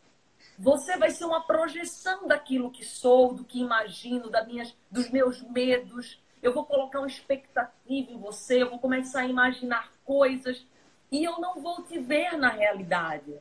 você 0.58 0.98
vai 0.98 1.08
ser 1.08 1.24
uma 1.24 1.46
projeção 1.46 2.28
daquilo 2.28 2.70
que 2.70 2.84
sou, 2.84 3.32
do 3.32 3.42
que 3.42 3.58
imagino, 3.58 4.28
das 4.28 4.46
minhas, 4.46 4.76
dos 4.90 5.10
meus 5.10 5.40
medos. 5.40 6.22
Eu 6.42 6.52
vou 6.52 6.66
colocar 6.66 6.98
uma 6.98 7.08
expectativa 7.08 8.12
em 8.12 8.18
você, 8.18 8.62
eu 8.62 8.68
vou 8.68 8.78
começar 8.78 9.20
a 9.20 9.26
imaginar 9.26 9.90
coisas 10.04 10.66
e 11.10 11.24
eu 11.24 11.40
não 11.40 11.54
vou 11.58 11.82
te 11.84 11.98
ver 11.98 12.36
na 12.36 12.50
realidade. 12.50 13.34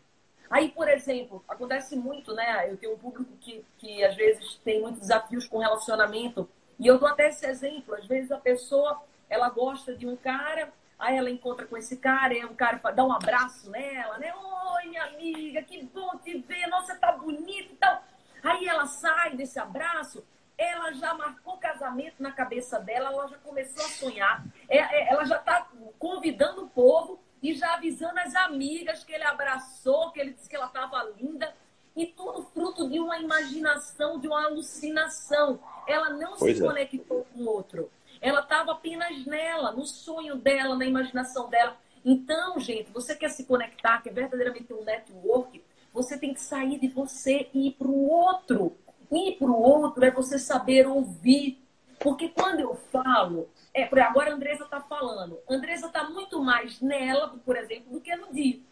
Aí, 0.50 0.70
por 0.70 0.88
exemplo, 0.88 1.44
acontece 1.50 1.98
muito, 1.98 2.34
né? 2.34 2.72
Eu 2.72 2.78
tenho 2.78 2.94
um 2.94 2.98
público 2.98 3.36
que, 3.42 3.66
que 3.78 4.04
às 4.06 4.16
vezes 4.16 4.56
tem 4.64 4.80
muitos 4.80 5.02
desafios 5.02 5.48
com 5.48 5.58
relacionamento 5.58 6.48
e 6.82 6.88
eu 6.88 6.98
dou 6.98 7.08
até 7.08 7.30
esse 7.30 7.46
exemplo. 7.46 7.94
Às 7.94 8.08
vezes 8.08 8.32
a 8.32 8.40
pessoa, 8.40 9.04
ela 9.30 9.50
gosta 9.50 9.96
de 9.96 10.08
um 10.08 10.16
cara, 10.16 10.74
aí 10.98 11.16
ela 11.16 11.30
encontra 11.30 11.68
com 11.68 11.78
esse 11.78 11.98
cara, 11.98 12.34
e 12.34 12.44
o 12.44 12.56
cara 12.56 12.82
dá 12.92 13.06
um 13.06 13.14
abraço 13.14 13.70
nela, 13.70 14.18
né? 14.18 14.34
Oi, 14.34 14.88
minha 14.88 15.04
amiga, 15.04 15.62
que 15.62 15.84
bom 15.84 16.18
te 16.18 16.40
ver. 16.40 16.66
Nossa, 16.66 16.96
tá 16.96 17.12
bonito 17.12 17.74
e 17.74 17.76
tal. 17.76 18.04
Aí 18.44 18.68
ela 18.68 18.88
sai 18.88 19.36
desse 19.36 19.60
abraço, 19.60 20.26
ela 20.58 20.92
já 20.94 21.14
marcou 21.14 21.56
casamento 21.58 22.16
na 22.18 22.32
cabeça 22.32 22.80
dela, 22.80 23.12
ela 23.12 23.28
já 23.28 23.38
começou 23.38 23.86
a 23.86 23.90
sonhar, 23.90 24.44
é, 24.68 24.80
é, 24.80 25.12
ela 25.12 25.24
já 25.24 25.38
está 25.38 25.68
convidando 26.00 26.64
o 26.64 26.70
povo 26.70 27.22
e 27.44 27.54
já 27.54 27.76
avisando 27.76 28.20
as 28.20 28.34
amigas 28.34 29.04
que 29.04 29.14
ele 29.14 29.24
abraçou, 29.24 30.12
que 30.12 30.20
ele 30.20 30.34
disse 30.34 30.50
que 30.50 30.56
ela 30.56 30.66
estava 30.66 31.04
linda. 31.16 31.54
E 31.96 32.06
tudo 32.06 32.44
fruto 32.54 32.90
de 32.90 33.00
uma 33.00 33.20
imaginação, 33.20 34.20
de 34.20 34.28
uma 34.28 34.46
alucinação. 34.46 35.60
Ela 35.88 36.10
não 36.12 36.38
pois 36.38 36.58
se 36.58 36.64
é. 36.64 36.66
conectou 36.66 37.26
com 37.34 37.42
o 37.42 37.48
outro. 37.48 37.92
Ela 38.22 38.42
estava 38.42 38.72
apenas 38.72 39.26
nela, 39.26 39.72
no 39.72 39.86
sonho 39.86 40.36
dela, 40.36 40.76
na 40.76 40.86
imaginação 40.86 41.50
dela. 41.50 41.76
Então, 42.04 42.60
gente, 42.60 42.92
você 42.92 43.16
quer 43.16 43.30
se 43.30 43.46
conectar, 43.46 44.02
quer 44.02 44.14
verdadeiramente 44.14 44.74
um 44.74 44.84
network, 44.84 45.62
você 45.94 46.18
tem 46.18 46.34
que 46.34 46.42
sair 46.42 46.80
de 46.80 46.88
você 46.88 47.50
e 47.54 47.68
ir 47.68 47.72
para 47.74 47.88
o 47.88 48.10
outro. 48.10 48.78
Ir 49.12 49.38
para 49.38 49.50
o 49.50 49.62
outro 49.62 50.06
é 50.06 50.12
você 50.12 50.40
saber 50.40 50.88
ouvir. 50.88 51.60
Porque 52.00 52.30
quando 52.30 52.62
eu 52.62 52.76
falo, 52.92 53.50
é, 53.74 53.86
por 53.86 54.00
agora 54.00 54.32
a 54.32 54.34
Andresa 54.34 54.64
está 54.64 54.82
falando, 54.82 55.38
a 55.48 55.54
Andresa 55.54 55.88
está 55.88 56.10
muito 56.10 56.42
mais 56.42 56.82
nela, 56.82 57.36
por 57.46 57.56
exemplo, 57.56 57.92
do 57.92 58.02
que 58.02 58.16
no 58.16 58.34
Di. 58.34 58.64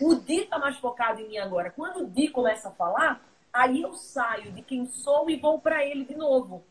O 0.00 0.14
Di 0.14 0.40
está 0.40 0.58
mais 0.58 0.76
focado 0.76 1.20
em 1.20 1.28
mim 1.28 1.38
agora. 1.38 1.70
Quando 1.70 2.04
o 2.04 2.06
Di 2.06 2.28
começa 2.28 2.68
a 2.68 2.72
falar, 2.72 3.22
aí 3.52 3.82
eu 3.82 3.94
saio 3.94 4.52
de 4.52 4.62
quem 4.62 4.86
sou 4.86 5.30
e 5.30 5.36
vou 5.36 5.58
para 5.58 5.84
ele 5.84 6.04
de 6.04 6.14
novo. 6.14 6.62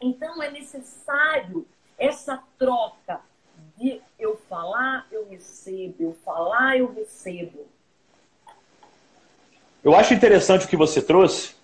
Então 0.00 0.42
é 0.42 0.50
necessário 0.50 1.66
essa 1.98 2.42
troca 2.58 3.20
de 3.76 4.00
eu 4.18 4.36
falar, 4.48 5.06
eu 5.10 5.28
recebo, 5.28 5.96
eu 5.98 6.16
falar, 6.24 6.76
eu 6.78 6.92
recebo. 6.92 7.66
Eu 9.82 9.94
acho 9.94 10.14
interessante 10.14 10.66
o 10.66 10.68
que 10.68 10.76
você 10.76 11.02
trouxe. 11.02 11.54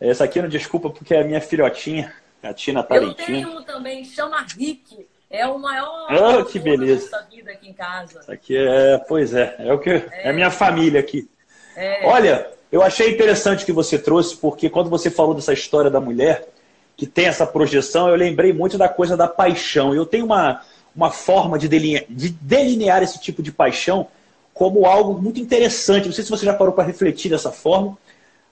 Essa 0.00 0.24
aqui 0.24 0.40
não 0.40 0.48
desculpa 0.48 0.90
porque 0.90 1.14
é 1.14 1.20
a 1.20 1.24
minha 1.24 1.40
filhotinha, 1.40 2.14
a 2.42 2.54
Tina 2.54 2.82
Talentina. 2.82 3.20
Eu 3.20 3.26
tenho 3.26 3.58
um 3.58 3.62
também, 3.62 4.04
chama 4.04 4.40
Rick. 4.42 5.06
É 5.30 5.46
o 5.46 5.58
maior 5.58 6.40
oh, 6.40 6.44
que 6.44 6.58
beleza. 6.58 7.08
da 7.08 7.20
vida 7.20 7.52
aqui 7.52 7.68
em 7.68 7.72
casa. 7.72 8.18
Isso 8.18 8.32
aqui 8.32 8.56
é, 8.56 8.98
pois 8.98 9.32
é, 9.32 9.54
é 9.60 9.72
o 9.72 9.78
que 9.78 9.90
é, 9.90 10.08
é 10.24 10.30
a 10.30 10.32
minha 10.32 10.50
família 10.50 10.98
aqui. 10.98 11.30
É. 11.76 12.04
Olha, 12.04 12.50
eu 12.72 12.82
achei 12.82 13.12
interessante 13.12 13.62
o 13.62 13.66
que 13.66 13.72
você 13.72 13.96
trouxe, 13.96 14.36
porque 14.36 14.68
quando 14.68 14.90
você 14.90 15.08
falou 15.08 15.32
dessa 15.32 15.52
história 15.52 15.88
da 15.88 16.00
mulher 16.00 16.48
que 16.96 17.06
tem 17.06 17.26
essa 17.26 17.46
projeção, 17.46 18.08
eu 18.08 18.16
lembrei 18.16 18.52
muito 18.52 18.76
da 18.76 18.88
coisa 18.88 19.16
da 19.16 19.28
paixão. 19.28 19.94
Eu 19.94 20.04
tenho 20.04 20.24
uma, 20.26 20.62
uma 20.94 21.10
forma 21.10 21.58
de 21.58 21.68
delinear, 21.68 22.04
de 22.08 22.30
delinear 22.30 23.02
esse 23.02 23.20
tipo 23.20 23.42
de 23.42 23.52
paixão 23.52 24.08
como 24.52 24.84
algo 24.84 25.20
muito 25.20 25.40
interessante. 25.40 26.06
Não 26.06 26.12
sei 26.12 26.24
se 26.24 26.30
você 26.30 26.44
já 26.44 26.52
parou 26.52 26.74
para 26.74 26.84
refletir 26.84 27.30
dessa 27.30 27.52
forma. 27.52 27.96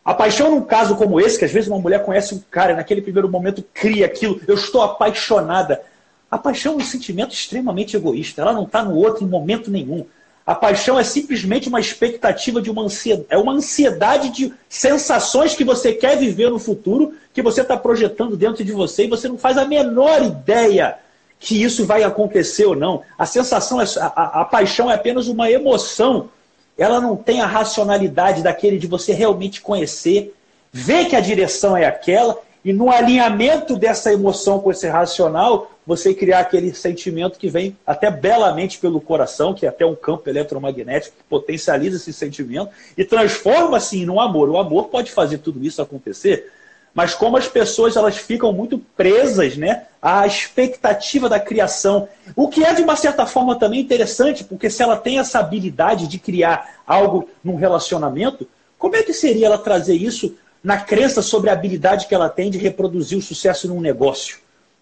A 0.05 0.15
paixão 0.15 0.51
num 0.51 0.63
caso 0.63 0.97
como 0.97 1.21
esse, 1.21 1.39
que 1.39 1.45
às 1.45 1.53
vezes 1.53 1.69
uma 1.69 1.79
mulher 1.79 2.05
conhece 2.05 2.35
um 2.35 2.43
cara 2.51 2.73
e 2.73 2.77
naquele 2.77 3.03
primeiro 3.03 3.29
momento 3.29 3.63
cria 3.75 4.07
aquilo, 4.07 4.41
eu 4.47 4.55
estou 4.55 4.81
apaixonada. 4.81 5.83
A 6.31 6.37
paixão 6.37 6.75
é 6.75 6.77
um 6.77 6.81
sentimento 6.85 7.33
extremamente 7.33 7.97
egoísta, 7.97 8.43
ela 8.43 8.53
não 8.53 8.65
está 8.65 8.83
no 8.83 8.95
outro 8.95 9.25
em 9.25 9.29
momento 9.29 9.71
nenhum. 9.71 10.05
A 10.47 10.55
paixão 10.55 10.99
é 10.99 11.05
simplesmente 11.05 11.69
uma 11.69 11.81
expectativa 11.81 12.61
de 12.61 12.71
uma 12.71 12.83
ansiedade, 12.83 13.27
é 13.29 13.37
uma 13.37 13.53
ansiedade 13.53 14.31
de 14.31 14.53
sensações 14.69 15.55
que 15.55 15.65
você 15.65 15.93
quer 15.93 16.17
viver 16.17 16.51
no 16.51 16.59
futuro, 16.59 17.15
que 17.35 17.43
você 17.43 17.61
está 17.61 17.77
projetando 17.77 18.37
dentro 18.37 18.65
de 18.65 18.73
você 18.73 19.05
e 19.05 19.09
você 19.09 19.29
não 19.29 19.37
faz 19.37 19.59
a 19.59 19.67
menor 19.67 20.23
ideia 20.23 20.99
que 21.39 21.63
isso 21.63 21.87
vai 21.87 22.03
acontecer 22.03 22.65
ou 22.65 22.75
não. 22.75 23.03
A 23.19 23.27
sensação, 23.27 23.81
é, 23.81 23.85
a, 23.99 24.41
a 24.41 24.45
paixão 24.45 24.91
é 24.91 24.95
apenas 24.95 25.29
uma 25.29 25.51
emoção. 25.51 26.31
Ela 26.77 27.01
não 27.01 27.17
tem 27.17 27.41
a 27.41 27.47
racionalidade 27.47 28.43
daquele 28.43 28.79
de 28.79 28.87
você 28.87 29.13
realmente 29.13 29.61
conhecer, 29.61 30.35
ver 30.73 31.07
que 31.07 31.17
a 31.17 31.21
direção 31.21 31.77
é 31.77 31.85
aquela 31.85 32.39
e 32.69 32.73
no 32.75 32.91
alinhamento 32.91 33.79
dessa 33.79 34.13
emoção 34.13 34.61
com 34.61 34.71
esse 34.71 34.87
racional, 34.87 35.73
você 35.87 36.13
criar 36.13 36.41
aquele 36.41 36.75
sentimento 36.75 37.39
que 37.39 37.49
vem 37.49 37.75
até 37.87 38.11
belamente 38.11 38.77
pelo 38.77 39.01
coração, 39.01 39.55
que 39.55 39.65
é 39.65 39.71
até 39.71 39.87
um 39.87 39.95
campo 39.95 40.29
eletromagnético 40.29 41.17
que 41.17 41.25
potencializa 41.25 41.97
esse 41.97 42.13
sentimento 42.13 42.71
e 42.95 43.07
transforma-se 43.07 43.97
em 43.97 44.11
um 44.11 44.21
amor. 44.21 44.51
O 44.51 44.59
amor 44.59 44.89
pode 44.89 45.11
fazer 45.11 45.39
tudo 45.39 45.65
isso 45.65 45.81
acontecer, 45.81 46.53
mas 46.93 47.15
como 47.15 47.39
as 47.39 47.49
pessoas 47.49 47.97
elas 47.97 48.19
ficam 48.19 48.53
muito 48.53 48.77
presas 48.95 49.57
né, 49.57 49.87
à 50.03 50.27
expectativa 50.27 51.27
da 51.27 51.41
criação. 51.41 52.07
O 52.37 52.49
que 52.49 52.63
é, 52.63 52.75
de 52.75 52.83
uma 52.83 52.97
certa 52.97 53.25
forma, 53.25 53.59
também 53.59 53.81
interessante, 53.81 54.45
porque 54.45 54.69
se 54.69 54.83
ela 54.83 54.99
tem 54.99 55.19
essa 55.19 55.39
habilidade 55.39 56.07
de 56.07 56.19
criar 56.19 56.83
algo 56.87 57.31
num 57.43 57.57
relacionamento, 57.57 58.47
como 58.79 58.95
é 58.95 59.03
que 59.03 59.15
seria 59.15 59.47
ela 59.47 59.57
trazer 59.57 59.95
isso 59.95 60.37
na 60.63 60.79
crença 60.79 61.23
sobre 61.23 61.51
a 61.51 61.53
habilidade 61.53 62.07
que 62.07 62.15
ela 62.15 62.29
tem 62.29 62.51
de 62.51 62.59
reproduzir 62.59 63.19
o 63.19 63.23
sucesso 63.23 63.69
num 63.69 63.81
negócio? 63.81 64.39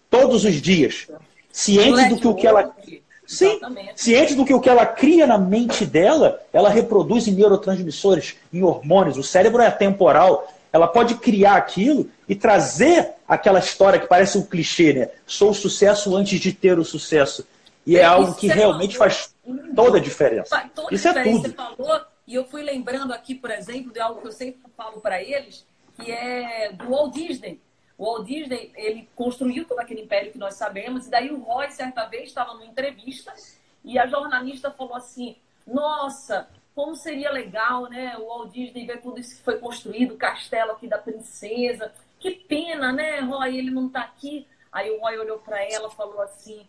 Todos 0.09 0.45
os 0.45 0.61
dias. 0.61 1.07
Ciente 1.51 2.09
do 2.09 2.17
que 2.17 2.27
o 2.27 2.35
que 2.35 2.47
ela. 2.47 2.75
Sim, 3.25 3.59
ciente 3.93 4.35
do 4.35 4.45
que 4.45 4.53
o 4.53 4.59
que 4.61 4.69
ela 4.69 4.85
cria 4.85 5.27
na 5.27 5.37
mente 5.37 5.85
dela, 5.85 6.39
ela 6.53 6.69
reproduz 6.69 7.27
em 7.27 7.33
neurotransmissores, 7.33 8.35
em 8.53 8.63
hormônios. 8.63 9.17
O 9.17 9.23
cérebro 9.23 9.61
é 9.61 9.69
temporal 9.69 10.47
ela 10.71 10.87
pode 10.87 11.15
criar 11.15 11.55
aquilo 11.55 12.09
e 12.27 12.35
trazer 12.35 13.09
aquela 13.27 13.59
história 13.59 13.99
que 13.99 14.07
parece 14.07 14.37
um 14.37 14.43
clichê, 14.43 14.93
né? 14.93 15.09
Sou 15.25 15.51
o 15.51 15.55
sucesso 15.55 16.15
antes 16.15 16.39
de 16.39 16.53
ter 16.53 16.77
o 16.77 16.85
sucesso. 16.85 17.45
E 17.85 17.97
é, 17.97 18.03
algo 18.03 18.35
que 18.35 18.47
realmente 18.47 18.97
faz 18.97 19.33
toda 19.75 19.97
a 19.97 20.01
diferença. 20.01 20.69
Isso 20.91 21.07
é 21.07 21.23
tudo. 21.23 21.41
Você 21.41 21.53
falou, 21.53 22.01
e 22.27 22.35
eu 22.35 22.45
fui 22.45 22.61
lembrando 22.61 23.13
aqui, 23.13 23.33
por 23.33 23.49
exemplo, 23.49 23.93
de 23.93 23.99
algo 24.01 24.21
que 24.21 24.27
eu 24.27 24.31
sempre 24.33 24.69
falo 24.75 24.99
para 24.99 25.23
eles, 25.23 25.65
que 25.95 26.11
é 26.11 26.73
do 26.73 26.89
Walt 26.89 27.13
Disney. 27.13 27.61
O 27.97 28.05
Walt 28.05 28.27
Disney, 28.27 28.71
ele 28.75 29.09
construiu 29.15 29.65
todo 29.65 29.79
aquele 29.79 30.01
império 30.01 30.31
que 30.31 30.37
nós 30.37 30.55
sabemos, 30.55 31.07
e 31.07 31.09
daí 31.09 31.31
o 31.31 31.39
Roy, 31.39 31.71
certa 31.71 32.05
vez, 32.05 32.25
estava 32.25 32.53
numa 32.53 32.65
entrevista, 32.65 33.33
e 33.83 33.97
a 33.97 34.05
jornalista 34.05 34.69
falou 34.69 34.95
assim, 34.95 35.37
nossa, 35.65 36.49
como 36.75 36.95
seria 36.95 37.31
legal, 37.31 37.89
né? 37.89 38.15
O 38.17 38.27
Walt 38.27 38.51
Disney 38.51 38.85
ver 38.85 39.01
tudo 39.01 39.19
isso 39.19 39.37
que 39.37 39.43
foi 39.43 39.57
construído, 39.57 40.13
o 40.13 40.17
castelo 40.17 40.73
aqui 40.73 40.87
da 40.87 40.97
princesa. 40.99 41.91
Que 42.19 42.31
pena, 42.31 42.91
né, 42.91 43.21
Roy? 43.21 43.57
Ele 43.57 43.71
não 43.71 43.87
está 43.87 44.01
aqui. 44.01 44.45
Aí 44.71 44.91
o 44.91 44.99
Roy 44.99 45.17
olhou 45.17 45.39
para 45.39 45.63
ela 45.63 45.87
e 45.87 45.95
falou 45.95 46.21
assim: 46.21 46.67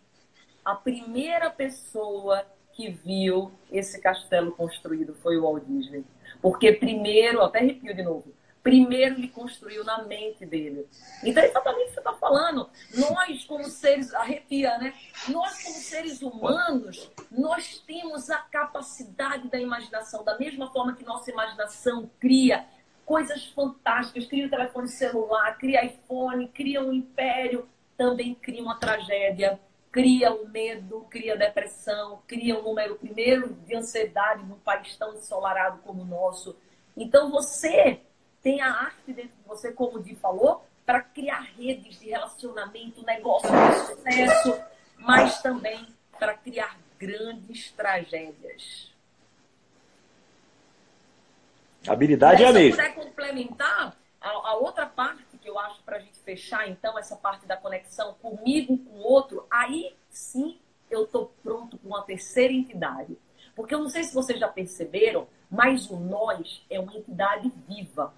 a 0.64 0.74
primeira 0.74 1.50
pessoa 1.50 2.46
que 2.78 2.90
viu 2.90 3.50
esse 3.72 4.00
castelo 4.00 4.52
construído 4.52 5.12
foi 5.16 5.36
o 5.36 5.42
Walt 5.42 5.64
Disney. 5.66 6.04
Porque 6.40 6.72
primeiro, 6.72 7.42
até 7.42 7.58
arrepio 7.58 7.92
de 7.92 8.04
novo, 8.04 8.32
primeiro 8.62 9.16
ele 9.16 9.26
construiu 9.26 9.82
na 9.82 10.04
mente 10.04 10.46
dele. 10.46 10.86
Então, 11.24 11.42
é 11.42 11.46
exatamente 11.48 11.86
o 11.86 11.88
que 11.88 11.94
você 11.94 11.98
está 11.98 12.12
falando. 12.12 12.70
Nós, 12.94 13.44
como 13.46 13.64
seres, 13.64 14.14
arrepia, 14.14 14.78
né? 14.78 14.94
Nós, 15.28 15.60
como 15.64 15.74
seres 15.74 16.22
humanos, 16.22 17.10
nós 17.32 17.82
temos 17.84 18.30
a 18.30 18.38
capacidade 18.38 19.48
da 19.48 19.58
imaginação, 19.58 20.22
da 20.22 20.38
mesma 20.38 20.70
forma 20.70 20.94
que 20.94 21.04
nossa 21.04 21.28
imaginação 21.32 22.08
cria 22.20 22.64
coisas 23.04 23.44
fantásticas, 23.46 24.26
cria 24.26 24.46
um 24.46 24.50
telefone 24.50 24.86
celular, 24.86 25.58
cria 25.58 25.84
iPhone, 25.84 26.46
cria 26.46 26.80
um 26.80 26.92
império, 26.92 27.68
também 27.96 28.36
cria 28.36 28.62
uma 28.62 28.76
tragédia, 28.76 29.58
cria 29.98 30.32
o 30.32 30.48
medo, 30.48 31.04
cria 31.10 31.36
depressão, 31.36 32.22
cria 32.24 32.56
um 32.56 32.62
número 32.62 32.94
primeiro 32.94 33.52
de 33.66 33.74
ansiedade 33.74 34.44
num 34.44 34.58
país 34.60 34.96
tão 34.96 35.12
ensolarado 35.14 35.78
como 35.78 36.02
o 36.02 36.04
nosso. 36.04 36.56
Então 36.96 37.32
você 37.32 38.00
tem 38.40 38.60
a 38.60 38.70
arte 38.70 39.12
dentro 39.12 39.36
de 39.36 39.42
você, 39.44 39.72
como 39.72 39.98
o 39.98 40.00
Di 40.00 40.14
falou, 40.14 40.64
para 40.86 41.00
criar 41.00 41.40
redes 41.40 41.98
de 41.98 42.10
relacionamento, 42.10 43.04
negócio 43.04 43.50
de 43.50 43.86
sucesso, 43.86 44.62
mas 44.98 45.42
também 45.42 45.84
para 46.16 46.34
criar 46.34 46.78
grandes 46.96 47.72
tragédias. 47.72 48.94
A 51.88 51.92
habilidade 51.92 52.44
é 52.44 52.46
a 52.46 52.52
mesma. 52.52 52.84
Se 52.84 52.88
puder 52.88 53.04
complementar, 53.04 53.96
a, 54.20 54.28
a 54.28 54.54
outra 54.54 54.86
parte 54.86 55.36
que 55.42 55.50
eu 55.50 55.58
acho 55.58 55.82
para 55.82 55.96
a 55.96 56.00
gente 56.00 56.17
fechar, 56.28 56.68
então, 56.68 56.98
essa 56.98 57.16
parte 57.16 57.46
da 57.46 57.56
conexão 57.56 58.12
comigo, 58.20 58.76
com 58.76 58.98
o 58.98 59.02
outro, 59.02 59.46
aí 59.50 59.94
sim 60.10 60.58
eu 60.90 61.04
estou 61.04 61.32
pronto 61.42 61.78
para 61.78 61.88
uma 61.88 62.02
terceira 62.02 62.52
entidade. 62.52 63.16
Porque 63.56 63.74
eu 63.74 63.78
não 63.78 63.88
sei 63.88 64.04
se 64.04 64.14
vocês 64.14 64.38
já 64.38 64.46
perceberam, 64.46 65.26
mas 65.50 65.88
o 65.88 65.96
nós 65.96 66.62
é 66.68 66.78
uma 66.78 66.94
entidade 66.94 67.50
viva. 67.66 68.12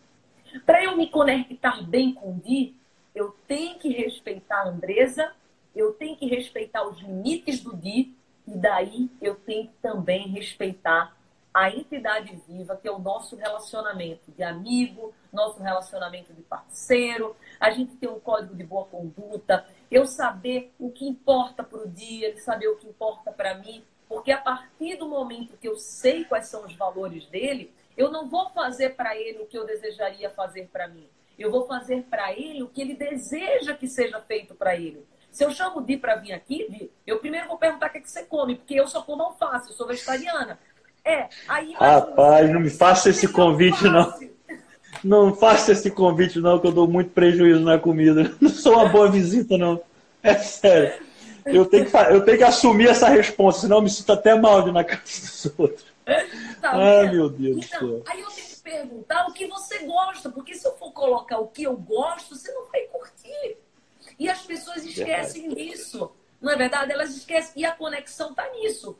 Para 0.67 0.83
eu 0.83 0.97
me 0.97 1.09
conectar 1.09 1.81
bem 1.83 2.13
com 2.13 2.33
o 2.33 2.41
Di, 2.41 2.75
eu 3.15 3.37
tenho 3.47 3.79
que 3.79 3.91
respeitar 3.91 4.63
a 4.63 4.69
Andresa, 4.71 5.33
eu 5.73 5.93
tenho 5.93 6.17
que 6.17 6.27
respeitar 6.27 6.85
os 6.89 6.99
limites 6.99 7.61
do 7.61 7.77
Di, 7.77 8.13
e 8.45 8.57
daí 8.57 9.09
eu 9.23 9.37
tenho 9.37 9.69
que 9.69 9.75
também 9.81 10.27
respeitar 10.27 11.17
a 11.53 11.69
entidade 11.71 12.41
viva, 12.47 12.77
que 12.77 12.87
é 12.87 12.93
o 12.93 12.99
nosso 12.99 13.37
relacionamento 13.37 14.31
de 14.31 14.43
amigo, 14.43 15.13
nosso 15.33 15.61
relacionamento 15.61 16.33
de 16.33 16.43
parceiro, 16.43 17.37
a 17.59 17.71
gente 17.71 17.97
ter 17.97 18.09
um 18.09 18.21
código 18.21 18.55
de 18.55 18.65
boa 18.65 18.85
conduta, 18.87 19.67
eu 19.91 20.07
saber 20.07 20.73
o 20.79 20.91
que 20.91 21.07
importa 21.07 21.63
para 21.63 21.81
o 21.81 21.89
dia, 21.89 22.29
ele 22.29 22.41
saber 22.41 22.69
o 22.69 22.77
que 22.77 22.87
importa 22.87 23.33
para 23.33 23.55
mim, 23.55 23.85
porque 24.09 24.31
a 24.31 24.39
partir 24.39 24.97
do 24.97 25.09
momento 25.09 25.57
que 25.57 25.69
eu 25.69 25.77
sei 25.77 26.25
quais 26.25 26.47
são 26.47 26.65
os 26.65 26.75
valores 26.75 27.27
dele, 27.27 27.73
eu 27.97 28.11
não 28.11 28.29
vou 28.29 28.51
fazer 28.51 28.91
para 28.91 29.17
ele 29.17 29.41
o 29.41 29.47
que 29.47 29.59
eu 29.59 29.67
desejaria 29.67 30.31
fazer 30.31 30.69
para 30.69 30.89
mim. 30.89 31.09
Eu 31.39 31.51
vou 31.51 31.67
fazer 31.67 32.03
para 32.05 32.33
ele 32.33 32.63
o 32.63 32.69
que 32.69 32.81
ele 32.81 32.95
deseja 32.95 33.75
que 33.75 33.89
seja 33.89 34.21
feito 34.21 34.55
para 34.55 34.77
ele. 34.77 35.07
Se 35.31 35.45
eu 35.45 35.51
chamo 35.53 35.81
Di 35.81 35.97
para 35.97 36.17
vir 36.17 36.33
aqui, 36.33 36.67
Di, 36.69 36.91
eu 37.07 37.19
primeiro 37.19 37.47
vou 37.47 37.57
perguntar 37.57 37.87
o 37.87 37.91
que, 37.91 37.99
é 37.99 38.01
que 38.01 38.11
você 38.11 38.25
come, 38.25 38.57
porque 38.57 38.75
eu 38.75 38.89
só 38.89 39.03
como 39.03 39.23
alface, 39.23 39.69
eu 39.69 39.75
sou 39.75 39.87
vegetariana. 39.87 40.59
É, 41.05 41.29
aí. 41.49 41.73
Rapaz, 41.75 42.51
não 42.51 42.61
me 42.61 42.71
faça 42.71 43.11
esse 43.11 43.29
convite, 43.29 43.85
não. 43.85 44.13
Não 45.03 45.35
faça 45.35 45.73
esse 45.73 45.91
convite, 45.91 46.39
não, 46.41 46.59
que 46.59 46.67
eu 46.67 46.73
dou 46.73 46.87
muito 46.87 47.11
prejuízo 47.11 47.61
na 47.61 47.79
comida. 47.79 48.35
Não 48.41 48.51
sou 48.51 48.75
uma 48.75 48.89
boa 48.89 49.11
visita, 49.11 49.57
não. 49.57 49.81
É 50.23 50.35
sério. 50.35 51.03
Eu 51.47 51.65
tenho 51.65 51.87
que, 51.87 51.97
eu 51.97 52.23
tenho 52.23 52.37
que 52.37 52.45
assumir 52.45 52.89
essa 52.89 53.09
resposta, 53.09 53.63
senão 53.63 53.79
eu 53.79 53.83
me 53.83 53.89
sinto 53.89 54.13
até 54.13 54.35
mal 54.35 54.63
de 54.63 54.73
na 54.73 54.85
casa 54.85 55.03
dos 55.03 55.53
outros. 55.59 55.87
Tá 56.61 56.73
Ai, 56.73 57.11
meu 57.11 57.31
Deus 57.31 57.65
então, 57.65 57.81
do 57.81 57.87
céu. 57.89 58.03
Aí 58.07 58.21
eu 58.21 58.29
tenho 58.29 58.49
que 58.49 58.63
perguntar 58.63 59.27
o 59.27 59.33
que 59.33 59.47
você 59.47 59.79
gosta, 59.87 60.29
porque 60.29 60.55
se 60.55 60.67
eu 60.67 60.77
for 60.77 60.93
colocar 60.93 61.39
o 61.39 61.47
que 61.47 61.63
eu 61.63 61.77
gosto, 61.77 62.37
você 62.37 62.53
não 62.53 62.67
vai 62.71 62.83
curtir. 62.83 63.57
E 64.19 64.29
as 64.29 64.43
pessoas 64.43 64.85
esquecem 64.85 65.49
disso. 65.55 66.11
Não 66.41 66.53
é 66.53 66.57
verdade? 66.57 66.93
Elas 66.93 67.17
esquecem. 67.17 67.63
E 67.63 67.65
a 67.65 67.73
conexão 67.73 68.31
está 68.31 68.49
nisso. 68.51 68.99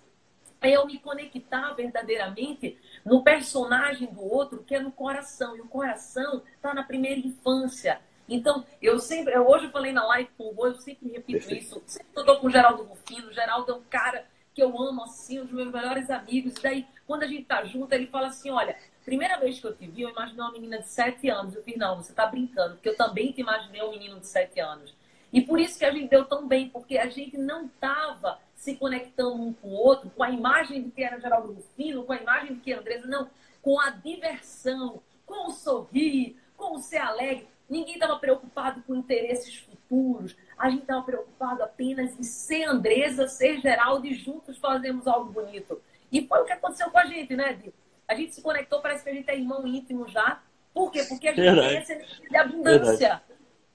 É 0.61 0.71
eu 0.71 0.87
me 0.87 0.99
conectar 0.99 1.73
verdadeiramente 1.73 2.79
no 3.05 3.23
personagem 3.23 4.09
do 4.09 4.23
outro, 4.23 4.63
que 4.63 4.75
é 4.75 4.81
no 4.81 4.93
coração. 4.93 5.57
E 5.57 5.61
o 5.61 5.69
coração 5.69 6.43
está 6.55 6.75
na 6.75 6.83
primeira 6.83 7.19
infância. 7.19 8.01
Então, 8.29 8.65
eu 8.81 8.99
sempre, 9.01 9.35
eu, 9.35 9.47
hoje 9.49 9.65
eu 9.67 9.71
falei 9.71 9.91
na 9.91 10.07
live 10.07 10.31
com 10.39 10.45
o 10.45 10.53
Rô, 10.53 10.69
eu 10.69 10.75
sempre 10.77 11.09
repito 11.09 11.51
isso. 11.55 11.83
Sempre 11.87 12.09
eu 12.15 12.21
estou 12.21 12.39
com 12.39 12.47
o 12.47 12.51
Geraldo 12.51 12.85
Rufino. 12.85 13.29
O 13.29 13.33
Geraldo 13.33 13.73
é 13.73 13.75
um 13.75 13.83
cara 13.83 14.25
que 14.55 14.63
eu 14.63 14.81
amo 14.81 15.03
assim, 15.05 15.41
um 15.41 15.45
dos 15.45 15.53
meus 15.53 15.73
melhores 15.73 16.11
amigos. 16.11 16.55
E 16.57 16.63
daí, 16.63 16.87
quando 17.07 17.25
a 17.25 17.27
gente 17.27 17.45
tá 17.45 17.65
junto, 17.65 17.93
ele 17.93 18.07
fala 18.07 18.29
assim: 18.29 18.51
olha, 18.51 18.77
primeira 19.05 19.39
vez 19.39 19.59
que 19.59 19.67
eu 19.67 19.75
te 19.75 19.87
vi, 19.87 20.03
eu 20.03 20.11
imaginei 20.11 20.41
uma 20.41 20.53
menina 20.53 20.79
de 20.79 20.89
7 20.89 21.29
anos. 21.29 21.55
Eu 21.55 21.63
fiz, 21.63 21.77
não, 21.77 21.97
você 21.97 22.13
tá 22.13 22.27
brincando, 22.27 22.75
porque 22.75 22.91
eu 22.91 22.97
também 22.97 23.33
te 23.33 23.41
imaginei 23.41 23.83
um 23.83 23.91
menino 23.91 24.21
de 24.21 24.27
7 24.27 24.61
anos. 24.61 24.95
E 25.33 25.41
por 25.41 25.59
isso 25.59 25.79
que 25.79 25.85
a 25.85 25.91
gente 25.91 26.09
deu 26.09 26.25
tão 26.25 26.47
bem, 26.47 26.69
porque 26.69 26.99
a 26.99 27.09
gente 27.09 27.37
não 27.37 27.69
tava 27.69 28.39
se 28.61 28.75
conectando 28.75 29.43
um 29.43 29.55
com 29.55 29.69
o 29.69 29.73
outro, 29.73 30.11
com 30.11 30.23
a 30.23 30.31
imagem 30.31 30.83
de 30.83 30.91
que 30.91 31.03
era 31.03 31.19
Geraldo 31.19 31.55
Rufino, 31.55 32.05
com 32.05 32.13
a 32.13 32.19
imagem 32.19 32.57
de 32.57 32.61
que 32.61 32.71
era 32.71 32.83
Andresa, 32.83 33.07
não, 33.07 33.31
com 33.63 33.81
a 33.81 33.89
diversão, 33.89 35.03
com 35.25 35.49
o 35.49 35.51
sorrir, 35.51 36.37
com 36.59 36.77
o 36.77 36.79
ser 36.79 36.99
alegre. 36.99 37.49
Ninguém 37.71 37.95
estava 37.95 38.19
preocupado 38.19 38.83
com 38.83 38.95
interesses 38.95 39.57
futuros. 39.57 40.37
A 40.59 40.69
gente 40.69 40.83
estava 40.83 41.03
preocupado 41.03 41.63
apenas 41.63 42.13
em 42.19 42.23
ser 42.23 42.65
Andresa, 42.65 43.29
ser 43.29 43.63
Geraldo 43.63 44.07
e 44.07 44.13
juntos 44.13 44.59
fazemos 44.59 45.07
algo 45.07 45.33
bonito. 45.33 45.81
E 46.13 46.27
foi 46.27 46.43
o 46.43 46.45
que 46.45 46.53
aconteceu 46.53 46.91
com 46.91 46.99
a 46.99 47.07
gente, 47.07 47.35
né, 47.35 47.55
Dio? 47.55 47.73
A 48.07 48.15
gente 48.15 48.35
se 48.35 48.43
conectou, 48.43 48.83
parece 48.83 49.03
que 49.03 49.09
a 49.09 49.15
gente 49.15 49.31
é 49.31 49.39
irmão 49.39 49.67
íntimo 49.67 50.07
já. 50.07 50.43
Por 50.75 50.93
quê? 50.93 51.03
Porque 51.05 51.29
a 51.29 51.31
gente 51.33 51.45
Verdade. 51.45 51.69
tem 51.69 51.79
essa 51.79 51.93
energia 51.95 52.29
de 52.29 52.37
abundância, 52.37 53.09
Verdade. 53.09 53.23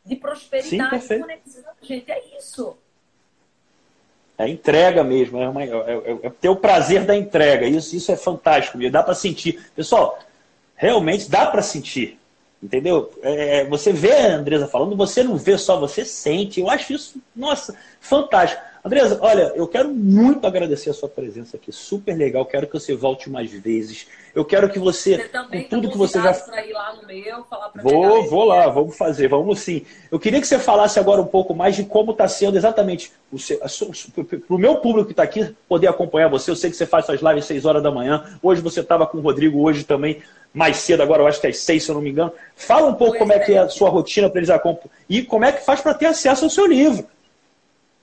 de 0.06 0.16
prosperidade, 0.16 1.02
Sim, 1.02 1.16
de 1.16 1.22
conexão. 1.22 1.74
Gente, 1.82 2.12
é 2.12 2.38
isso. 2.38 2.78
É 4.38 4.50
entrega 4.50 5.04
mesmo, 5.04 5.42
é, 5.42 5.48
uma, 5.48 5.64
é, 5.64 5.68
é, 5.68 6.18
é, 6.24 6.30
ter 6.30 6.50
o 6.50 6.56
prazer 6.58 7.06
da 7.06 7.16
entrega. 7.16 7.66
Isso, 7.66 7.96
isso 7.96 8.12
é 8.12 8.18
fantástico, 8.18 8.78
dá 8.90 9.02
para 9.02 9.14
sentir. 9.14 9.66
Pessoal, 9.76 10.20
realmente 10.76 11.30
dá 11.30 11.46
para 11.46 11.62
sentir. 11.62 12.20
Entendeu? 12.62 13.12
É, 13.22 13.64
você 13.66 13.94
vê 13.94 14.12
a 14.12 14.36
Andresa 14.36 14.68
falando, 14.68 14.96
você 14.96 15.24
não 15.24 15.38
vê 15.38 15.58
só, 15.58 15.80
você 15.80 16.04
sente. 16.04 16.60
Eu 16.60 16.70
acho 16.70 16.94
isso, 16.94 17.22
nossa, 17.36 17.76
fantástico. 18.00 18.62
Andresa, 18.86 19.18
olha, 19.20 19.52
eu 19.56 19.68
quero 19.68 19.90
muito 19.90 20.46
agradecer 20.46 20.92
a 20.92 20.94
sua 20.94 21.10
presença 21.10 21.58
aqui. 21.58 21.72
Super 21.72 22.16
legal. 22.16 22.46
Quero 22.46 22.68
que 22.68 22.74
você 22.74 22.96
volte 22.96 23.32
mais 23.32 23.52
vezes. 23.52 24.06
Eu 24.34 24.46
quero 24.46 24.70
que 24.70 24.78
você, 24.78 25.18
você 25.18 25.28
também 25.28 25.64
com 25.64 25.70
tudo 25.70 25.90
que 25.90 25.98
você 25.98 26.22
já 26.22 26.32
ir 26.64 26.72
lá 26.72 26.94
no 26.94 27.08
meu, 27.08 27.44
falar 27.46 27.70
pra 27.70 27.82
Vou, 27.82 28.30
vou 28.30 28.44
lá, 28.44 28.68
vamos 28.68 28.96
fazer, 28.96 29.28
vamos 29.28 29.60
sim. 29.62 29.84
Eu 30.12 30.20
queria 30.20 30.40
que 30.40 30.46
você 30.46 30.60
falasse 30.60 31.00
agora 31.00 31.20
um 31.20 31.26
pouco 31.26 31.56
mais 31.56 31.76
de 31.76 31.84
como 31.84 32.12
está 32.12 32.28
sendo 32.28 32.58
exatamente 32.58 33.12
para 33.32 34.56
o 34.56 34.60
meu 34.60 34.76
público 34.76 35.08
que 35.08 35.14
está 35.14 35.24
aqui 35.24 35.56
poder 35.68 35.88
acompanhar 35.88 36.30
você. 36.30 36.52
Eu 36.52 36.56
sei 36.56 36.70
que 36.70 36.78
você 36.78 36.86
faz 36.86 37.08
suas 37.08 37.22
lives 37.22 37.40
às 37.40 37.46
6 37.46 37.66
horas 37.66 37.82
da 37.82 37.90
manhã. 37.90 38.38
Hoje 38.44 38.62
você 38.62 38.82
estava 38.82 39.08
com 39.08 39.18
o 39.18 39.22
Rodrigo, 39.22 39.64
hoje 39.64 39.84
também 39.84 40.22
mais 40.54 40.78
cedo, 40.78 41.02
agora 41.02 41.24
eu 41.24 41.28
acho 41.28 41.42
que 41.42 41.48
é 41.48 41.50
às 41.50 41.58
6, 41.58 41.84
se 41.84 41.90
eu 41.90 41.96
não 41.96 42.02
me 42.04 42.12
engano. 42.12 42.32
Fala 42.56 42.86
um 42.86 42.94
pouco 42.94 43.14
pois 43.14 43.20
como 43.20 43.34
é, 43.34 43.38
é 43.38 43.40
que 43.40 43.54
é 43.54 43.58
a 43.58 43.68
sua 43.68 43.90
rotina 43.90 44.30
para 44.30 44.40
eles 44.40 44.50
acompanhar 44.52 44.94
e 45.10 45.24
como 45.24 45.44
é 45.44 45.52
que 45.52 45.66
faz 45.66 45.82
para 45.82 45.96
ter 45.96 46.06
acesso 46.06 46.44
ao 46.44 46.52
seu 46.52 46.68
livro 46.68 47.15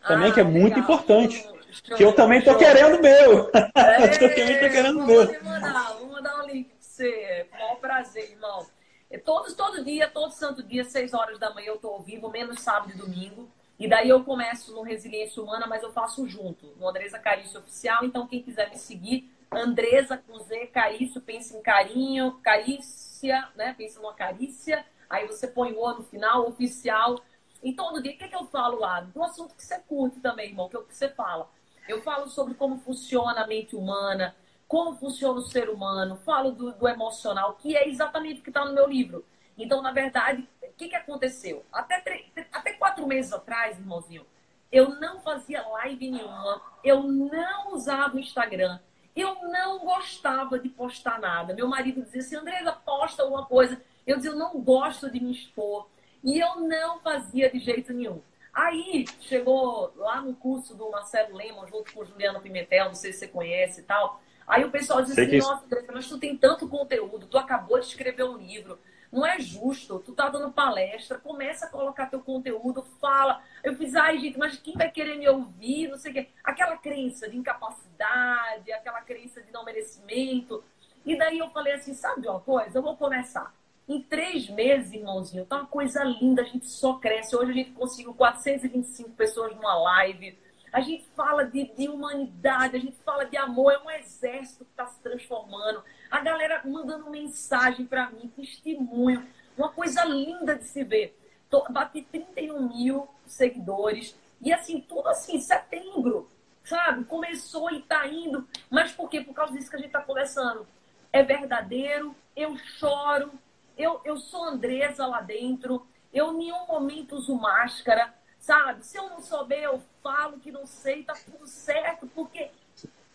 também, 0.06 0.30
ah, 0.30 0.34
que 0.34 0.40
é 0.40 0.44
legal. 0.44 0.60
muito 0.60 0.78
importante. 0.78 1.42
Show, 1.84 1.96
que 1.96 2.04
eu 2.04 2.12
também 2.14 2.38
estou 2.38 2.56
querendo 2.56 3.00
meu. 3.00 3.50
É, 3.74 4.04
eu 4.04 4.34
também 4.34 4.52
estou 4.52 4.70
querendo 4.70 5.00
o 5.00 5.06
meu. 5.06 5.42
Mandar, 5.42 5.94
vou 5.98 6.08
mandar 6.08 6.42
um 6.42 6.46
link 6.46 6.68
para 6.68 6.76
você. 6.80 7.46
Com 7.50 7.74
o 7.74 7.76
prazer, 7.76 8.30
irmão. 8.30 8.66
É 9.10 9.18
todos, 9.18 9.54
todo 9.54 9.84
dia, 9.84 10.08
todo 10.08 10.32
santo 10.32 10.62
dia, 10.62 10.84
6 10.84 11.12
horas 11.12 11.38
da 11.38 11.52
manhã 11.52 11.68
eu 11.68 11.74
estou 11.76 11.94
ao 11.94 12.02
vivo, 12.02 12.30
menos 12.30 12.60
sábado 12.60 12.92
e 12.94 12.96
domingo. 12.96 13.48
E 13.78 13.88
daí 13.88 14.08
eu 14.08 14.22
começo 14.22 14.72
no 14.72 14.82
Resiliência 14.82 15.42
Humana, 15.42 15.66
mas 15.66 15.82
eu 15.82 15.92
faço 15.92 16.26
junto, 16.28 16.66
no 16.78 16.88
Andresa 16.88 17.18
Carício 17.18 17.58
Oficial. 17.58 18.04
Então, 18.04 18.26
quem 18.26 18.42
quiser 18.42 18.70
me 18.70 18.78
seguir, 18.78 19.30
Andresa 19.50 20.16
com 20.16 20.38
Z, 20.38 20.66
Carício, 20.68 21.20
pensa 21.20 21.56
em 21.56 21.60
carinho, 21.60 22.38
carícia, 22.42 23.48
né? 23.54 23.74
Pensa 23.76 24.00
numa 24.00 24.14
carícia. 24.14 24.84
Aí 25.10 25.26
você 25.26 25.46
põe 25.46 25.72
o 25.72 25.80
O 25.80 25.94
no 25.94 26.02
final, 26.04 26.48
oficial. 26.48 27.20
Em 27.62 27.74
todo 27.74 28.02
dia, 28.02 28.12
o 28.12 28.16
que, 28.16 28.24
é 28.24 28.28
que 28.28 28.36
eu 28.36 28.46
falo 28.46 28.78
lá? 28.78 29.00
Do 29.00 29.22
assunto 29.22 29.54
que 29.54 29.64
você 29.64 29.78
curte 29.80 30.20
também, 30.20 30.50
irmão, 30.50 30.68
que 30.68 30.76
é 30.76 30.78
o 30.78 30.84
que 30.84 30.96
você 30.96 31.08
fala. 31.08 31.48
Eu 31.88 32.02
falo 32.02 32.28
sobre 32.28 32.54
como 32.54 32.78
funciona 32.78 33.42
a 33.42 33.46
mente 33.46 33.76
humana, 33.76 34.34
como 34.66 34.96
funciona 34.96 35.38
o 35.38 35.42
ser 35.42 35.68
humano, 35.68 36.16
falo 36.24 36.52
do, 36.52 36.72
do 36.72 36.88
emocional, 36.88 37.54
que 37.54 37.76
é 37.76 37.88
exatamente 37.88 38.40
o 38.40 38.42
que 38.42 38.50
está 38.50 38.64
no 38.64 38.72
meu 38.72 38.88
livro. 38.88 39.24
Então, 39.56 39.82
na 39.82 39.92
verdade, 39.92 40.48
o 40.62 40.72
que, 40.72 40.88
que 40.88 40.96
aconteceu? 40.96 41.64
Até, 41.72 42.02
até 42.50 42.72
quatro 42.74 43.06
meses 43.06 43.32
atrás, 43.32 43.78
irmãozinho, 43.78 44.26
eu 44.72 44.88
não 44.98 45.20
fazia 45.20 45.66
live 45.68 46.10
nenhuma, 46.10 46.62
eu 46.82 47.02
não 47.02 47.74
usava 47.74 48.16
o 48.16 48.18
Instagram, 48.18 48.80
eu 49.14 49.34
não 49.42 49.80
gostava 49.80 50.58
de 50.58 50.70
postar 50.70 51.20
nada. 51.20 51.54
Meu 51.54 51.68
marido 51.68 52.02
dizia 52.02 52.22
assim, 52.22 52.36
Andresa, 52.36 52.72
posta 52.72 53.22
alguma 53.22 53.44
coisa. 53.44 53.80
Eu 54.06 54.16
dizia, 54.16 54.30
eu 54.30 54.38
não 54.38 54.58
gosto 54.58 55.10
de 55.10 55.20
me 55.20 55.30
expor. 55.30 55.86
E 56.22 56.38
eu 56.38 56.60
não 56.60 57.00
fazia 57.00 57.50
de 57.50 57.58
jeito 57.58 57.92
nenhum. 57.92 58.20
Aí 58.52 59.06
chegou 59.20 59.92
lá 59.96 60.20
no 60.20 60.34
curso 60.34 60.74
do 60.74 60.90
Marcelo 60.90 61.36
Lemos, 61.36 61.70
junto 61.70 61.92
com 61.92 62.00
o 62.00 62.04
Juliano 62.04 62.40
Pimentel, 62.40 62.86
não 62.86 62.94
sei 62.94 63.12
se 63.12 63.20
você 63.20 63.28
conhece 63.28 63.80
e 63.80 63.84
tal. 63.84 64.20
Aí 64.46 64.64
o 64.64 64.70
pessoal 64.70 65.02
disse 65.02 65.18
assim: 65.20 65.38
Nossa, 65.38 65.64
mas 65.92 66.08
tu 66.08 66.18
tem 66.18 66.36
tanto 66.36 66.68
conteúdo, 66.68 67.26
tu 67.26 67.38
acabou 67.38 67.80
de 67.80 67.86
escrever 67.86 68.24
um 68.24 68.36
livro, 68.36 68.78
não 69.10 69.26
é 69.26 69.38
justo, 69.40 69.98
tu 70.00 70.12
tá 70.12 70.28
dando 70.28 70.52
palestra, 70.52 71.18
começa 71.18 71.66
a 71.66 71.68
colocar 71.68 72.06
teu 72.06 72.20
conteúdo, 72.20 72.82
fala. 73.00 73.42
Eu 73.62 73.74
fiz, 73.74 73.94
ai, 73.94 74.18
gente, 74.18 74.38
mas 74.38 74.58
quem 74.58 74.74
vai 74.74 74.90
querer 74.90 75.16
me 75.16 75.28
ouvir? 75.28 75.88
Não 75.88 75.96
sei 75.96 76.10
o 76.10 76.14
quê. 76.14 76.28
Aquela 76.44 76.76
crença 76.76 77.28
de 77.28 77.36
incapacidade, 77.36 78.72
aquela 78.72 79.00
crença 79.02 79.42
de 79.42 79.52
não 79.52 79.64
merecimento. 79.64 80.62
E 81.04 81.16
daí 81.16 81.38
eu 81.38 81.48
falei 81.50 81.74
assim: 81.74 81.94
sabe 81.94 82.26
uma 82.28 82.40
coisa? 82.40 82.78
Eu 82.78 82.82
vou 82.82 82.96
começar. 82.96 83.54
Em 83.92 84.00
três 84.00 84.48
meses, 84.48 84.90
irmãozinho, 84.90 85.44
tá 85.44 85.56
uma 85.56 85.66
coisa 85.66 86.02
linda, 86.02 86.40
a 86.40 86.44
gente 86.46 86.66
só 86.66 86.94
cresce. 86.94 87.36
Hoje 87.36 87.50
a 87.50 87.54
gente 87.54 87.72
conseguiu 87.72 88.14
425 88.14 89.10
pessoas 89.10 89.54
numa 89.54 89.74
live. 89.74 90.38
A 90.72 90.80
gente 90.80 91.04
fala 91.14 91.44
de, 91.44 91.70
de 91.74 91.90
humanidade, 91.90 92.74
a 92.74 92.80
gente 92.80 92.96
fala 93.04 93.26
de 93.26 93.36
amor, 93.36 93.70
é 93.70 93.78
um 93.80 93.90
exército 93.90 94.64
que 94.64 94.70
está 94.70 94.86
se 94.86 94.98
transformando. 95.02 95.84
A 96.10 96.20
galera 96.20 96.62
mandando 96.64 97.10
mensagem 97.10 97.84
para 97.84 98.08
mim, 98.08 98.32
testemunho. 98.34 99.28
Uma 99.58 99.68
coisa 99.68 100.02
linda 100.06 100.54
de 100.54 100.64
se 100.64 100.82
ver. 100.82 101.14
Tô, 101.50 101.62
bati 101.68 102.00
31 102.00 102.70
mil 102.70 103.06
seguidores. 103.26 104.16
E 104.40 104.54
assim, 104.54 104.80
tudo 104.80 105.06
assim, 105.08 105.38
setembro, 105.38 106.30
sabe? 106.64 107.04
Começou 107.04 107.70
e 107.70 107.82
tá 107.82 108.06
indo. 108.08 108.48
Mas 108.70 108.92
por 108.92 109.10
quê? 109.10 109.20
Por 109.20 109.34
causa 109.34 109.52
disso 109.52 109.68
que 109.68 109.76
a 109.76 109.80
gente 109.80 109.88
está 109.88 110.00
conversando. 110.00 110.66
É 111.12 111.22
verdadeiro, 111.22 112.16
eu 112.34 112.56
choro, 112.56 113.30
eu, 113.76 114.00
eu 114.04 114.16
sou 114.16 114.44
Andresa 114.44 115.06
lá 115.06 115.20
dentro, 115.20 115.86
eu 116.12 116.32
em 116.32 116.38
nenhum 116.38 116.66
momento 116.66 117.16
uso 117.16 117.34
máscara, 117.34 118.14
sabe? 118.38 118.84
Se 118.84 118.98
eu 118.98 119.08
não 119.08 119.20
souber, 119.20 119.62
eu 119.62 119.82
falo 120.02 120.38
que 120.38 120.50
não 120.50 120.66
sei, 120.66 121.04
tá 121.04 121.14
tudo 121.14 121.46
certo, 121.46 122.06
porque 122.14 122.50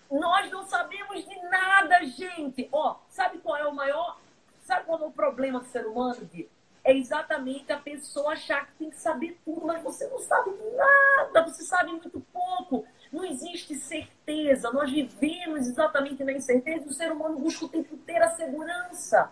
nós 0.10 0.50
não 0.52 0.66
sabemos 0.66 1.24
de 1.26 1.42
nada, 1.44 2.06
gente. 2.06 2.68
Ó, 2.72 2.96
sabe 3.10 3.38
qual 3.40 3.58
é 3.58 3.68
o 3.68 3.76
maior, 3.76 4.20
sabe 4.62 4.86
qual 4.86 5.00
é 5.00 5.06
o 5.06 5.12
problema 5.12 5.60
do 5.60 5.68
ser 5.68 5.86
humano, 5.86 6.26
Gui? 6.26 6.50
É 6.84 6.96
exatamente 6.96 7.72
a 7.74 7.78
pessoa 7.78 8.32
achar 8.32 8.66
que 8.66 8.72
tem 8.74 8.90
que 8.90 8.96
saber 8.96 9.38
tudo, 9.44 9.66
mas 9.66 9.84
você 9.84 10.08
não 10.08 10.20
sabe 10.20 10.52
nada, 10.74 11.44
você 11.44 11.64
sabe 11.64 11.92
muito 11.92 12.20
pouco. 12.32 12.86
Não 13.12 13.26
existe 13.26 13.76
certeza, 13.76 14.72
nós 14.72 14.90
vivemos 14.90 15.68
exatamente 15.68 16.24
na 16.24 16.32
incerteza, 16.32 16.88
o 16.88 16.94
ser 16.94 17.12
humano 17.12 17.40
busca 17.40 17.66
o 17.66 17.70
tempo 17.70 17.98
ter 17.98 18.22
a 18.22 18.30
segurança. 18.36 19.30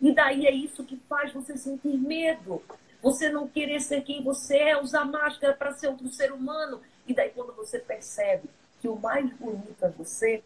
E 0.00 0.12
daí 0.12 0.46
é 0.46 0.52
isso 0.52 0.84
que 0.84 0.96
faz 1.08 1.32
você 1.32 1.56
sentir 1.56 1.96
medo. 1.96 2.62
Você 3.02 3.28
não 3.28 3.46
querer 3.46 3.80
ser 3.80 4.02
quem 4.02 4.22
você 4.22 4.56
é, 4.56 4.80
usar 4.80 5.04
máscara 5.04 5.54
para 5.54 5.72
ser 5.72 5.88
outro 5.88 6.08
ser 6.08 6.32
humano. 6.32 6.80
E 7.06 7.14
daí 7.14 7.30
quando 7.30 7.54
você 7.54 7.78
percebe 7.78 8.48
que 8.80 8.88
o 8.88 8.96
mais 8.96 9.28
bonito 9.34 9.84
é 9.84 9.88
você, 9.88 10.42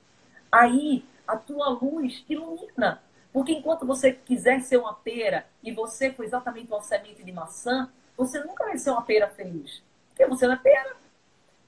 aí 0.50 1.04
a 1.26 1.36
tua 1.36 1.68
luz 1.68 2.24
ilumina. 2.28 3.02
Porque 3.32 3.52
enquanto 3.52 3.86
você 3.86 4.12
quiser 4.12 4.60
ser 4.60 4.76
uma 4.76 4.94
pera 4.94 5.46
e 5.62 5.72
você 5.72 6.12
foi 6.12 6.26
exatamente 6.26 6.70
uma 6.70 6.82
semente 6.82 7.22
de 7.22 7.32
maçã, 7.32 7.90
você 8.16 8.38
nunca 8.44 8.64
vai 8.64 8.76
ser 8.76 8.90
uma 8.90 9.02
pera 9.02 9.28
feliz. 9.28 9.82
Porque 10.10 10.26
você 10.26 10.46
não 10.46 10.54
é 10.54 10.58
pera. 10.58 10.96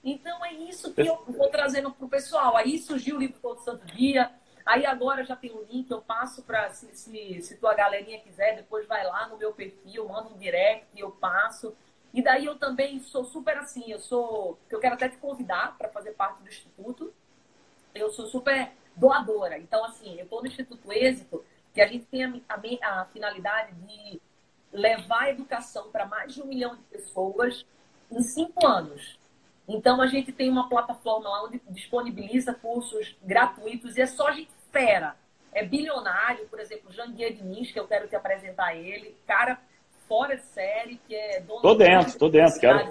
Então 0.02 0.44
é 0.44 0.52
isso 0.52 0.92
que 0.92 1.00
eu 1.00 1.24
vou 1.26 1.48
trazendo 1.48 1.90
para 1.90 2.04
o 2.04 2.08
pessoal. 2.08 2.56
Aí 2.56 2.78
surgiu 2.78 3.16
o 3.16 3.18
livro 3.18 3.38
Todo 3.40 3.62
Santo 3.62 3.86
Dia, 3.86 4.30
Aí 4.64 4.86
agora 4.86 5.24
já 5.24 5.36
tem 5.36 5.52
o 5.52 5.62
link, 5.70 5.90
eu 5.90 6.00
passo 6.00 6.42
para, 6.42 6.70
se, 6.70 6.86
se, 6.94 7.42
se 7.42 7.56
tua 7.56 7.74
galerinha 7.74 8.20
quiser, 8.20 8.56
depois 8.56 8.86
vai 8.86 9.04
lá 9.04 9.28
no 9.28 9.36
meu 9.36 9.52
perfil, 9.52 10.08
manda 10.08 10.28
um 10.28 10.38
direct 10.38 10.86
eu 10.96 11.10
passo. 11.10 11.76
E 12.14 12.22
daí 12.22 12.46
eu 12.46 12.56
também 12.56 13.00
sou 13.00 13.24
super 13.24 13.58
assim, 13.58 13.90
eu 13.90 13.98
sou, 13.98 14.58
eu 14.70 14.80
quero 14.80 14.94
até 14.94 15.08
te 15.08 15.16
convidar 15.18 15.76
para 15.76 15.88
fazer 15.88 16.12
parte 16.12 16.42
do 16.42 16.48
Instituto. 16.48 17.12
Eu 17.94 18.10
sou 18.10 18.26
super 18.26 18.72
doadora. 18.96 19.58
Então, 19.58 19.84
assim, 19.84 20.16
eu 20.16 20.24
estou 20.24 20.40
no 20.40 20.46
Instituto 20.46 20.92
Êxito, 20.92 21.44
que 21.74 21.80
a 21.80 21.86
gente 21.86 22.06
tem 22.06 22.24
a, 22.24 22.32
a, 22.48 23.00
a 23.00 23.04
finalidade 23.06 23.72
de 23.72 24.20
levar 24.72 25.24
a 25.24 25.30
educação 25.30 25.90
para 25.90 26.06
mais 26.06 26.34
de 26.34 26.40
um 26.40 26.46
milhão 26.46 26.76
de 26.76 26.82
pessoas 26.84 27.66
em 28.10 28.22
cinco 28.22 28.66
anos. 28.66 29.18
Então, 29.66 30.00
a 30.00 30.06
gente 30.06 30.30
tem 30.30 30.50
uma 30.50 30.68
plataforma 30.68 31.28
lá 31.28 31.44
onde 31.44 31.60
disponibiliza 31.70 32.52
cursos 32.54 33.16
gratuitos 33.22 33.96
e 33.96 34.02
é 34.02 34.06
só 34.06 34.30
gente 34.30 34.50
fera. 34.70 35.16
É 35.52 35.64
bilionário, 35.64 36.46
por 36.48 36.60
exemplo, 36.60 36.92
Janguier 36.92 37.32
Diniz, 37.32 37.70
que 37.70 37.78
eu 37.78 37.86
quero 37.86 38.08
te 38.08 38.16
apresentar 38.16 38.74
ele. 38.74 39.16
Cara 39.26 39.58
fora 40.08 40.36
de 40.36 40.42
série, 40.42 41.00
que 41.08 41.14
é 41.14 41.40
dono 41.40 41.62
Tô 41.62 41.74
dentro, 41.74 42.18
tô 42.18 42.28
dentro. 42.28 42.60
Quero, 42.60 42.90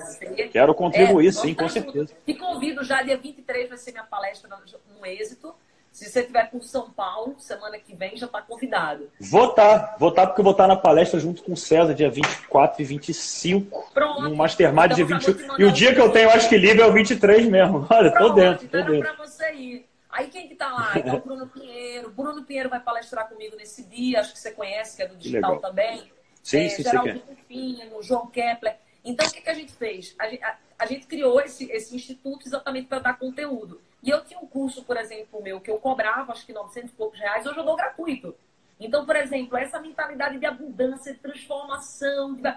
quero 0.51 0.73
contribuir, 0.73 1.27
é, 1.27 1.31
sim, 1.31 1.53
com 1.53 1.69
certeza. 1.69 2.15
Te 2.25 2.33
convido 2.33 2.83
já, 2.83 3.03
dia 3.03 3.17
23 3.17 3.69
vai 3.69 3.77
ser 3.77 3.91
minha 3.91 4.03
palestra 4.03 4.49
no 4.49 5.05
Êxito. 5.05 5.53
Se 5.93 6.09
você 6.09 6.21
estiver 6.21 6.49
por 6.49 6.63
São 6.63 6.89
Paulo, 6.89 7.35
semana 7.37 7.77
que 7.77 7.95
vem, 7.95 8.17
já 8.17 8.25
está 8.25 8.41
convidado. 8.41 9.11
Vou 9.19 9.51
estar, 9.51 9.79
tá, 9.79 9.95
vou 9.99 10.09
estar 10.09 10.23
tá 10.23 10.27
porque 10.27 10.41
eu 10.41 10.43
vou 10.43 10.51
estar 10.53 10.63
tá 10.63 10.67
na 10.67 10.75
palestra 10.75 11.19
junto 11.19 11.43
com 11.43 11.53
o 11.53 11.57
César, 11.57 11.93
dia 11.93 12.09
24 12.09 12.81
e 12.81 12.85
25. 12.85 13.91
Pronto. 13.93 14.23
No 14.23 14.35
Mastermind, 14.35 14.85
então, 14.85 14.95
dia 14.95 15.05
21. 15.05 15.59
E 15.59 15.65
o 15.65 15.71
dia 15.71 15.93
que 15.93 16.01
eu 16.01 16.11
tenho, 16.11 16.31
acho 16.31 16.49
que 16.49 16.57
livre 16.57 16.81
é 16.81 16.85
o 16.87 16.91
23 16.91 17.47
mesmo. 17.47 17.85
Olha, 17.93 18.11
Pronto, 18.11 18.29
tô 18.29 18.33
dentro. 18.33 18.67
Tô 18.67 18.81
dentro. 18.81 19.01
para 19.01 19.23
você 19.23 19.53
ir. 19.53 19.85
Aí 20.09 20.27
quem 20.29 20.47
que 20.47 20.55
tá 20.55 20.67
lá? 20.67 20.93
Então, 20.95 21.19
Bruno 21.23 21.45
Pinheiro. 21.45 22.09
Bruno 22.09 22.43
Pinheiro 22.43 22.69
vai 22.69 22.79
palestrar 22.79 23.29
comigo 23.29 23.55
nesse 23.55 23.83
dia, 23.83 24.21
acho 24.21 24.33
que 24.33 24.39
você 24.39 24.49
conhece, 24.49 24.97
que 24.97 25.03
é 25.03 25.07
do 25.07 25.15
digital 25.15 25.59
também. 25.59 26.11
Sim, 26.41 26.65
é, 26.65 26.69
sim, 26.69 26.83
Geraldo 26.83 27.21
Rufino, 27.29 28.01
João 28.01 28.27
Kepler. 28.27 28.77
Então, 29.03 29.27
o 29.27 29.31
que, 29.31 29.41
que 29.41 29.49
a 29.49 29.53
gente 29.53 29.73
fez? 29.73 30.15
A 30.17 30.29
gente, 30.29 30.43
a, 30.43 30.57
a 30.79 30.85
gente 30.85 31.07
criou 31.07 31.41
esse, 31.41 31.69
esse 31.71 31.95
instituto 31.95 32.47
exatamente 32.47 32.87
para 32.87 32.99
dar 32.99 33.19
conteúdo. 33.19 33.81
E 34.01 34.09
eu 34.09 34.23
tinha 34.23 34.39
um 34.39 34.47
curso, 34.47 34.83
por 34.83 34.97
exemplo, 34.97 35.41
meu, 35.41 35.59
que 35.59 35.69
eu 35.69 35.77
cobrava, 35.77 36.31
acho 36.31 36.45
que 36.45 36.53
900 36.53 36.91
e 36.91 36.93
poucos 36.93 37.19
reais, 37.19 37.45
hoje 37.45 37.57
eu 37.57 37.65
dou 37.65 37.75
gratuito. 37.75 38.35
Então, 38.79 39.05
por 39.05 39.15
exemplo, 39.15 39.57
essa 39.57 39.79
mentalidade 39.79 40.37
de 40.37 40.45
abundância, 40.45 41.13
de 41.13 41.19
transformação, 41.19 42.35
de... 42.35 42.53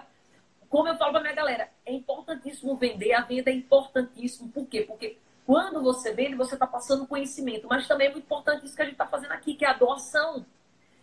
como 0.69 0.87
eu 0.87 0.97
falo 0.97 1.11
para 1.11 1.21
minha 1.21 1.33
galera, 1.33 1.69
é 1.85 1.93
importantíssimo 1.93 2.75
vender, 2.75 3.13
a 3.13 3.21
venda 3.21 3.49
é 3.49 3.53
importantíssimo. 3.53 4.49
Por 4.49 4.67
quê? 4.67 4.81
Porque 4.81 5.17
quando 5.45 5.81
você 5.81 6.13
vende, 6.13 6.35
você 6.35 6.55
está 6.55 6.67
passando 6.67 7.07
conhecimento, 7.07 7.67
mas 7.69 7.87
também 7.87 8.07
é 8.07 8.11
muito 8.11 8.25
importante 8.25 8.65
isso 8.65 8.75
que 8.75 8.81
a 8.81 8.85
gente 8.85 8.95
está 8.95 9.07
fazendo 9.07 9.31
aqui, 9.31 9.53
que 9.53 9.63
é 9.63 9.69
a 9.69 9.73
doação. 9.73 10.45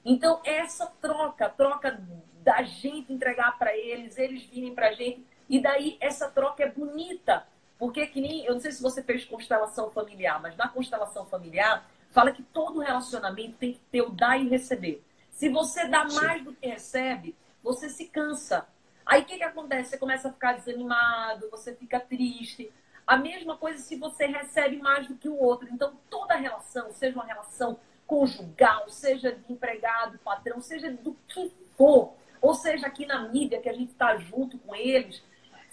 Então, 0.05 0.41
essa 0.45 0.87
troca, 1.01 1.49
troca 1.49 1.99
da 2.43 2.63
gente 2.63 3.11
entregar 3.11 3.59
para 3.59 3.75
eles, 3.75 4.19
eles 4.19 4.43
virem 4.45 4.75
para 4.75 4.89
a 4.89 4.93
gente, 4.93 5.25
e 5.49 5.61
daí 5.61 5.97
essa 6.01 6.29
troca 6.29 6.63
é 6.63 6.71
bonita. 6.71 7.47
Porque 7.79 8.07
que 8.07 8.21
nem, 8.21 8.45
eu 8.45 8.55
não 8.55 8.61
sei 8.61 8.73
se 8.73 8.83
você 8.83 9.03
fez 9.03 9.25
constelação 9.25 9.91
familiar, 9.91 10.41
mas 10.41 10.57
na 10.57 10.69
constelação 10.69 11.27
familiar 11.27 11.89
fala 12.13 12.33
que 12.33 12.43
todo 12.43 12.79
relacionamento 12.79 13.57
tem 13.59 13.73
que 13.73 13.81
ter 13.91 14.03
o 14.03 14.11
dar 14.11 14.39
e 14.39 14.49
receber. 14.49 15.03
Se 15.31 15.49
você 15.49 15.89
dá 15.89 16.05
mais 16.05 16.45
do 16.45 16.55
que 16.55 16.69
recebe, 16.69 17.35
você 17.63 17.89
se 17.89 18.07
cansa. 18.07 18.67
Aí 19.05 19.23
o 19.23 19.25
que, 19.25 19.37
que 19.37 19.43
acontece? 19.43 19.91
Você 19.91 19.99
começa 19.99 20.29
a 20.29 20.33
ficar 20.33 20.53
desanimado, 20.53 21.51
você 21.51 21.75
fica 21.75 21.99
triste. 21.99 22.73
A 23.07 23.17
mesma 23.17 23.57
coisa 23.57 23.79
se 23.79 23.97
você 23.97 24.27
recebe 24.27 24.77
mais 24.79 25.09
do 25.09 25.17
que 25.17 25.29
o 25.29 25.39
outro. 25.39 25.69
Então, 25.71 25.93
toda 26.09 26.37
relação, 26.37 26.93
seja 26.93 27.17
uma 27.17 27.27
relação 27.27 27.79
conjugal, 28.07 28.89
seja 28.89 29.33
de 29.33 29.53
empregado, 29.53 30.19
patrão, 30.19 30.61
seja 30.61 30.91
do 30.91 31.17
que 31.27 31.53
for, 31.77 32.15
ou 32.41 32.55
seja 32.55 32.87
aqui 32.87 33.05
na 33.07 33.29
mídia 33.29 33.61
que 33.61 33.69
a 33.69 33.73
gente 33.73 33.91
está 33.91 34.17
junto 34.17 34.57
com 34.59 34.75
eles, 34.75 35.23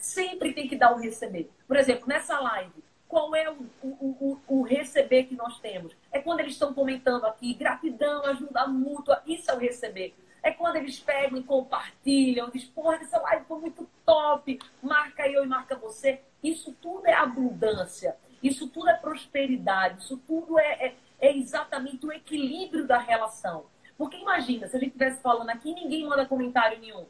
sempre 0.02 0.54
tem 0.54 0.68
que 0.68 0.76
dar 0.76 0.93
o 0.93 0.99
receber. 0.99 1.49
Por 1.68 1.78
exemplo, 1.78 2.08
nessa 2.08 2.39
live, 2.39 2.84
qual 3.08 3.36
é 3.36 3.49
o, 3.49 3.58
o, 3.84 3.88
o, 3.88 4.41
o 4.47 4.62
receber 4.64 5.26
que 5.26 5.36
nós 5.36 5.60
temos? 5.60 5.93
É 6.12 6.20
quando 6.20 6.39
eles 6.39 6.54
estão 6.54 6.74
comentando 6.74 7.26
aqui, 7.26 7.54
gratidão, 7.54 8.26
ajuda 8.26 8.68
mútua, 8.68 9.22
isso 9.28 9.52
é 9.52 9.54
o 9.54 9.60
receber. 9.60 10.16
É 10.41 10.52
quando 10.52 10.78
eles 10.78 10.99
pegam 10.99 11.38
e 11.38 11.43
compartilham, 11.43 12.49
diz, 12.49 12.64
porra, 12.64 12.95
essa 12.95 13.20
live 13.20 13.45
foi 13.45 13.60
muito 13.60 13.88
top, 14.06 14.60
marca 14.82 15.28
eu 15.28 15.43
e 15.43 15.47
marca 15.47 15.76
você. 15.76 16.22
Isso 16.41 16.76
tudo 16.82 17.06
é 17.06 17.14
abundância, 17.14 18.16
isso 18.41 18.68
tudo 18.68 18.89
é 18.89 18.95
prosperidade, 18.95 20.02
isso 20.02 20.18
tudo 20.26 20.58
é, 20.58 20.88
é, 20.88 20.95
é 21.20 21.38
exatamente 21.38 22.06
o 22.06 22.12
equilíbrio 22.12 22.88
da 22.88 22.97
relação. 22.97 23.66
Porque 23.97 24.18
imagina, 24.18 24.68
se 24.68 24.76
a 24.76 24.80
gente 24.80 24.93
estivesse 24.93 25.22
falando 25.22 25.49
aqui 25.49 25.76
ninguém 25.76 26.08
manda 26.08 26.26
comentário 26.26 26.80
nenhum. 26.80 27.06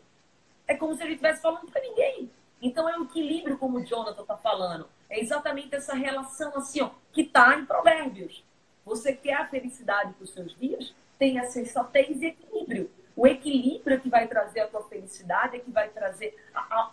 É 0.68 0.76
como 0.76 0.94
se 0.96 1.02
a 1.02 1.06
gente 1.06 1.16
estivesse 1.16 1.42
falando 1.42 1.72
para 1.72 1.82
ninguém. 1.82 2.30
Então 2.62 2.88
é 2.88 2.97
o 2.97 3.03
equilíbrio, 3.03 3.57
como 3.57 3.80
o 3.80 3.86
Jonathan 3.86 4.22
está 4.22 4.38
falando. 4.38 4.88
É 5.09 5.20
exatamente 5.20 5.74
essa 5.76 5.95
relação 5.95 6.55
assim, 6.55 6.82
ó, 6.82 6.91
que 7.12 7.22
está 7.22 7.57
em 7.57 7.66
Provérbios. 7.66 8.43
Você 8.86 9.14
quer 9.14 9.34
a 9.34 9.47
felicidade 9.47 10.14
para 10.14 10.24
os 10.24 10.32
seus 10.32 10.55
dias? 10.57 10.93
Tenha 11.18 11.45
sensatez 11.45 12.22
e 12.22 12.28
equilíbrio. 12.28 12.89
O 13.16 13.28
equilíbrio 13.28 13.97
é 13.97 13.99
que 13.99 14.09
vai 14.09 14.28
trazer 14.28 14.62
a 14.62 14.68
tua 14.68 14.84
felicidade, 14.84 15.57
é 15.57 15.59
que 15.59 15.72
vai 15.72 15.89
trazer 15.89 16.36
a, 16.53 16.59
a, 16.59 16.91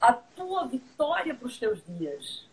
a 0.00 0.12
tua 0.12 0.66
vitória 0.66 1.34
para 1.34 1.46
os 1.46 1.58
teus 1.58 1.80
dias. 1.86 2.44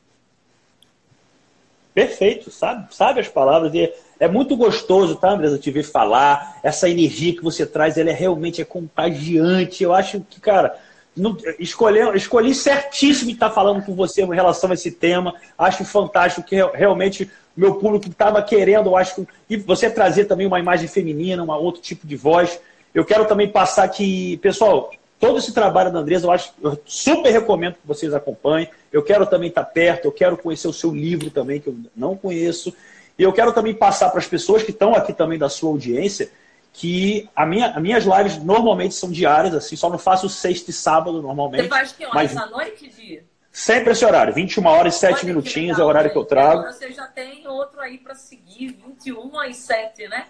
Perfeito, 1.93 2.49
sabe, 2.49 2.93
sabe 2.93 3.19
as 3.19 3.27
palavras. 3.27 3.73
E 3.73 3.93
é 4.19 4.27
muito 4.27 4.55
gostoso, 4.57 5.15
tá, 5.15 5.29
Andresa, 5.29 5.59
te 5.59 5.69
ver 5.69 5.83
falar. 5.83 6.59
Essa 6.63 6.89
energia 6.89 7.35
que 7.35 7.43
você 7.43 7.67
traz, 7.67 7.97
ela 7.97 8.09
é 8.09 8.13
realmente 8.13 8.61
é 8.61 8.65
contagiante. 8.65 9.83
Eu 9.83 9.93
acho 9.93 10.21
que, 10.21 10.41
cara, 10.41 10.79
não, 11.15 11.37
escolhi, 11.59 11.99
escolhi 12.15 12.55
certíssimo 12.55 13.31
estar 13.31 13.51
falando 13.51 13.83
com 13.83 13.95
você 13.95 14.23
em 14.23 14.33
relação 14.33 14.71
a 14.71 14.73
esse 14.73 14.91
tema. 14.91 15.35
Acho 15.57 15.85
fantástico 15.85 16.47
que 16.47 16.55
realmente 16.73 17.29
meu 17.55 17.75
público 17.75 18.07
estava 18.07 18.41
querendo, 18.41 18.89
eu 18.89 18.97
acho 18.97 19.25
que 19.47 19.57
você 19.57 19.89
trazer 19.89 20.25
também 20.25 20.47
uma 20.47 20.59
imagem 20.59 20.87
feminina, 20.87 21.43
um 21.43 21.51
outro 21.51 21.81
tipo 21.81 22.07
de 22.07 22.15
voz. 22.15 22.59
Eu 22.93 23.05
quero 23.05 23.25
também 23.25 23.47
passar 23.47 23.87
que, 23.89 24.37
pessoal, 24.37 24.91
todo 25.19 25.37
esse 25.37 25.53
trabalho 25.53 25.91
da 25.91 25.99
Andresa, 25.99 26.25
eu 26.27 26.31
acho, 26.31 26.51
eu 26.61 26.77
super 26.85 27.31
recomendo 27.31 27.73
que 27.73 27.87
vocês 27.87 28.13
acompanhem. 28.13 28.67
Eu 28.91 29.03
quero 29.03 29.25
também 29.25 29.49
estar 29.49 29.63
perto, 29.63 30.05
eu 30.05 30.11
quero 30.11 30.35
conhecer 30.35 30.67
o 30.67 30.73
seu 30.73 30.91
livro 30.91 31.29
também, 31.29 31.59
que 31.59 31.67
eu 31.67 31.75
não 31.95 32.15
conheço. 32.15 32.73
E 33.17 33.23
eu 33.23 33.31
quero 33.31 33.53
também 33.53 33.73
passar 33.73 34.09
para 34.09 34.19
as 34.19 34.27
pessoas 34.27 34.63
que 34.63 34.71
estão 34.71 34.95
aqui 34.95 35.13
também 35.13 35.37
da 35.37 35.47
sua 35.47 35.69
audiência, 35.69 36.31
que 36.73 37.29
a 37.35 37.45
minha, 37.45 37.67
as 37.67 37.81
minhas 37.81 38.03
lives 38.03 38.43
normalmente 38.43 38.95
são 38.95 39.11
diárias, 39.11 39.53
assim, 39.53 39.75
só 39.75 39.89
não 39.89 39.99
faço 39.99 40.27
sexta 40.27 40.71
e 40.71 40.73
sábado 40.73 41.21
normalmente. 41.21 41.63
Você 41.63 41.69
faz 41.69 41.91
que 41.91 42.03
horas? 42.03 42.33
Mas... 42.33 42.37
À 42.37 42.47
noite, 42.47 42.89
dia? 42.89 43.23
Sempre 43.51 43.91
esse 43.91 44.03
horário, 44.03 44.33
21 44.33 44.65
horas 44.65 44.95
e 44.95 44.99
7 44.99 45.13
Olha 45.13 45.25
minutinhos 45.25 45.77
legal, 45.77 45.81
é 45.81 45.85
o 45.85 45.87
horário 45.87 46.09
gente. 46.09 46.13
que 46.13 46.19
eu 46.19 46.25
trago. 46.25 46.59
Agora 46.61 46.73
você 46.73 46.91
já 46.91 47.05
tem 47.05 47.47
outro 47.47 47.79
aí 47.79 47.99
para 47.99 48.15
seguir, 48.15 48.75
21 48.83 49.39
às 49.39 49.55
7, 49.57 50.07
né? 50.07 50.25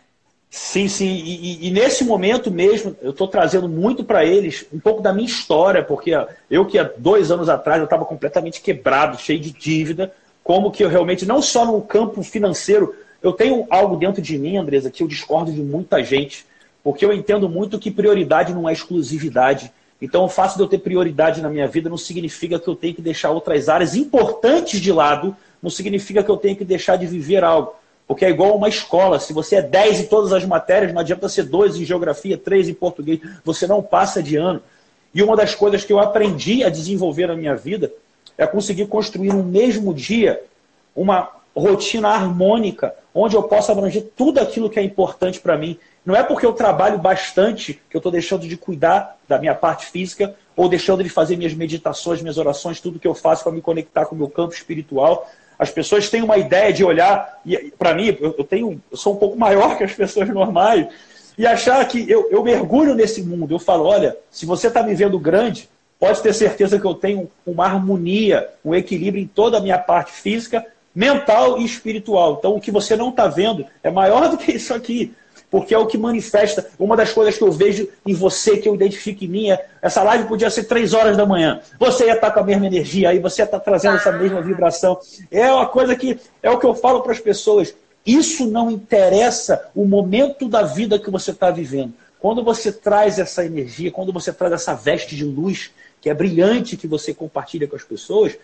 Sim, 0.49 0.89
sim. 0.89 1.07
E, 1.07 1.65
e, 1.65 1.67
e 1.67 1.71
nesse 1.71 2.03
momento 2.03 2.51
mesmo, 2.51 2.95
eu 3.01 3.11
estou 3.11 3.27
trazendo 3.27 3.69
muito 3.69 4.03
para 4.03 4.25
eles 4.25 4.67
um 4.73 4.79
pouco 4.79 5.01
da 5.01 5.13
minha 5.13 5.25
história, 5.25 5.81
porque 5.83 6.11
eu 6.51 6.65
que 6.65 6.77
há 6.77 6.83
dois 6.97 7.31
anos 7.31 7.47
atrás 7.47 7.79
eu 7.79 7.85
estava 7.85 8.03
completamente 8.03 8.61
quebrado, 8.61 9.17
cheio 9.17 9.39
de 9.39 9.51
dívida, 9.51 10.13
como 10.43 10.69
que 10.69 10.83
eu 10.83 10.89
realmente, 10.89 11.25
não 11.25 11.41
só 11.41 11.65
no 11.65 11.81
campo 11.81 12.21
financeiro, 12.21 12.93
eu 13.23 13.31
tenho 13.31 13.65
algo 13.69 13.95
dentro 13.95 14.21
de 14.21 14.37
mim, 14.37 14.57
Andresa, 14.57 14.91
que 14.91 15.01
eu 15.01 15.07
discordo 15.07 15.51
de 15.51 15.61
muita 15.61 16.03
gente, 16.03 16.45
porque 16.83 17.05
eu 17.05 17.13
entendo 17.13 17.47
muito 17.47 17.79
que 17.79 17.89
prioridade 17.89 18.53
não 18.53 18.67
é 18.67 18.73
exclusividade. 18.73 19.71
Então, 20.01 20.25
o 20.25 20.29
fato 20.29 20.57
de 20.57 20.61
eu 20.61 20.67
ter 20.67 20.79
prioridade 20.79 21.41
na 21.41 21.49
minha 21.49 21.65
vida 21.65 21.89
não 21.89 21.97
significa 21.97 22.59
que 22.59 22.67
eu 22.67 22.75
tenho 22.75 22.93
que 22.93 23.01
deixar 23.01 23.31
outras 23.31 23.69
áreas 23.69 23.95
importantes 23.95 24.81
de 24.81 24.91
lado, 24.91 25.33
não 25.61 25.69
significa 25.69 26.21
que 26.21 26.29
eu 26.29 26.35
tenho 26.35 26.57
que 26.57 26.65
deixar 26.65 26.97
de 26.97 27.07
viver 27.07 27.41
algo. 27.41 27.73
Porque 28.05 28.25
é 28.25 28.29
igual 28.29 28.57
uma 28.57 28.67
escola. 28.67 29.17
Se 29.17 29.31
você 29.31 29.55
é 29.55 29.61
10 29.61 30.01
em 30.01 30.05
todas 30.07 30.33
as 30.33 30.43
matérias, 30.43 30.91
não 30.91 30.99
adianta 30.99 31.29
ser 31.29 31.43
2 31.43 31.77
em 31.77 31.85
geografia, 31.85 32.37
3 32.37 32.67
em 32.67 32.73
português. 32.73 33.21
Você 33.45 33.65
não 33.65 33.81
passa 33.81 34.21
de 34.21 34.35
ano. 34.35 34.61
E 35.13 35.23
uma 35.23 35.37
das 35.37 35.55
coisas 35.55 35.85
que 35.85 35.93
eu 35.93 35.99
aprendi 35.99 36.65
a 36.65 36.69
desenvolver 36.69 37.27
na 37.27 37.35
minha 37.35 37.55
vida 37.55 37.89
é 38.37 38.45
conseguir 38.45 38.87
construir 38.87 39.29
no 39.29 39.43
mesmo 39.43 39.93
dia 39.93 40.41
uma 40.93 41.29
rotina 41.55 42.09
harmônica, 42.09 42.93
onde 43.13 43.35
eu 43.35 43.43
possa 43.43 43.71
abranger 43.71 44.09
tudo 44.15 44.39
aquilo 44.39 44.69
que 44.69 44.79
é 44.79 44.83
importante 44.83 45.39
para 45.39 45.57
mim. 45.57 45.77
Não 46.05 46.15
é 46.15 46.23
porque 46.23 46.45
eu 46.45 46.53
trabalho 46.53 46.97
bastante 46.97 47.81
que 47.89 47.95
eu 47.95 47.99
estou 47.99 48.11
deixando 48.11 48.47
de 48.47 48.57
cuidar 48.57 49.17
da 49.27 49.37
minha 49.37 49.53
parte 49.53 49.85
física 49.85 50.35
ou 50.55 50.67
deixando 50.67 51.03
de 51.03 51.09
fazer 51.09 51.37
minhas 51.37 51.53
meditações, 51.53 52.21
minhas 52.21 52.37
orações, 52.37 52.79
tudo 52.79 52.99
que 52.99 53.07
eu 53.07 53.15
faço 53.15 53.43
para 53.43 53.51
me 53.51 53.61
conectar 53.61 54.05
com 54.05 54.15
o 54.15 54.17
meu 54.17 54.29
campo 54.29 54.53
espiritual. 54.53 55.29
As 55.57 55.69
pessoas 55.69 56.09
têm 56.09 56.21
uma 56.21 56.37
ideia 56.37 56.73
de 56.73 56.83
olhar, 56.83 57.39
e 57.45 57.71
para 57.77 57.93
mim, 57.93 58.17
eu, 58.19 58.43
tenho, 58.43 58.81
eu 58.91 58.97
sou 58.97 59.13
um 59.13 59.17
pouco 59.17 59.37
maior 59.39 59.77
que 59.77 59.83
as 59.83 59.93
pessoas 59.93 60.27
normais, 60.29 60.87
e 61.37 61.47
achar 61.47 61.83
que 61.87 62.09
eu, 62.09 62.29
eu 62.29 62.43
mergulho 62.43 62.93
nesse 62.93 63.23
mundo. 63.23 63.53
Eu 63.53 63.59
falo, 63.59 63.85
olha, 63.85 64.15
se 64.29 64.45
você 64.45 64.67
está 64.67 64.83
me 64.83 64.93
vendo 64.93 65.17
grande, 65.17 65.69
pode 65.99 66.21
ter 66.21 66.33
certeza 66.33 66.79
que 66.79 66.85
eu 66.85 66.93
tenho 66.93 67.29
uma 67.45 67.65
harmonia, 67.65 68.49
um 68.63 68.75
equilíbrio 68.75 69.23
em 69.23 69.27
toda 69.27 69.57
a 69.57 69.61
minha 69.61 69.79
parte 69.79 70.11
física, 70.11 70.65
mental 70.93 71.59
e 71.59 71.65
espiritual. 71.65 72.37
Então, 72.39 72.55
o 72.55 72.61
que 72.61 72.71
você 72.71 72.95
não 72.95 73.09
está 73.09 73.27
vendo 73.27 73.65
é 73.81 73.89
maior 73.89 74.29
do 74.31 74.37
que 74.37 74.51
isso 74.51 74.73
aqui, 74.73 75.13
porque 75.49 75.73
é 75.73 75.77
o 75.77 75.85
que 75.85 75.97
manifesta. 75.97 76.67
Uma 76.79 76.95
das 76.95 77.11
coisas 77.11 77.37
que 77.37 77.43
eu 77.43 77.51
vejo 77.51 77.87
em 78.05 78.13
você, 78.13 78.57
que 78.57 78.67
eu 78.67 78.75
identifico 78.75 79.23
em 79.23 79.27
mim, 79.27 79.51
é 79.51 79.65
essa 79.81 80.03
live 80.03 80.27
podia 80.27 80.49
ser 80.49 80.63
três 80.63 80.93
horas 80.93 81.15
da 81.15 81.25
manhã. 81.25 81.61
Você 81.79 82.05
ia 82.05 82.13
estar 82.13 82.27
tá 82.27 82.33
com 82.33 82.39
a 82.39 82.43
mesma 82.43 82.67
energia 82.67 83.09
aí, 83.09 83.19
você 83.19 83.41
ia 83.41 83.45
estar 83.45 83.59
tá 83.59 83.63
trazendo 83.63 83.97
essa 83.97 84.11
mesma 84.11 84.41
vibração. 84.41 84.99
É 85.31 85.51
uma 85.51 85.67
coisa 85.67 85.95
que 85.95 86.19
é 86.41 86.49
o 86.49 86.59
que 86.59 86.65
eu 86.65 86.73
falo 86.73 87.01
para 87.01 87.11
as 87.11 87.19
pessoas. 87.19 87.73
Isso 88.05 88.47
não 88.47 88.69
interessa 88.69 89.69
o 89.73 89.85
momento 89.85 90.49
da 90.49 90.63
vida 90.63 90.99
que 90.99 91.09
você 91.09 91.31
está 91.31 91.49
vivendo. 91.49 91.93
Quando 92.19 92.43
você 92.43 92.71
traz 92.71 93.19
essa 93.19 93.45
energia, 93.45 93.91
quando 93.91 94.11
você 94.11 94.31
traz 94.31 94.53
essa 94.53 94.73
veste 94.73 95.15
de 95.15 95.25
luz, 95.25 95.71
que 96.01 96.09
é 96.09 96.13
brilhante, 96.13 96.77
que 96.77 96.87
você 96.87 97.13
compartilha 97.13 97.67
com 97.67 97.75
as 97.75 97.83
pessoas, 97.83 98.37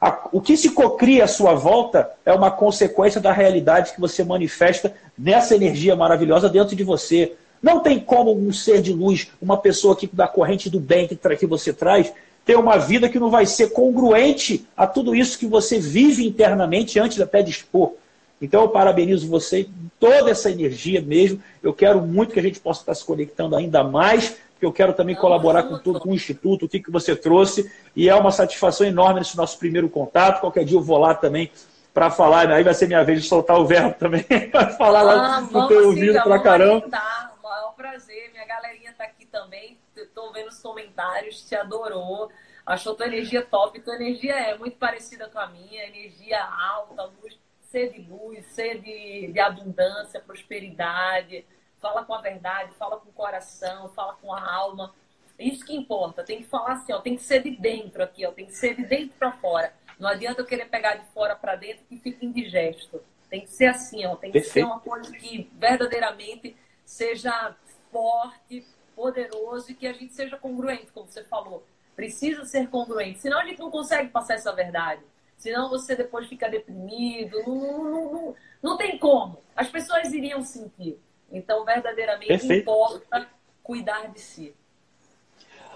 a, 0.00 0.28
o 0.32 0.40
que 0.40 0.56
se 0.56 0.70
cocria 0.70 1.24
à 1.24 1.28
sua 1.28 1.54
volta 1.54 2.10
é 2.24 2.32
uma 2.32 2.50
consequência 2.50 3.20
da 3.20 3.32
realidade 3.32 3.92
que 3.94 4.00
você 4.00 4.22
manifesta 4.22 4.94
nessa 5.16 5.54
energia 5.54 5.96
maravilhosa 5.96 6.48
dentro 6.48 6.76
de 6.76 6.84
você. 6.84 7.32
Não 7.62 7.80
tem 7.80 7.98
como 7.98 8.36
um 8.36 8.52
ser 8.52 8.82
de 8.82 8.92
luz, 8.92 9.28
uma 9.40 9.56
pessoa 9.56 9.96
que 9.96 10.08
da 10.12 10.28
corrente 10.28 10.68
do 10.68 10.78
bem 10.78 11.08
que, 11.08 11.16
que 11.16 11.46
você 11.46 11.72
traz, 11.72 12.12
ter 12.44 12.56
uma 12.56 12.76
vida 12.76 13.08
que 13.08 13.18
não 13.18 13.30
vai 13.30 13.46
ser 13.46 13.70
congruente 13.72 14.66
a 14.76 14.86
tudo 14.86 15.14
isso 15.16 15.38
que 15.38 15.46
você 15.46 15.80
vive 15.80 16.26
internamente 16.26 16.98
antes 16.98 17.20
até 17.20 17.42
de 17.42 17.50
expor. 17.50 17.94
Então 18.40 18.62
eu 18.62 18.68
parabenizo 18.68 19.26
você, 19.28 19.66
toda 19.98 20.30
essa 20.30 20.50
energia 20.50 21.00
mesmo. 21.00 21.42
Eu 21.62 21.72
quero 21.72 22.02
muito 22.02 22.34
que 22.34 22.38
a 22.38 22.42
gente 22.42 22.60
possa 22.60 22.82
estar 22.82 22.94
se 22.94 23.04
conectando 23.04 23.56
ainda 23.56 23.82
mais 23.82 24.36
porque 24.66 24.82
eu 24.82 24.86
quero 24.86 24.92
também 24.92 25.14
colaborar 25.14 25.64
com 25.64 25.78
tudo, 25.78 26.00
com 26.00 26.10
o 26.10 26.14
Instituto, 26.14 26.64
o 26.64 26.68
que, 26.68 26.80
que 26.80 26.90
você 26.90 27.14
trouxe, 27.14 27.70
e 27.94 28.08
é 28.08 28.14
uma 28.14 28.30
satisfação 28.30 28.86
enorme 28.86 29.20
nesse 29.20 29.36
nosso 29.36 29.58
primeiro 29.58 29.88
contato. 29.88 30.40
Qualquer 30.40 30.64
dia 30.64 30.76
eu 30.76 30.82
vou 30.82 30.98
lá 30.98 31.14
também 31.14 31.50
para 31.94 32.10
falar, 32.10 32.50
aí 32.50 32.62
vai 32.62 32.74
ser 32.74 32.86
minha 32.86 33.04
vez 33.04 33.22
de 33.22 33.28
soltar 33.28 33.58
o 33.58 33.66
verbo 33.66 33.94
também, 33.94 34.24
para 34.50 34.70
falar 34.70 35.02
lá 35.02 35.36
ah, 35.36 35.40
no 35.40 35.68
teu 35.68 35.86
ouvido 35.86 36.20
pra 36.22 36.38
caramba. 36.40 36.86
É 36.86 37.68
um 37.68 37.72
prazer, 37.72 38.30
minha 38.32 38.44
galerinha 38.44 38.92
tá 38.96 39.04
aqui 39.04 39.24
também, 39.26 39.78
estou 39.96 40.32
vendo 40.32 40.48
os 40.48 40.60
comentários, 40.60 41.42
te 41.42 41.54
adorou, 41.54 42.28
achou 42.66 42.94
tua 42.94 43.06
energia 43.06 43.42
top, 43.42 43.80
tua 43.80 43.94
energia 43.94 44.34
é 44.34 44.58
muito 44.58 44.76
parecida 44.76 45.28
com 45.28 45.38
a 45.38 45.46
minha, 45.46 45.84
energia 45.84 46.42
alta, 46.44 47.04
luz, 47.22 47.38
ser 47.60 47.92
de 47.92 48.02
luz, 48.02 48.44
ser 48.46 48.80
de, 48.80 49.32
de 49.32 49.40
abundância, 49.40 50.20
prosperidade, 50.20 51.44
fala 51.80 52.04
com 52.04 52.14
a 52.14 52.20
verdade, 52.20 52.72
fala 52.78 52.98
com 52.98 53.08
o 53.08 53.12
coração, 53.12 53.88
fala 53.90 54.14
com 54.14 54.32
a 54.32 54.54
alma. 54.54 54.94
Isso 55.38 55.64
que 55.64 55.76
importa. 55.76 56.24
Tem 56.24 56.38
que 56.38 56.48
falar 56.48 56.72
assim, 56.72 56.92
ó, 56.92 57.00
tem 57.00 57.16
que 57.16 57.22
ser 57.22 57.42
de 57.42 57.50
dentro 57.50 58.02
aqui, 58.02 58.26
ó, 58.26 58.32
tem 58.32 58.46
que 58.46 58.56
ser 58.56 58.74
de 58.74 58.84
dentro 58.84 59.14
para 59.18 59.32
fora. 59.32 59.72
Não 59.98 60.08
adianta 60.08 60.40
eu 60.40 60.46
querer 60.46 60.66
pegar 60.66 60.96
de 60.96 61.06
fora 61.12 61.34
para 61.36 61.56
dentro 61.56 61.84
que 61.86 61.98
fica 61.98 62.24
indigesto. 62.24 63.02
Tem 63.28 63.40
que 63.40 63.50
ser 63.50 63.66
assim, 63.66 64.06
ó, 64.06 64.16
tem 64.16 64.30
que 64.30 64.40
Perfeito. 64.40 64.66
ser 64.66 64.72
uma 64.72 64.80
coisa 64.80 65.10
que 65.12 65.50
verdadeiramente 65.54 66.56
seja 66.84 67.54
forte, 67.90 68.64
poderoso 68.94 69.70
e 69.70 69.74
que 69.74 69.86
a 69.86 69.92
gente 69.92 70.14
seja 70.14 70.36
congruente, 70.36 70.92
como 70.92 71.06
você 71.06 71.24
falou. 71.24 71.66
Precisa 71.94 72.44
ser 72.44 72.68
congruente, 72.68 73.20
senão 73.20 73.38
a 73.38 73.44
gente 73.44 73.58
não 73.58 73.70
consegue 73.70 74.10
passar 74.10 74.34
essa 74.34 74.52
verdade. 74.52 75.02
Senão 75.36 75.68
você 75.68 75.94
depois 75.94 76.26
fica 76.28 76.48
deprimido, 76.48 77.42
não, 77.46 77.54
não, 77.56 77.84
não, 77.84 78.12
não, 78.12 78.34
não 78.62 78.76
tem 78.76 78.98
como. 78.98 79.42
As 79.54 79.68
pessoas 79.68 80.12
iriam 80.12 80.42
sentir. 80.42 80.98
Então, 81.32 81.64
verdadeiramente 81.64 82.28
Perfeito. 82.28 82.62
importa 82.62 83.26
cuidar 83.62 84.08
de 84.12 84.20
si. 84.20 84.54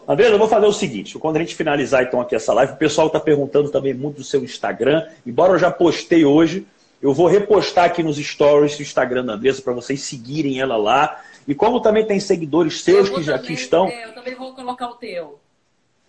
André, 0.07 0.29
eu 0.29 0.39
vou 0.39 0.49
fazer 0.49 0.67
o 0.67 0.73
seguinte: 0.73 1.19
quando 1.19 1.37
a 1.37 1.41
gente 1.41 1.55
finalizar 1.55 2.03
então 2.03 2.21
aqui 2.21 2.35
essa 2.35 2.53
live, 2.53 2.73
o 2.73 2.77
pessoal 2.77 3.09
está 3.09 3.21
perguntando 3.21 3.71
também 3.71 3.95
muito 3.95 4.17
do 4.17 4.25
seu 4.25 4.43
Instagram. 4.43 5.07
Embora 5.27 5.53
eu 5.53 5.59
já 5.59 5.71
postei 5.71 6.25
hoje, 6.25 6.67
eu 7.03 7.13
vou 7.13 7.27
repostar 7.27 7.85
aqui 7.85 8.03
nos 8.03 8.17
stories 8.17 8.77
do 8.77 8.83
Instagram 8.83 9.25
da 9.25 9.35
Andressa 9.35 9.63
para 9.63 9.73
vocês 9.73 10.01
seguirem 10.03 10.61
ela 10.61 10.77
lá. 10.77 11.23
E 11.47 11.55
como 11.55 11.81
também 11.81 12.05
tem 12.05 12.21
seguidores 12.21 12.83
seus 12.83 13.09
que 13.09 13.23
já 13.23 13.37
aqui 13.37 13.53
estão. 13.53 13.89
Eu 13.89 14.15
também 14.15 14.35
vou 14.35 14.55
colocar 14.55 14.89
o 14.89 14.95
teu. 14.95 15.39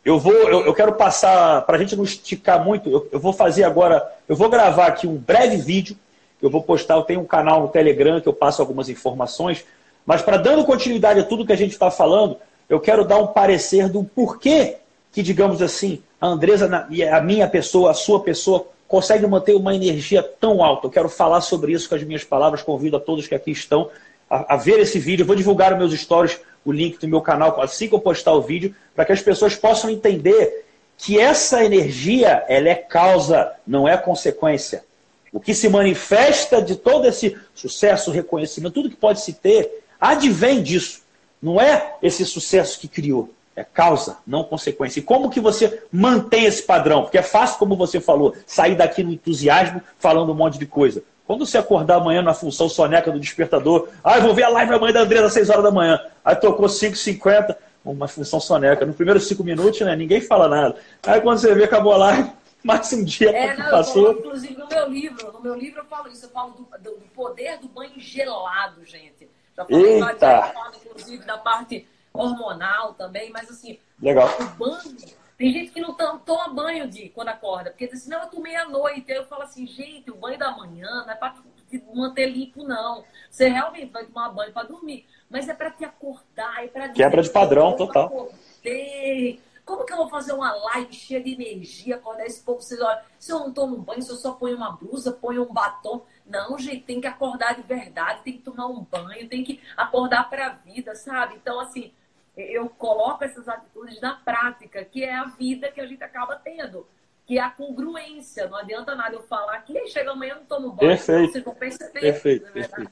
Eu 0.04 0.20
vou, 0.20 0.34
eu, 0.34 0.66
eu 0.66 0.74
quero 0.74 0.94
passar, 0.94 1.62
para 1.62 1.78
a 1.78 1.80
gente 1.80 1.96
não 1.96 2.04
esticar 2.04 2.64
muito, 2.64 2.90
eu, 2.90 3.08
eu 3.12 3.20
vou 3.20 3.32
fazer 3.32 3.64
agora, 3.64 4.04
eu 4.28 4.36
vou 4.36 4.50
gravar 4.50 4.88
aqui 4.88 5.06
um 5.06 5.16
breve 5.16 5.58
vídeo 5.58 5.96
eu 6.42 6.50
vou 6.50 6.64
postar, 6.64 6.96
eu 6.96 7.04
tenho 7.04 7.20
um 7.20 7.26
canal 7.26 7.62
no 7.62 7.68
Telegram 7.68 8.20
que 8.20 8.28
eu 8.28 8.34
passo 8.34 8.62
algumas 8.62 8.90
informações, 8.90 9.64
mas 10.06 10.22
para 10.22 10.38
dando 10.38 10.66
continuidade 10.66 11.20
a 11.20 11.24
tudo 11.24 11.46
que 11.46 11.54
a 11.54 11.58
gente 11.58 11.72
está 11.72 11.92
falando, 11.92 12.38
eu 12.68 12.80
quero 12.80 13.06
dar 13.06 13.18
um 13.18 13.28
parecer 13.28 13.90
do 13.90 14.04
porquê 14.04 14.78
que, 15.12 15.22
digamos 15.22 15.62
assim, 15.62 16.02
a 16.20 16.28
Andresa 16.28 16.88
a 17.12 17.22
minha 17.22 17.48
pessoa, 17.48 17.92
a 17.92 17.94
sua 17.94 18.22
pessoa, 18.22 18.66
consegue 18.88 19.26
manter 19.28 19.56
uma 19.56 19.76
energia 19.76 20.22
tão 20.22 20.64
alta. 20.64 20.88
Eu 20.88 20.92
quero 20.92 21.10
falar 21.10 21.42
sobre 21.42 21.72
isso 21.72 21.88
com 21.88 21.96
as 21.96 22.04
minhas 22.04 22.24
palavras, 22.24 22.62
convido 22.62 22.98
a 22.98 23.00
todos 23.00 23.28
que 23.28 23.36
aqui 23.36 23.52
estão 23.52 23.90
a, 24.30 24.56
a 24.56 24.58
ver 24.58 24.80
esse 24.80 25.00
vídeo. 25.00 25.24
Eu 25.24 25.28
vou 25.28 25.36
divulgar 25.36 25.72
nos 25.72 25.80
meus 25.80 26.00
stories 26.00 26.40
o 26.64 26.72
link 26.72 27.00
do 27.00 27.08
meu 27.08 27.22
canal 27.22 27.60
assim 27.62 27.88
que 27.88 27.96
eu 27.96 28.00
postar 28.00 28.34
o 28.34 28.42
vídeo, 28.42 28.76
para 28.96 29.06
que 29.06 29.12
as 29.12 29.22
pessoas 29.22 29.56
possam 29.56 29.90
entender 29.90 30.66
que 30.98 31.20
essa 31.20 31.64
energia 31.64 32.46
ela 32.48 32.70
é 32.70 32.76
causa, 32.76 33.54
não 33.66 33.88
é 33.88 33.98
consequência. 33.98 34.84
O 35.32 35.40
que 35.40 35.54
se 35.54 35.70
manifesta 35.70 36.62
de 36.62 36.76
todo 36.76 37.08
esse 37.08 37.38
sucesso, 37.54 38.12
reconhecimento, 38.12 38.74
tudo 38.74 38.90
que 38.90 38.96
pode 38.96 39.22
se 39.22 39.34
ter, 39.34 39.84
advém 40.00 40.62
disso. 40.62 41.02
Não 41.42 41.60
é 41.60 41.96
esse 42.02 42.26
sucesso 42.26 42.80
que 42.80 42.88
criou. 42.88 43.30
É 43.56 43.64
causa, 43.64 44.18
não 44.26 44.44
consequência. 44.44 45.00
E 45.00 45.04
como 45.04 45.30
que 45.30 45.40
você 45.40 45.84
mantém 45.92 46.46
esse 46.46 46.64
padrão? 46.64 47.04
Porque 47.04 47.18
é 47.18 47.24
fácil, 47.24 47.60
como 47.60 47.76
você 47.76 48.00
falou, 48.00 48.36
sair 48.46 48.76
daqui 48.76 49.04
no 49.04 49.12
entusiasmo 49.12 49.82
falando 50.00 50.32
um 50.32 50.36
monte 50.36 50.58
de 50.58 50.66
coisa. 50.66 51.04
Quando 51.28 51.46
você 51.46 51.58
acordar 51.58 51.96
amanhã 51.96 52.22
na 52.22 52.34
função 52.34 52.68
soneca 52.68 53.12
do 53.12 53.20
despertador, 53.20 53.88
ah, 54.04 54.18
eu 54.18 54.24
vou 54.24 54.34
ver 54.34 54.44
a 54.44 54.50
live 54.50 54.74
amanhã 54.74 54.94
da 54.94 55.02
Andresa 55.02 55.28
às 55.28 55.34
6 55.34 55.50
horas 55.50 55.64
da 55.64 55.72
manhã. 55.72 56.00
Aí 56.24 56.36
tocou 56.36 56.68
5h50, 56.68 57.56
uma 57.86 58.08
função 58.08 58.40
soneca. 58.40 58.86
No 58.86 58.94
primeiro 58.94 59.20
5 59.20 59.44
minutos, 59.44 59.80
né, 59.82 59.96
ninguém 59.96 60.22
fala 60.22 60.48
nada. 60.48 60.76
Aí 61.04 61.22
quando 61.22 61.40
você 61.40 61.54
vê, 61.54 61.64
acabou 61.64 61.94
a 61.94 61.98
live, 61.98 62.30
mais 62.64 62.94
um 62.94 63.04
dia 63.04 63.32
é, 63.32 63.58
não, 63.58 63.72
passou. 63.72 64.08
Falo, 64.08 64.20
inclusive 64.20 64.56
no 64.56 64.68
meu 64.68 64.90
livro, 64.90 65.32
no 65.32 65.42
meu 65.42 65.56
livro 65.56 65.80
eu 65.82 65.86
falo 65.86 66.08
isso, 66.10 66.26
eu 66.26 66.30
falo 66.30 66.52
do, 66.54 66.64
do, 66.80 67.00
do 67.00 67.08
poder 67.14 67.58
do 67.60 67.68
banho 67.68 68.00
gelado, 68.00 68.86
gente. 68.86 69.30
Já 69.56 69.66
falei 69.66 70.02
Eita. 70.02 70.54
várias 70.54 70.86
inclusive 70.86 71.26
da 71.26 71.38
parte 71.38 71.88
hormonal 72.14 72.94
também, 72.94 73.30
mas 73.32 73.50
assim, 73.50 73.80
Legal. 74.02 74.30
o 74.40 74.46
banho. 74.58 75.22
Tem 75.38 75.52
gente 75.52 75.72
que 75.72 75.82
não 75.82 75.96
toma 76.20 76.54
banho 76.54 76.88
de 76.88 77.10
quando 77.10 77.30
acorda, 77.30 77.72
porque 77.72 77.88
diz 77.88 78.02
assim, 78.02 78.12
não, 78.12 78.22
eu 78.22 78.28
tomei 78.28 78.56
à 78.56 78.70
noite. 78.70 79.12
Aí 79.12 79.18
eu 79.18 79.26
falo 79.26 79.42
assim, 79.42 79.66
gente, 79.66 80.12
o 80.12 80.16
banho 80.16 80.38
da 80.38 80.52
manhã 80.52 81.04
não 81.04 81.10
é 81.10 81.16
para 81.16 81.34
te 81.68 81.84
manter 81.96 82.28
limpo, 82.28 82.64
não. 82.64 83.04
Você 83.28 83.48
realmente 83.48 83.92
vai 83.92 84.06
tomar 84.06 84.30
banho 84.30 84.54
para 84.54 84.68
dormir, 84.68 85.08
mas 85.28 85.50
é 85.50 85.54
para 85.56 85.72
te 85.72 85.84
acordar, 85.84 86.64
é 86.64 86.68
para 86.68 86.90
Quebra 86.90 87.24
de 87.24 87.30
padrão 87.32 87.76
total. 87.76 88.06
Acordei 88.06 89.42
como 89.72 89.86
que 89.86 89.94
eu 89.94 89.98
vou 89.98 90.10
fazer 90.10 90.34
uma 90.34 90.52
live 90.52 90.94
cheia 90.94 91.24
de 91.24 91.32
energia, 91.32 91.96
acordar 91.96 92.26
esse 92.26 92.44
povo, 92.44 92.62
vocês 92.62 92.82
olham, 92.82 93.00
se 93.18 93.32
eu 93.32 93.40
não 93.40 93.54
tomo 93.54 93.78
banho, 93.78 94.02
se 94.02 94.12
eu 94.12 94.18
só 94.18 94.34
ponho 94.34 94.58
uma 94.58 94.72
blusa, 94.72 95.14
ponho 95.14 95.44
um 95.44 95.54
batom. 95.54 96.06
Não, 96.26 96.60
gente, 96.60 96.84
tem 96.84 97.00
que 97.00 97.08
acordar 97.08 97.56
de 97.56 97.62
verdade, 97.62 98.22
tem 98.22 98.34
que 98.34 98.44
tomar 98.44 98.68
um 98.68 98.84
banho, 98.84 99.30
tem 99.30 99.46
que 99.46 99.62
acordar 99.78 100.30
para 100.30 100.48
a 100.48 100.50
vida, 100.50 100.94
sabe? 100.94 101.36
Então, 101.36 101.58
assim, 101.62 101.94
eu 102.36 102.68
coloco 102.68 103.24
essas 103.24 103.48
atitudes 103.48 104.02
na 104.02 104.14
prática, 104.16 104.84
que 104.84 105.06
é 105.06 105.16
a 105.16 105.24
vida 105.24 105.72
que 105.72 105.80
a 105.80 105.88
gente 105.88 106.04
acaba 106.04 106.36
tendo, 106.36 106.86
que 107.26 107.40
é 107.40 107.42
a 107.42 107.50
congruência. 107.50 108.50
Não 108.50 108.58
adianta 108.58 108.94
nada 108.94 109.16
eu 109.16 109.24
falar 109.24 109.58
que 109.62 109.88
chega 109.88 110.12
amanhã 110.12 110.34
eu 110.34 110.40
não 110.40 110.46
tomo 110.46 110.72
banho, 110.74 110.92
perfeito. 110.92 111.32
vocês 111.32 111.44
vão 111.46 111.56
perceber. 111.56 112.02
Perfeito, 112.02 112.46
é 112.46 112.52
perfeito. 112.52 112.92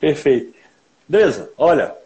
Perfeito. 0.00 0.58
Beleza, 1.08 1.52
olha, 1.56 1.96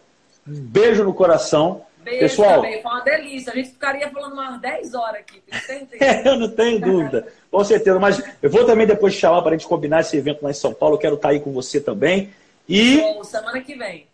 um 0.47 0.61
beijo 0.61 1.03
no 1.03 1.15
coração. 1.15 1.88
Beijo 2.09 2.21
Pessoal, 2.21 2.63
também, 2.63 2.81
foi 2.81 2.91
uma 2.91 3.01
delícia. 3.01 3.53
A 3.53 3.57
gente 3.57 3.71
ficaria 3.71 4.11
falando 4.11 4.33
umas 4.33 4.61
10 4.61 4.95
horas 4.95 5.21
aqui, 5.21 5.41
tenho 5.41 5.63
certeza. 5.63 6.23
eu 6.29 6.39
não 6.39 6.49
tenho 6.49 6.81
dúvida, 6.81 7.29
com 7.51 7.65
certeza. 7.65 7.99
Mas 7.99 8.23
eu 8.43 8.49
vou 8.49 8.65
também 8.65 8.87
depois 8.87 9.15
te 9.15 9.21
chamar 9.21 9.43
para 9.43 9.51
a 9.51 9.59
gente 9.59 9.69
combinar 9.69 10.01
esse 10.01 10.17
evento 10.17 10.43
lá 10.43 10.51
em 10.51 10.55
São 10.55 10.73
Paulo. 10.73 10.95
Eu 10.95 10.99
quero 10.99 11.15
estar 11.17 11.29
aí 11.31 11.41
com 11.41 11.53
você 11.53 11.81
também. 11.81 12.31
E. 12.69 12.97
Bom, 12.99 13.23
semana 13.25 13.61
que 13.61 13.75
vem. 13.75 14.07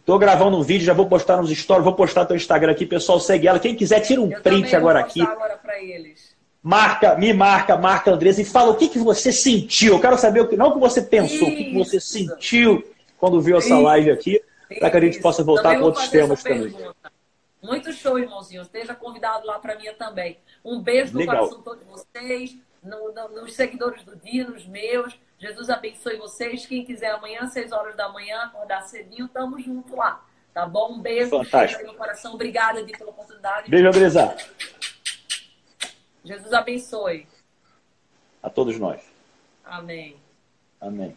Estou 0.00 0.18
gravando 0.18 0.58
um 0.58 0.62
vídeo, 0.62 0.84
já 0.84 0.92
vou 0.92 1.06
postar 1.06 1.36
nos 1.36 1.50
stories, 1.56 1.84
vou 1.84 1.94
postar 1.94 2.24
teu 2.24 2.34
Instagram 2.34 2.72
aqui, 2.72 2.84
pessoal, 2.84 3.20
segue 3.20 3.46
ela. 3.46 3.60
Quem 3.60 3.76
quiser, 3.76 4.00
tira 4.00 4.20
um 4.20 4.32
eu 4.32 4.40
print 4.40 4.74
agora 4.74 4.98
aqui. 4.98 5.20
agora. 5.20 5.60
Marca, 6.60 7.16
me 7.16 7.32
marca, 7.32 7.76
marca 7.76 8.12
Andresa 8.12 8.40
e 8.40 8.44
fala 8.44 8.70
o 8.70 8.76
que, 8.76 8.88
que 8.88 8.98
você 8.98 9.32
sentiu. 9.32 9.94
Eu 9.94 10.00
quero 10.00 10.16
saber 10.16 10.40
o 10.40 10.48
que, 10.48 10.56
não 10.56 10.68
o 10.68 10.72
que 10.74 10.78
você 10.78 11.02
pensou, 11.02 11.36
Isso. 11.36 11.46
o 11.46 11.56
que, 11.56 11.64
que 11.64 11.78
você 11.78 12.00
sentiu 12.00 12.84
quando 13.18 13.40
viu 13.40 13.58
essa 13.58 13.74
Isso. 13.74 13.82
live 13.82 14.10
aqui, 14.12 14.40
para 14.78 14.90
que 14.90 14.96
a 14.96 15.00
gente 15.00 15.20
possa 15.20 15.42
voltar 15.42 15.78
com 15.78 15.84
outros 15.84 16.08
temas 16.08 16.42
também. 16.42 16.74
Muito 17.62 17.92
show, 17.92 18.18
irmãozinho. 18.18 18.62
Esteja 18.62 18.94
convidado 18.94 19.46
lá 19.46 19.58
para 19.58 19.76
mim 19.76 19.84
também. 19.96 20.38
Um 20.64 20.80
beijo 20.80 21.16
no 21.16 21.24
coração 21.24 21.58
de 21.58 21.64
todos 21.64 21.86
vocês, 21.86 22.56
no, 22.82 23.12
no, 23.12 23.28
nos 23.40 23.54
seguidores 23.54 24.02
do 24.02 24.16
dia, 24.16 24.44
nos 24.48 24.66
meus. 24.66 25.16
Jesus 25.38 25.70
abençoe 25.70 26.16
vocês. 26.16 26.66
Quem 26.66 26.84
quiser 26.84 27.12
amanhã, 27.12 27.46
6 27.46 27.70
horas 27.72 27.96
da 27.96 28.08
manhã, 28.08 28.42
acordar 28.42 28.82
cedinho, 28.82 29.28
tamo 29.28 29.60
junto 29.60 29.94
lá. 29.94 30.24
Tá 30.52 30.66
bom? 30.66 30.94
Um 30.94 31.00
beijo 31.00 31.30
Fantástico. 31.30 31.84
no 31.84 31.94
coração. 31.94 32.34
Obrigada, 32.34 32.80
Edi, 32.80 32.92
pela 32.92 33.10
oportunidade. 33.10 33.70
Beijo, 33.70 33.88
Andresa. 33.88 34.36
Jesus 36.24 36.52
abençoe. 36.52 37.26
A 38.42 38.50
todos 38.50 38.78
nós. 38.78 39.00
Amém. 39.64 40.16
Amém. 40.80 41.16